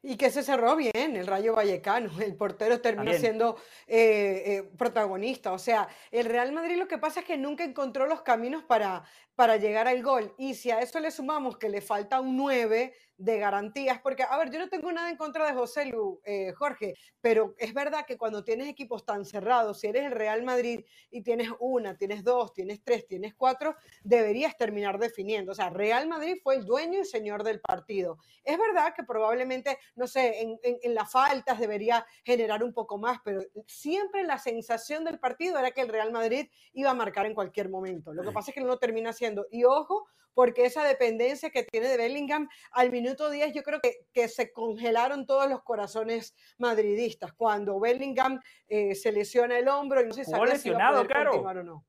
Y 0.00 0.16
que 0.16 0.30
se 0.30 0.44
cerró 0.44 0.76
bien 0.76 1.16
el 1.16 1.26
Rayo 1.26 1.56
Vallecano. 1.56 2.08
El 2.20 2.36
portero 2.36 2.80
terminó 2.80 3.10
También. 3.10 3.20
siendo 3.20 3.56
eh, 3.88 4.42
eh, 4.46 4.70
protagonista. 4.78 5.52
O 5.52 5.58
sea, 5.58 5.88
el 6.12 6.26
Real 6.26 6.52
Madrid 6.52 6.76
lo 6.76 6.86
que 6.86 6.98
pasa 6.98 7.18
es 7.18 7.26
que 7.26 7.36
nunca 7.36 7.64
encontró 7.64 8.06
los 8.06 8.22
caminos 8.22 8.62
para, 8.62 9.02
para 9.34 9.56
llegar 9.56 9.88
al 9.88 10.00
gol. 10.00 10.32
Y 10.38 10.54
si 10.54 10.70
a 10.70 10.78
eso 10.78 11.00
le 11.00 11.10
sumamos 11.10 11.58
que 11.58 11.68
le 11.68 11.80
falta 11.80 12.20
un 12.20 12.36
9 12.36 12.94
de 13.18 13.36
garantías, 13.38 14.00
porque, 14.00 14.22
a 14.22 14.38
ver, 14.38 14.50
yo 14.52 14.60
no 14.60 14.68
tengo 14.68 14.92
nada 14.92 15.10
en 15.10 15.16
contra 15.16 15.44
de 15.46 15.52
José 15.52 15.86
Lu, 15.86 16.20
eh, 16.24 16.52
Jorge, 16.52 16.94
pero 17.20 17.54
es 17.58 17.74
verdad 17.74 18.06
que 18.06 18.16
cuando 18.16 18.44
tienes 18.44 18.68
equipos 18.68 19.04
tan 19.04 19.24
cerrados, 19.24 19.80
si 19.80 19.88
eres 19.88 20.04
el 20.04 20.12
Real 20.12 20.44
Madrid 20.44 20.84
y 21.10 21.22
tienes 21.22 21.48
una, 21.58 21.96
tienes 21.96 22.22
dos, 22.22 22.52
tienes 22.52 22.80
tres, 22.84 23.06
tienes 23.08 23.34
cuatro, 23.34 23.74
deberías 24.04 24.56
terminar 24.56 24.98
definiendo. 25.00 25.50
O 25.50 25.54
sea, 25.56 25.68
Real 25.68 26.06
Madrid 26.08 26.36
fue 26.42 26.54
el 26.54 26.64
dueño 26.64 27.00
y 27.00 27.04
señor 27.04 27.42
del 27.42 27.60
partido. 27.60 28.18
Es 28.44 28.56
verdad 28.56 28.94
que 28.94 29.02
probablemente, 29.02 29.78
no 29.96 30.06
sé, 30.06 30.40
en, 30.40 30.58
en- 30.62 30.78
en 30.80 30.94
las 30.94 31.10
faltas 31.10 31.58
debería 31.58 32.06
generar 32.24 32.62
un 32.62 32.72
poco 32.72 32.98
más, 32.98 33.18
pero 33.24 33.42
siempre 33.66 34.22
la 34.22 34.38
sensación 34.38 35.04
del 35.04 35.18
partido 35.18 35.58
era 35.58 35.72
que 35.72 35.80
el 35.80 35.88
Real 35.88 36.12
Madrid 36.12 36.48
iba 36.72 36.90
a 36.90 36.94
marcar 36.94 37.26
en 37.26 37.34
cualquier 37.34 37.68
momento. 37.68 38.14
Lo 38.14 38.22
que 38.22 38.30
pasa 38.30 38.52
es 38.52 38.54
que 38.54 38.60
no 38.60 38.68
lo 38.68 38.78
termina 38.78 39.10
haciendo. 39.10 39.46
Y 39.50 39.64
ojo, 39.64 40.06
porque 40.38 40.66
esa 40.66 40.84
dependencia 40.84 41.50
que 41.50 41.64
tiene 41.64 41.88
de 41.88 41.96
Bellingham, 41.96 42.48
al 42.70 42.92
minuto 42.92 43.28
10 43.28 43.52
yo 43.54 43.64
creo 43.64 43.80
que, 43.80 44.06
que 44.12 44.28
se 44.28 44.52
congelaron 44.52 45.26
todos 45.26 45.50
los 45.50 45.64
corazones 45.64 46.32
madridistas. 46.58 47.32
Cuando 47.32 47.80
Bellingham 47.80 48.38
eh, 48.68 48.94
se 48.94 49.10
lesiona 49.10 49.58
el 49.58 49.66
hombro 49.66 50.00
y 50.00 50.04
no 50.06 50.14
se 50.14 50.22
Jugó 50.24 50.36
sabía 50.46 50.54
si 50.56 50.68
iba 50.68 50.78
a 50.78 50.92
lesionado, 50.92 51.28
continuar 51.32 51.58
o 51.58 51.64
no. 51.64 51.84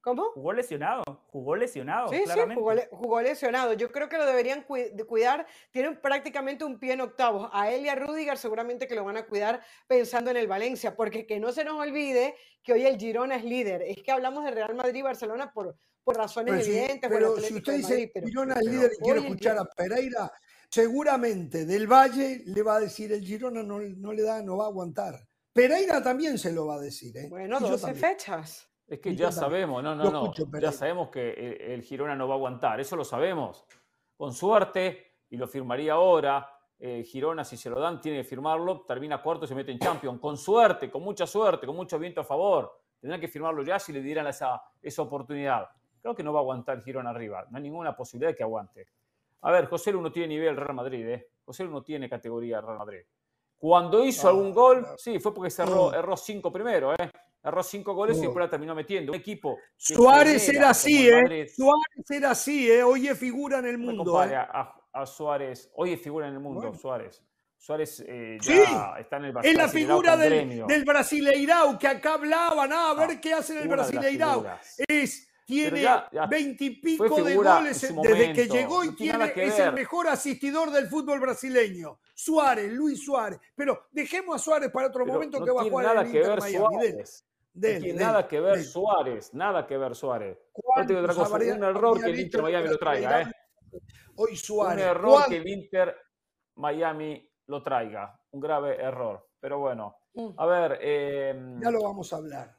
¿Cómo? 0.00 0.32
Jugó 0.34 0.52
lesionado, 0.52 1.04
jugó 1.30 1.54
lesionado. 1.54 2.08
Sí, 2.08 2.16
sí, 2.16 2.24
claramente. 2.24 2.54
jugó, 2.60 2.74
le- 2.74 2.88
jugó 2.90 3.22
lesionado. 3.22 3.72
Yo 3.74 3.92
creo 3.92 4.08
que 4.08 4.18
lo 4.18 4.26
deberían 4.26 4.66
cui- 4.66 4.90
de 4.90 5.04
cuidar. 5.04 5.46
Tienen 5.70 6.00
prácticamente 6.00 6.64
un 6.64 6.80
pie 6.80 6.94
en 6.94 7.02
octavos. 7.02 7.50
A 7.52 7.70
él 7.70 7.84
y 7.84 7.88
a 7.88 7.94
Rudiger 7.94 8.36
seguramente 8.36 8.88
que 8.88 8.96
lo 8.96 9.04
van 9.04 9.16
a 9.16 9.26
cuidar 9.26 9.62
pensando 9.86 10.32
en 10.32 10.38
el 10.38 10.48
Valencia, 10.48 10.96
porque 10.96 11.24
que 11.24 11.38
no 11.38 11.52
se 11.52 11.62
nos 11.62 11.74
olvide 11.80 12.34
que 12.64 12.72
hoy 12.72 12.84
el 12.84 12.98
Girona 12.98 13.36
es 13.36 13.44
líder. 13.44 13.80
Es 13.82 14.02
que 14.02 14.10
hablamos 14.10 14.42
de 14.44 14.50
Real 14.50 14.74
Madrid 14.74 14.96
y 14.96 15.02
Barcelona 15.02 15.52
por, 15.52 15.76
por 16.04 16.16
razones 16.16 16.52
Pero 16.54 16.64
si, 16.64 16.70
evidentes. 16.72 17.10
por 17.10 17.22
el 17.22 17.28
pero 17.34 17.36
si 17.46 17.54
usted 17.54 17.76
dice 17.76 17.90
Madrid, 17.94 18.10
pero- 18.14 18.26
Girona 18.26 18.54
es 18.54 18.60
pero 18.60 18.70
líder 18.72 18.90
y 18.98 19.02
quiero 19.04 19.20
escuchar 19.20 19.58
a 19.58 19.64
Pereira, 19.64 20.32
seguramente 20.68 21.64
del 21.66 21.86
Valle 21.86 22.42
le 22.46 22.62
va 22.62 22.76
a 22.76 22.80
decir 22.80 23.12
el 23.12 23.20
Girona 23.24 23.62
no, 23.62 23.78
no 23.80 24.12
le 24.12 24.22
da, 24.22 24.42
no 24.42 24.56
va 24.56 24.64
a 24.64 24.68
aguantar. 24.68 25.14
Pereira 25.52 26.02
también 26.02 26.38
se 26.38 26.50
lo 26.52 26.66
va 26.66 26.76
a 26.76 26.80
decir. 26.80 27.16
¿eh? 27.16 27.26
Bueno, 27.28 27.58
Y 27.58 27.62
yo 27.64 27.68
12 27.70 27.84
también. 27.86 28.10
fechas. 28.10 28.68
Es 28.86 28.98
que 29.00 29.10
Y 29.10 29.16
ya 29.16 29.30
sabemos, 29.30 29.82
no, 29.82 29.94
no, 29.94 30.10
no. 30.10 30.22
escucho, 30.32 30.46
Ya 30.60 30.72
sabemos 30.72 31.08
que 31.10 31.30
el, 31.30 31.60
el 31.72 31.82
Girona 31.82 32.16
no 32.16 32.26
va 32.26 32.34
a 32.34 32.36
aguantar, 32.36 32.80
eso 32.80 32.96
lo 32.96 33.04
sabemos. 33.04 33.64
Con 34.16 34.32
suerte, 34.32 35.16
y 35.30 35.36
lo 35.36 35.46
firmaría 35.46 35.92
ahora, 35.94 36.48
eh, 36.78 37.02
Girona, 37.04 37.44
si 37.44 37.56
se 37.56 37.70
lo 37.70 37.78
dan, 37.80 38.00
tiene 38.00 38.18
que 38.18 38.24
firmarlo, 38.24 38.84
termina 38.86 39.22
cuarto 39.22 39.44
y 39.44 39.48
se 39.48 39.54
mete 39.54 39.72
en 39.72 39.78
Champions. 39.78 40.20
Con 40.20 40.36
suerte, 40.36 40.90
con 40.90 41.02
mucha 41.02 41.26
suerte, 41.26 41.66
con 41.66 41.76
mucho 41.76 41.98
viento 41.98 42.20
a 42.20 42.24
favor. 42.24 42.70
Tendrán 43.00 43.20
que 43.20 43.28
firmarlo 43.28 43.62
ya 43.62 43.78
si 43.78 43.92
le 43.92 44.00
dieran 44.02 44.26
esa, 44.26 44.60
esa 44.80 45.02
oportunidad. 45.02 45.66
Creo 46.02 46.14
que 46.14 46.22
no 46.22 46.32
va 46.32 46.40
a 46.40 46.42
aguantar 46.42 46.82
Girona 46.82 47.10
arriba. 47.10 47.46
No 47.50 47.56
hay 47.56 47.62
ninguna 47.62 47.94
posibilidad 47.96 48.32
de 48.32 48.36
que 48.36 48.42
aguante. 48.42 48.86
A 49.42 49.50
ver, 49.52 49.66
José 49.66 49.92
Lu 49.92 50.00
no 50.02 50.10
tiene 50.12 50.28
nivel 50.28 50.56
Real 50.56 50.74
Madrid, 50.74 51.06
¿eh? 51.08 51.28
José 51.44 51.64
Lu 51.64 51.70
no 51.70 51.82
tiene 51.82 52.08
categoría 52.08 52.60
Real 52.60 52.78
Madrid. 52.78 53.00
Cuando 53.58 54.04
hizo 54.04 54.24
No, 54.24 54.28
algún 54.30 54.52
gol, 54.52 54.82
no. 54.82 54.98
sí, 54.98 55.20
fue 55.20 55.32
porque 55.32 55.50
cerró, 55.50 55.90
No. 55.90 55.94
erró 55.94 56.16
cinco 56.16 56.52
primero, 56.52 56.92
¿eh? 56.94 57.10
Erró 57.44 57.62
cinco 57.62 57.94
goles 57.94 58.18
y 58.18 58.22
después 58.22 58.44
la 58.44 58.50
terminó 58.50 58.74
metiendo. 58.74 59.12
Un 59.12 59.18
equipo. 59.18 59.56
Suárez 59.76 60.48
era 60.48 60.70
así, 60.70 61.08
¿eh? 61.08 61.22
Madrid. 61.22 61.46
Suárez 61.54 62.10
era 62.10 62.30
así, 62.32 62.70
¿eh? 62.70 62.82
Hoy 62.82 63.08
es 63.08 63.18
figura 63.18 63.58
en 63.58 63.66
el 63.66 63.78
mundo. 63.78 64.22
¿eh? 64.24 64.34
a, 64.34 65.06
Suárez. 65.06 65.70
Hoy 65.74 65.92
es 65.92 66.00
figura 66.02 66.28
en 66.28 66.34
el 66.34 66.40
mundo, 66.40 66.60
Bueno. 66.60 66.76
Suárez. 66.76 67.22
Suárez 67.56 68.04
eh, 68.06 68.38
Sí, 68.40 68.54
ya 68.58 68.96
está 68.98 69.16
en 69.18 69.24
el 69.26 69.34
Es 69.42 69.54
la 69.54 69.68
figura 69.68 70.16
del, 70.16 70.66
del 70.66 70.84
Brasileirao 70.84 71.78
que 71.78 71.86
acá 71.88 72.14
hablaban. 72.14 72.72
Ah, 72.72 72.90
a 72.90 72.94
ver 72.94 73.10
Ah, 73.16 73.20
qué 73.20 73.32
hace 73.32 73.56
en 73.56 73.62
el 73.62 73.68
Brasileirao. 73.68 74.44
Es, 74.88 75.28
tiene 75.52 75.86
veintipico 76.28 77.22
de 77.22 77.34
goles 77.36 77.84
en 77.84 77.96
desde 78.00 78.32
que 78.32 78.46
llegó 78.48 78.84
y 78.84 78.88
No 78.88 78.94
tiene 78.96 79.32
que 79.32 79.44
es 79.46 79.58
el 79.58 79.72
mejor 79.72 80.08
asistidor 80.08 80.70
del 80.70 80.88
fútbol 80.88 81.20
brasileño. 81.20 81.98
Suárez, 82.14 82.72
Luis 82.72 83.04
Suárez. 83.04 83.38
Pero 83.54 83.86
dejemos 83.90 84.36
a 84.36 84.38
Suárez 84.38 84.70
para 84.70 84.88
otro 84.88 85.04
Pero 85.04 85.14
momento 85.14 85.38
no 85.40 85.44
que 85.44 85.50
va 85.52 85.60
a 85.60 85.64
jugar 85.64 85.86
nada 85.86 86.00
en 86.02 86.06
el 86.06 86.12
que 86.12 86.18
Inter 86.18 86.30
ver 86.32 86.40
Miami. 86.40 86.58
Suárez. 86.74 87.26
Dele, 87.54 87.80
dele, 87.80 87.94
nada 87.94 88.26
que 88.28 88.40
ver. 88.40 88.64
Suárez. 88.64 89.34
Nada 89.34 89.66
que 89.66 89.76
ver 89.76 89.94
Suárez. 89.94 90.38
No 90.56 90.86
te 90.86 90.88
digo 90.88 91.00
otra 91.00 91.14
¿Cuántos 91.14 91.16
cosa. 91.16 91.34
habría- 91.36 91.54
Un 91.54 91.64
error 91.64 92.00
que 92.00 92.10
el 92.10 92.20
Inter 92.20 92.42
Miami 92.42 92.68
lo 92.68 92.78
traiga, 92.78 93.20
¿eh? 93.22 93.26
Hoy 94.16 94.30
Un 94.32 94.36
Suárez. 94.36 94.84
error 94.84 95.10
¿Cuántos? 95.10 95.28
que 95.28 95.36
el 95.36 95.48
Inter 95.48 95.96
Miami 96.56 97.30
lo 97.46 97.62
traiga. 97.62 98.18
Un 98.30 98.40
grave 98.40 98.76
error. 98.82 99.28
Pero 99.40 99.58
bueno. 99.58 99.96
Mm. 100.14 100.28
A 100.36 100.46
ver, 100.46 100.78
eh, 100.80 101.56
Ya 101.62 101.70
lo 101.70 101.82
vamos 101.82 102.12
a 102.12 102.16
hablar. 102.16 102.54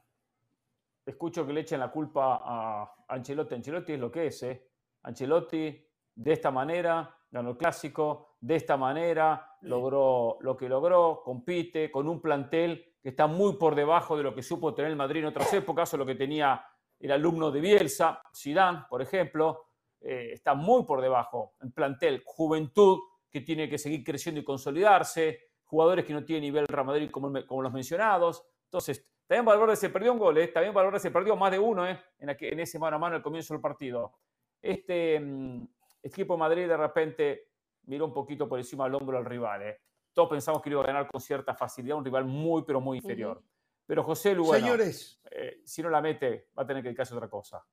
Escucho 1.06 1.46
que 1.46 1.54
le 1.54 1.62
echen 1.62 1.80
la 1.80 1.92
culpa 1.92 2.42
a 2.44 2.96
Ancelotti. 3.08 3.56
Ancelotti 3.56 3.94
es 3.94 4.00
lo 4.00 4.12
que 4.12 4.28
es, 4.28 4.44
¿eh? 4.44 4.68
Ancelotti, 5.04 5.86
de 6.16 6.34
esta 6.34 6.52
manera, 6.52 7.16
ganó 7.30 7.52
el 7.52 7.58
clásico, 7.58 8.36
de 8.40 8.56
esta 8.56 8.78
manera, 8.78 9.58
logró 9.62 10.38
lo 10.42 10.56
que 10.56 10.70
logró, 10.70 11.22
compite 11.24 11.92
con 11.92 12.08
un 12.08 12.22
plantel 12.22 12.96
que 13.02 13.10
está 13.10 13.28
muy 13.28 13.58
por 13.58 13.76
debajo 13.76 14.16
de 14.16 14.24
lo 14.24 14.34
que 14.34 14.44
supo 14.44 14.74
tener 14.74 14.92
el 14.92 14.98
Madrid 14.98 15.22
en 15.22 15.28
otras 15.28 15.52
épocas, 15.54 15.94
o 15.94 15.98
lo 15.98 16.06
que 16.06 16.16
tenía 16.16 16.64
el 17.00 17.12
alumno 17.12 17.52
de 17.52 17.60
Bielsa, 17.60 18.22
Zidane, 18.34 18.86
por 18.90 19.02
ejemplo, 19.02 19.66
eh, 20.00 20.32
está 20.34 20.54
muy 20.54 20.86
por 20.86 21.02
debajo 21.02 21.56
en 21.62 21.72
plantel, 21.72 22.22
juventud 22.26 23.00
que 23.30 23.42
tiene 23.42 23.68
que 23.68 23.78
seguir 23.78 24.04
creciendo 24.04 24.40
y 24.40 24.44
consolidarse, 24.44 25.50
jugadores 25.64 26.06
que 26.06 26.14
no 26.14 26.24
tienen 26.24 26.44
nivel 26.44 26.68
Real 26.68 26.86
Madrid 26.86 27.10
como, 27.10 27.34
como 27.46 27.62
los 27.62 27.74
mencionados. 27.74 28.46
Entonces, 28.66 29.13
también 29.28 29.46
Valverde 29.46 29.76
se 29.76 29.90
perdió 29.90 30.12
un 30.14 30.20
gol, 30.20 30.38
¿eh? 30.38 30.48
también 30.50 30.74
Valverde 30.74 31.00
se 31.00 31.12
perdió 31.12 31.36
más 31.36 31.52
de 31.52 31.60
uno 31.60 31.88
¿eh? 31.88 32.00
en, 32.20 32.30
aqu- 32.30 32.52
en 32.52 32.60
ese 32.60 32.78
mano 32.80 32.96
a 32.98 33.00
mano 33.00 33.16
al 33.16 33.24
comienzo 33.24 33.54
del 33.54 33.62
partido. 33.62 34.14
Este 34.62 35.20
mm, 35.20 35.68
equipo 36.04 36.34
de 36.34 36.40
Madrid 36.40 36.68
de 36.68 36.78
repente 36.78 37.50
miró 37.84 38.06
un 38.06 38.14
poquito 38.14 38.48
por 38.48 38.60
encima 38.60 38.86
del 38.86 38.96
hombro 38.96 39.18
al 39.18 39.26
rival. 39.26 39.62
¿eh? 39.64 39.82
Todos 40.14 40.30
pensamos 40.30 40.62
que 40.62 40.70
iba 40.70 40.82
a 40.82 40.86
ganar 40.88 41.08
con 41.08 41.20
cierta 41.22 41.56
facilidad, 41.56 41.98
un 41.98 42.06
rival 42.06 42.26
muy, 42.26 42.64
pero 42.64 42.80
muy 42.80 42.98
inferior. 43.00 43.44
Pero 43.86 44.04
José 44.04 44.34
Lu, 44.34 44.46
bueno, 44.46 44.64
Señores, 44.66 45.22
eh, 45.32 45.62
si 45.66 45.82
no 45.82 45.90
la 45.90 46.02
mete, 46.02 46.50
va 46.58 46.64
a 46.64 46.68
tener 46.68 46.82
que 46.84 46.90
dedicarse 46.90 47.14
a 47.14 47.18
otra 47.18 47.30
cosa. 47.30 47.66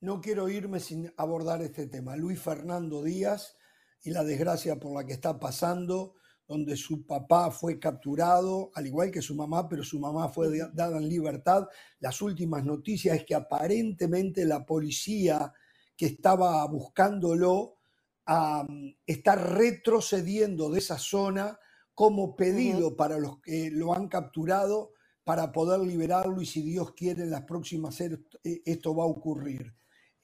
no 0.00 0.20
quiero 0.20 0.48
irme 0.48 0.78
sin 0.80 1.12
abordar 1.16 1.60
este 1.62 1.86
tema. 1.88 2.16
Luis 2.16 2.40
Fernando 2.40 3.02
Díaz 3.02 3.58
y 4.02 4.10
la 4.12 4.22
desgracia 4.24 4.76
por 4.78 4.94
la 4.94 5.04
que 5.04 5.12
está 5.12 5.38
pasando, 5.40 6.14
donde 6.50 6.76
su 6.76 7.06
papá 7.06 7.52
fue 7.52 7.78
capturado, 7.78 8.72
al 8.74 8.84
igual 8.84 9.12
que 9.12 9.22
su 9.22 9.36
mamá, 9.36 9.68
pero 9.68 9.84
su 9.84 10.00
mamá 10.00 10.28
fue 10.30 10.48
dada 10.72 10.96
en 10.96 11.08
libertad. 11.08 11.68
Las 12.00 12.20
últimas 12.20 12.64
noticias 12.64 13.18
es 13.18 13.24
que 13.24 13.36
aparentemente 13.36 14.44
la 14.44 14.66
policía 14.66 15.52
que 15.96 16.06
estaba 16.06 16.66
buscándolo 16.66 17.76
está 19.06 19.36
retrocediendo 19.36 20.70
de 20.70 20.80
esa 20.80 20.98
zona 20.98 21.56
como 21.94 22.34
pedido 22.34 22.96
para 22.96 23.16
los 23.18 23.40
que 23.40 23.70
lo 23.70 23.94
han 23.94 24.08
capturado 24.08 24.90
para 25.22 25.52
poder 25.52 25.78
liberarlo 25.78 26.42
y 26.42 26.46
si 26.46 26.62
Dios 26.62 26.94
quiere 26.94 27.22
en 27.22 27.30
las 27.30 27.42
próximas 27.42 28.00
eh, 28.00 28.18
esto 28.42 28.96
va 28.96 29.04
a 29.04 29.06
ocurrir. 29.06 29.72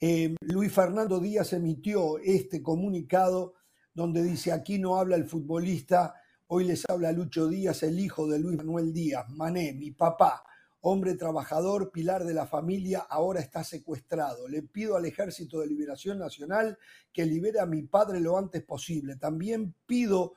Eh, 0.01 0.35
Luis 0.41 0.73
Fernando 0.73 1.21
Díaz 1.21 1.53
emitió 1.53 2.17
este 2.17 2.61
comunicado 2.61 3.53
donde 3.97 4.21
dice, 4.21 4.51
aquí 4.51 4.77
no 4.77 4.99
habla 4.99 5.15
el 5.15 5.25
futbolista, 5.25 6.13
hoy 6.45 6.65
les 6.65 6.87
habla 6.87 7.11
Lucho 7.11 7.47
Díaz, 7.47 7.81
el 7.81 7.99
hijo 7.99 8.27
de 8.27 8.37
Luis 8.37 8.55
Manuel 8.55 8.93
Díaz, 8.93 9.27
Mané, 9.29 9.73
mi 9.73 9.89
papá, 9.89 10.43
hombre 10.81 11.15
trabajador, 11.15 11.91
pilar 11.91 12.23
de 12.23 12.35
la 12.35 12.45
familia, 12.45 12.99
ahora 13.09 13.39
está 13.39 13.63
secuestrado. 13.63 14.47
Le 14.47 14.61
pido 14.61 14.97
al 14.97 15.05
Ejército 15.05 15.61
de 15.61 15.65
Liberación 15.65 16.19
Nacional 16.19 16.77
que 17.11 17.25
libere 17.25 17.59
a 17.59 17.65
mi 17.65 17.81
padre 17.81 18.19
lo 18.19 18.37
antes 18.37 18.63
posible. 18.63 19.15
También 19.15 19.73
pido 19.87 20.35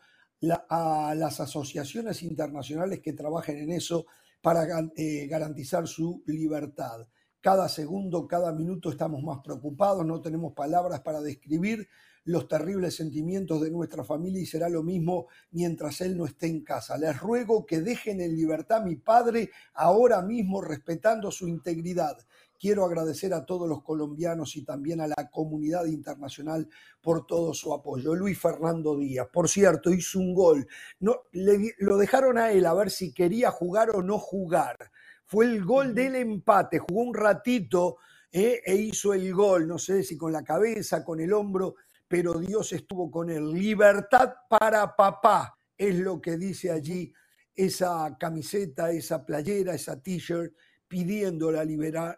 a 0.70 1.14
las 1.14 1.40
asociaciones 1.40 2.22
internacionales 2.22 3.00
que 3.00 3.12
trabajen 3.12 3.58
en 3.58 3.72
eso 3.72 4.06
para 4.40 4.66
eh, 4.96 5.26
garantizar 5.26 5.86
su 5.86 6.22
libertad. 6.24 7.06
Cada 7.42 7.68
segundo, 7.68 8.26
cada 8.26 8.52
minuto 8.54 8.88
estamos 8.88 9.22
más 9.22 9.40
preocupados, 9.44 10.06
no 10.06 10.22
tenemos 10.22 10.54
palabras 10.54 11.02
para 11.02 11.20
describir 11.20 11.86
los 12.24 12.48
terribles 12.48 12.96
sentimientos 12.96 13.60
de 13.60 13.70
nuestra 13.70 14.04
familia 14.04 14.40
y 14.40 14.46
será 14.46 14.68
lo 14.68 14.82
mismo 14.82 15.26
mientras 15.50 16.00
él 16.00 16.16
no 16.16 16.26
esté 16.26 16.46
en 16.46 16.62
casa. 16.62 16.98
Les 16.98 17.18
ruego 17.18 17.66
que 17.66 17.80
dejen 17.80 18.20
en 18.20 18.36
libertad 18.36 18.78
a 18.78 18.84
mi 18.84 18.96
padre 18.96 19.50
ahora 19.74 20.22
mismo 20.22 20.60
respetando 20.60 21.30
su 21.30 21.48
integridad. 21.48 22.18
Quiero 22.58 22.84
agradecer 22.84 23.32
a 23.32 23.46
todos 23.46 23.66
los 23.66 23.82
colombianos 23.82 24.54
y 24.54 24.64
también 24.64 25.00
a 25.00 25.06
la 25.06 25.30
comunidad 25.30 25.86
internacional 25.86 26.68
por 27.00 27.26
todo 27.26 27.54
su 27.54 27.72
apoyo. 27.72 28.14
Luis 28.14 28.38
Fernando 28.38 28.98
Díaz, 28.98 29.28
por 29.32 29.48
cierto, 29.48 29.90
hizo 29.90 30.18
un 30.18 30.34
gol. 30.34 30.68
No, 30.98 31.22
lo 31.32 31.96
dejaron 31.96 32.36
a 32.36 32.52
él 32.52 32.66
a 32.66 32.74
ver 32.74 32.90
si 32.90 33.14
quería 33.14 33.50
jugar 33.50 33.88
o 33.96 34.02
no 34.02 34.18
jugar. 34.18 34.76
Fue 35.24 35.46
el 35.46 35.64
gol 35.64 35.94
del 35.94 36.16
empate, 36.16 36.80
jugó 36.80 37.00
un 37.00 37.14
ratito 37.14 37.96
eh, 38.30 38.60
e 38.64 38.74
hizo 38.74 39.14
el 39.14 39.32
gol, 39.32 39.66
no 39.66 39.78
sé 39.78 40.02
si 40.02 40.18
con 40.18 40.32
la 40.32 40.44
cabeza, 40.44 41.02
con 41.02 41.18
el 41.20 41.32
hombro, 41.32 41.76
pero 42.10 42.40
Dios 42.40 42.72
estuvo 42.72 43.08
con 43.08 43.30
él. 43.30 43.52
Libertad 43.52 44.34
para 44.48 44.96
papá 44.96 45.56
es 45.78 45.94
lo 45.94 46.20
que 46.20 46.36
dice 46.36 46.72
allí 46.72 47.12
esa 47.54 48.16
camiseta, 48.18 48.90
esa 48.90 49.24
playera, 49.24 49.74
esa 49.74 50.02
t-shirt 50.02 50.52
pidiendo 50.88 51.52
la, 51.52 51.64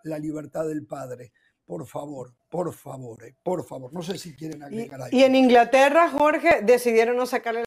la 0.04 0.18
libertad 0.18 0.66
del 0.66 0.86
Padre. 0.86 1.34
Por 1.66 1.86
favor, 1.86 2.34
por 2.52 2.70
favor, 2.74 3.24
eh, 3.24 3.34
por 3.42 3.64
favor. 3.64 3.90
No 3.94 4.02
sé 4.02 4.18
si 4.18 4.36
quieren 4.36 4.62
agregar 4.62 5.00
algo. 5.00 5.16
Y 5.16 5.22
en 5.22 5.34
Inglaterra, 5.34 6.10
Jorge, 6.10 6.60
decidieron 6.62 7.16
no 7.16 7.24
sacarle 7.24 7.64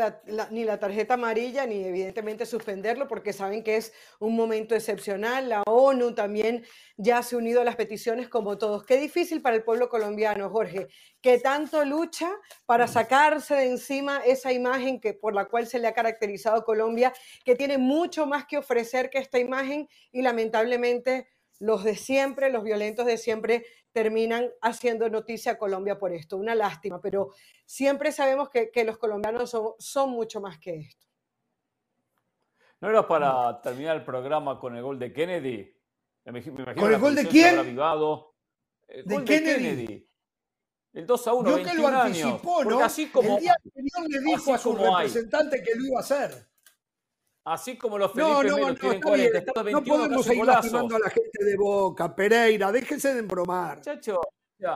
ni 0.52 0.64
la 0.64 0.80
tarjeta 0.80 1.16
amarilla 1.16 1.66
ni 1.66 1.84
evidentemente 1.84 2.46
suspenderlo 2.46 3.08
porque 3.08 3.34
saben 3.34 3.64
que 3.64 3.78
es 3.78 3.94
un 4.20 4.36
momento 4.36 4.76
excepcional. 4.76 5.50
La 5.50 5.64
ONU 5.64 6.14
también 6.14 6.64
ya 6.98 7.24
se 7.24 7.34
ha 7.34 7.40
unido 7.40 7.62
a 7.62 7.64
las 7.64 7.78
peticiones 7.78 8.30
como 8.30 8.60
todos. 8.60 8.86
Qué 8.86 8.98
difícil 8.98 9.42
para 9.42 9.56
el 9.56 9.64
pueblo 9.64 9.90
colombiano, 9.90 10.52
Jorge, 10.52 10.88
que 11.20 11.40
tanto 11.40 11.84
lucha 11.84 12.30
para 12.68 12.88
sacarse 12.88 13.56
de 13.56 13.66
encima 13.66 14.20
esa 14.24 14.54
imagen 14.54 15.00
que 15.00 15.16
por 15.16 15.34
la 15.34 15.46
cual 15.46 15.66
se 15.66 15.80
le 15.80 15.88
ha 15.88 15.94
caracterizado 15.96 16.64
Colombia, 16.64 17.12
que 17.44 17.56
tiene 17.56 17.80
mucho 17.80 18.28
más 18.28 18.46
que 18.46 18.60
ofrecer 18.60 19.10
que 19.10 19.18
esta 19.18 19.40
imagen 19.40 19.90
y 20.12 20.22
lamentablemente 20.22 21.28
los 21.60 21.84
de 21.84 21.96
siempre, 21.96 22.52
los 22.52 22.64
violentos 22.64 23.06
de 23.06 23.18
siempre, 23.18 23.66
terminan 23.96 24.52
haciendo 24.62 25.10
noticia 25.10 25.54
a 25.54 25.58
Colombia 25.58 25.98
por 25.98 26.12
esto. 26.12 26.36
Una 26.36 26.54
lástima, 26.54 27.00
pero 27.00 27.32
siempre 27.66 28.12
sabemos 28.12 28.50
que, 28.50 28.84
los 28.84 28.98
colombianos 28.98 29.56
son, 29.80 30.10
mucho 30.10 30.42
más 30.42 30.60
que 30.60 30.80
esto. 30.80 31.08
¿No 32.82 32.90
era 32.90 33.08
para 33.08 33.62
terminar 33.62 33.96
el 33.96 34.04
programa 34.04 34.60
con 34.60 34.76
el 34.76 34.84
gol 34.84 35.00
de 35.00 35.14
Kennedy? 35.14 35.74
¿Con 36.26 36.94
el 36.94 37.00
gol 37.00 37.16
de 37.16 37.26
quién? 37.26 37.56
¿De 39.06 39.24
Kennedy? 39.24 40.10
El 40.92 41.06
2 41.06 41.28
a 41.28 41.34
1, 41.34 41.58
Yo 41.58 41.64
que 41.64 41.74
lo 41.76 41.88
anticipó, 41.88 42.66
¿no? 42.66 42.80
Así 42.82 43.10
como, 43.10 43.38
el 43.38 43.44
día 43.44 43.56
anterior 43.64 44.10
le 44.10 44.20
dijo 44.20 44.54
a 44.54 44.58
su 44.58 44.76
representante 44.76 45.64
que 45.64 45.74
lo 45.74 45.86
iba 45.86 46.00
a 46.00 46.02
hacer. 46.02 46.50
Así 47.46 47.78
como 47.78 48.00
los 48.00 48.12
Felipe 48.12 48.28
no, 48.28 48.44
no, 48.44 48.68
no, 48.70 48.76
tienen 48.76 49.02
40, 49.02 49.38
está 49.38 49.62
21, 49.62 49.80
no 49.80 49.84
podemos 49.84 50.26
seguir 50.26 50.46
lastimando 50.46 50.96
a 50.96 51.00
la 51.00 51.10
gente 51.12 51.46
de 51.46 51.56
Boca, 51.56 52.16
Pereira, 52.16 52.72
déjense 52.72 53.14
de 53.14 53.20
embromar. 53.20 53.82
Chacho, 53.82 54.20
ya, 54.58 54.76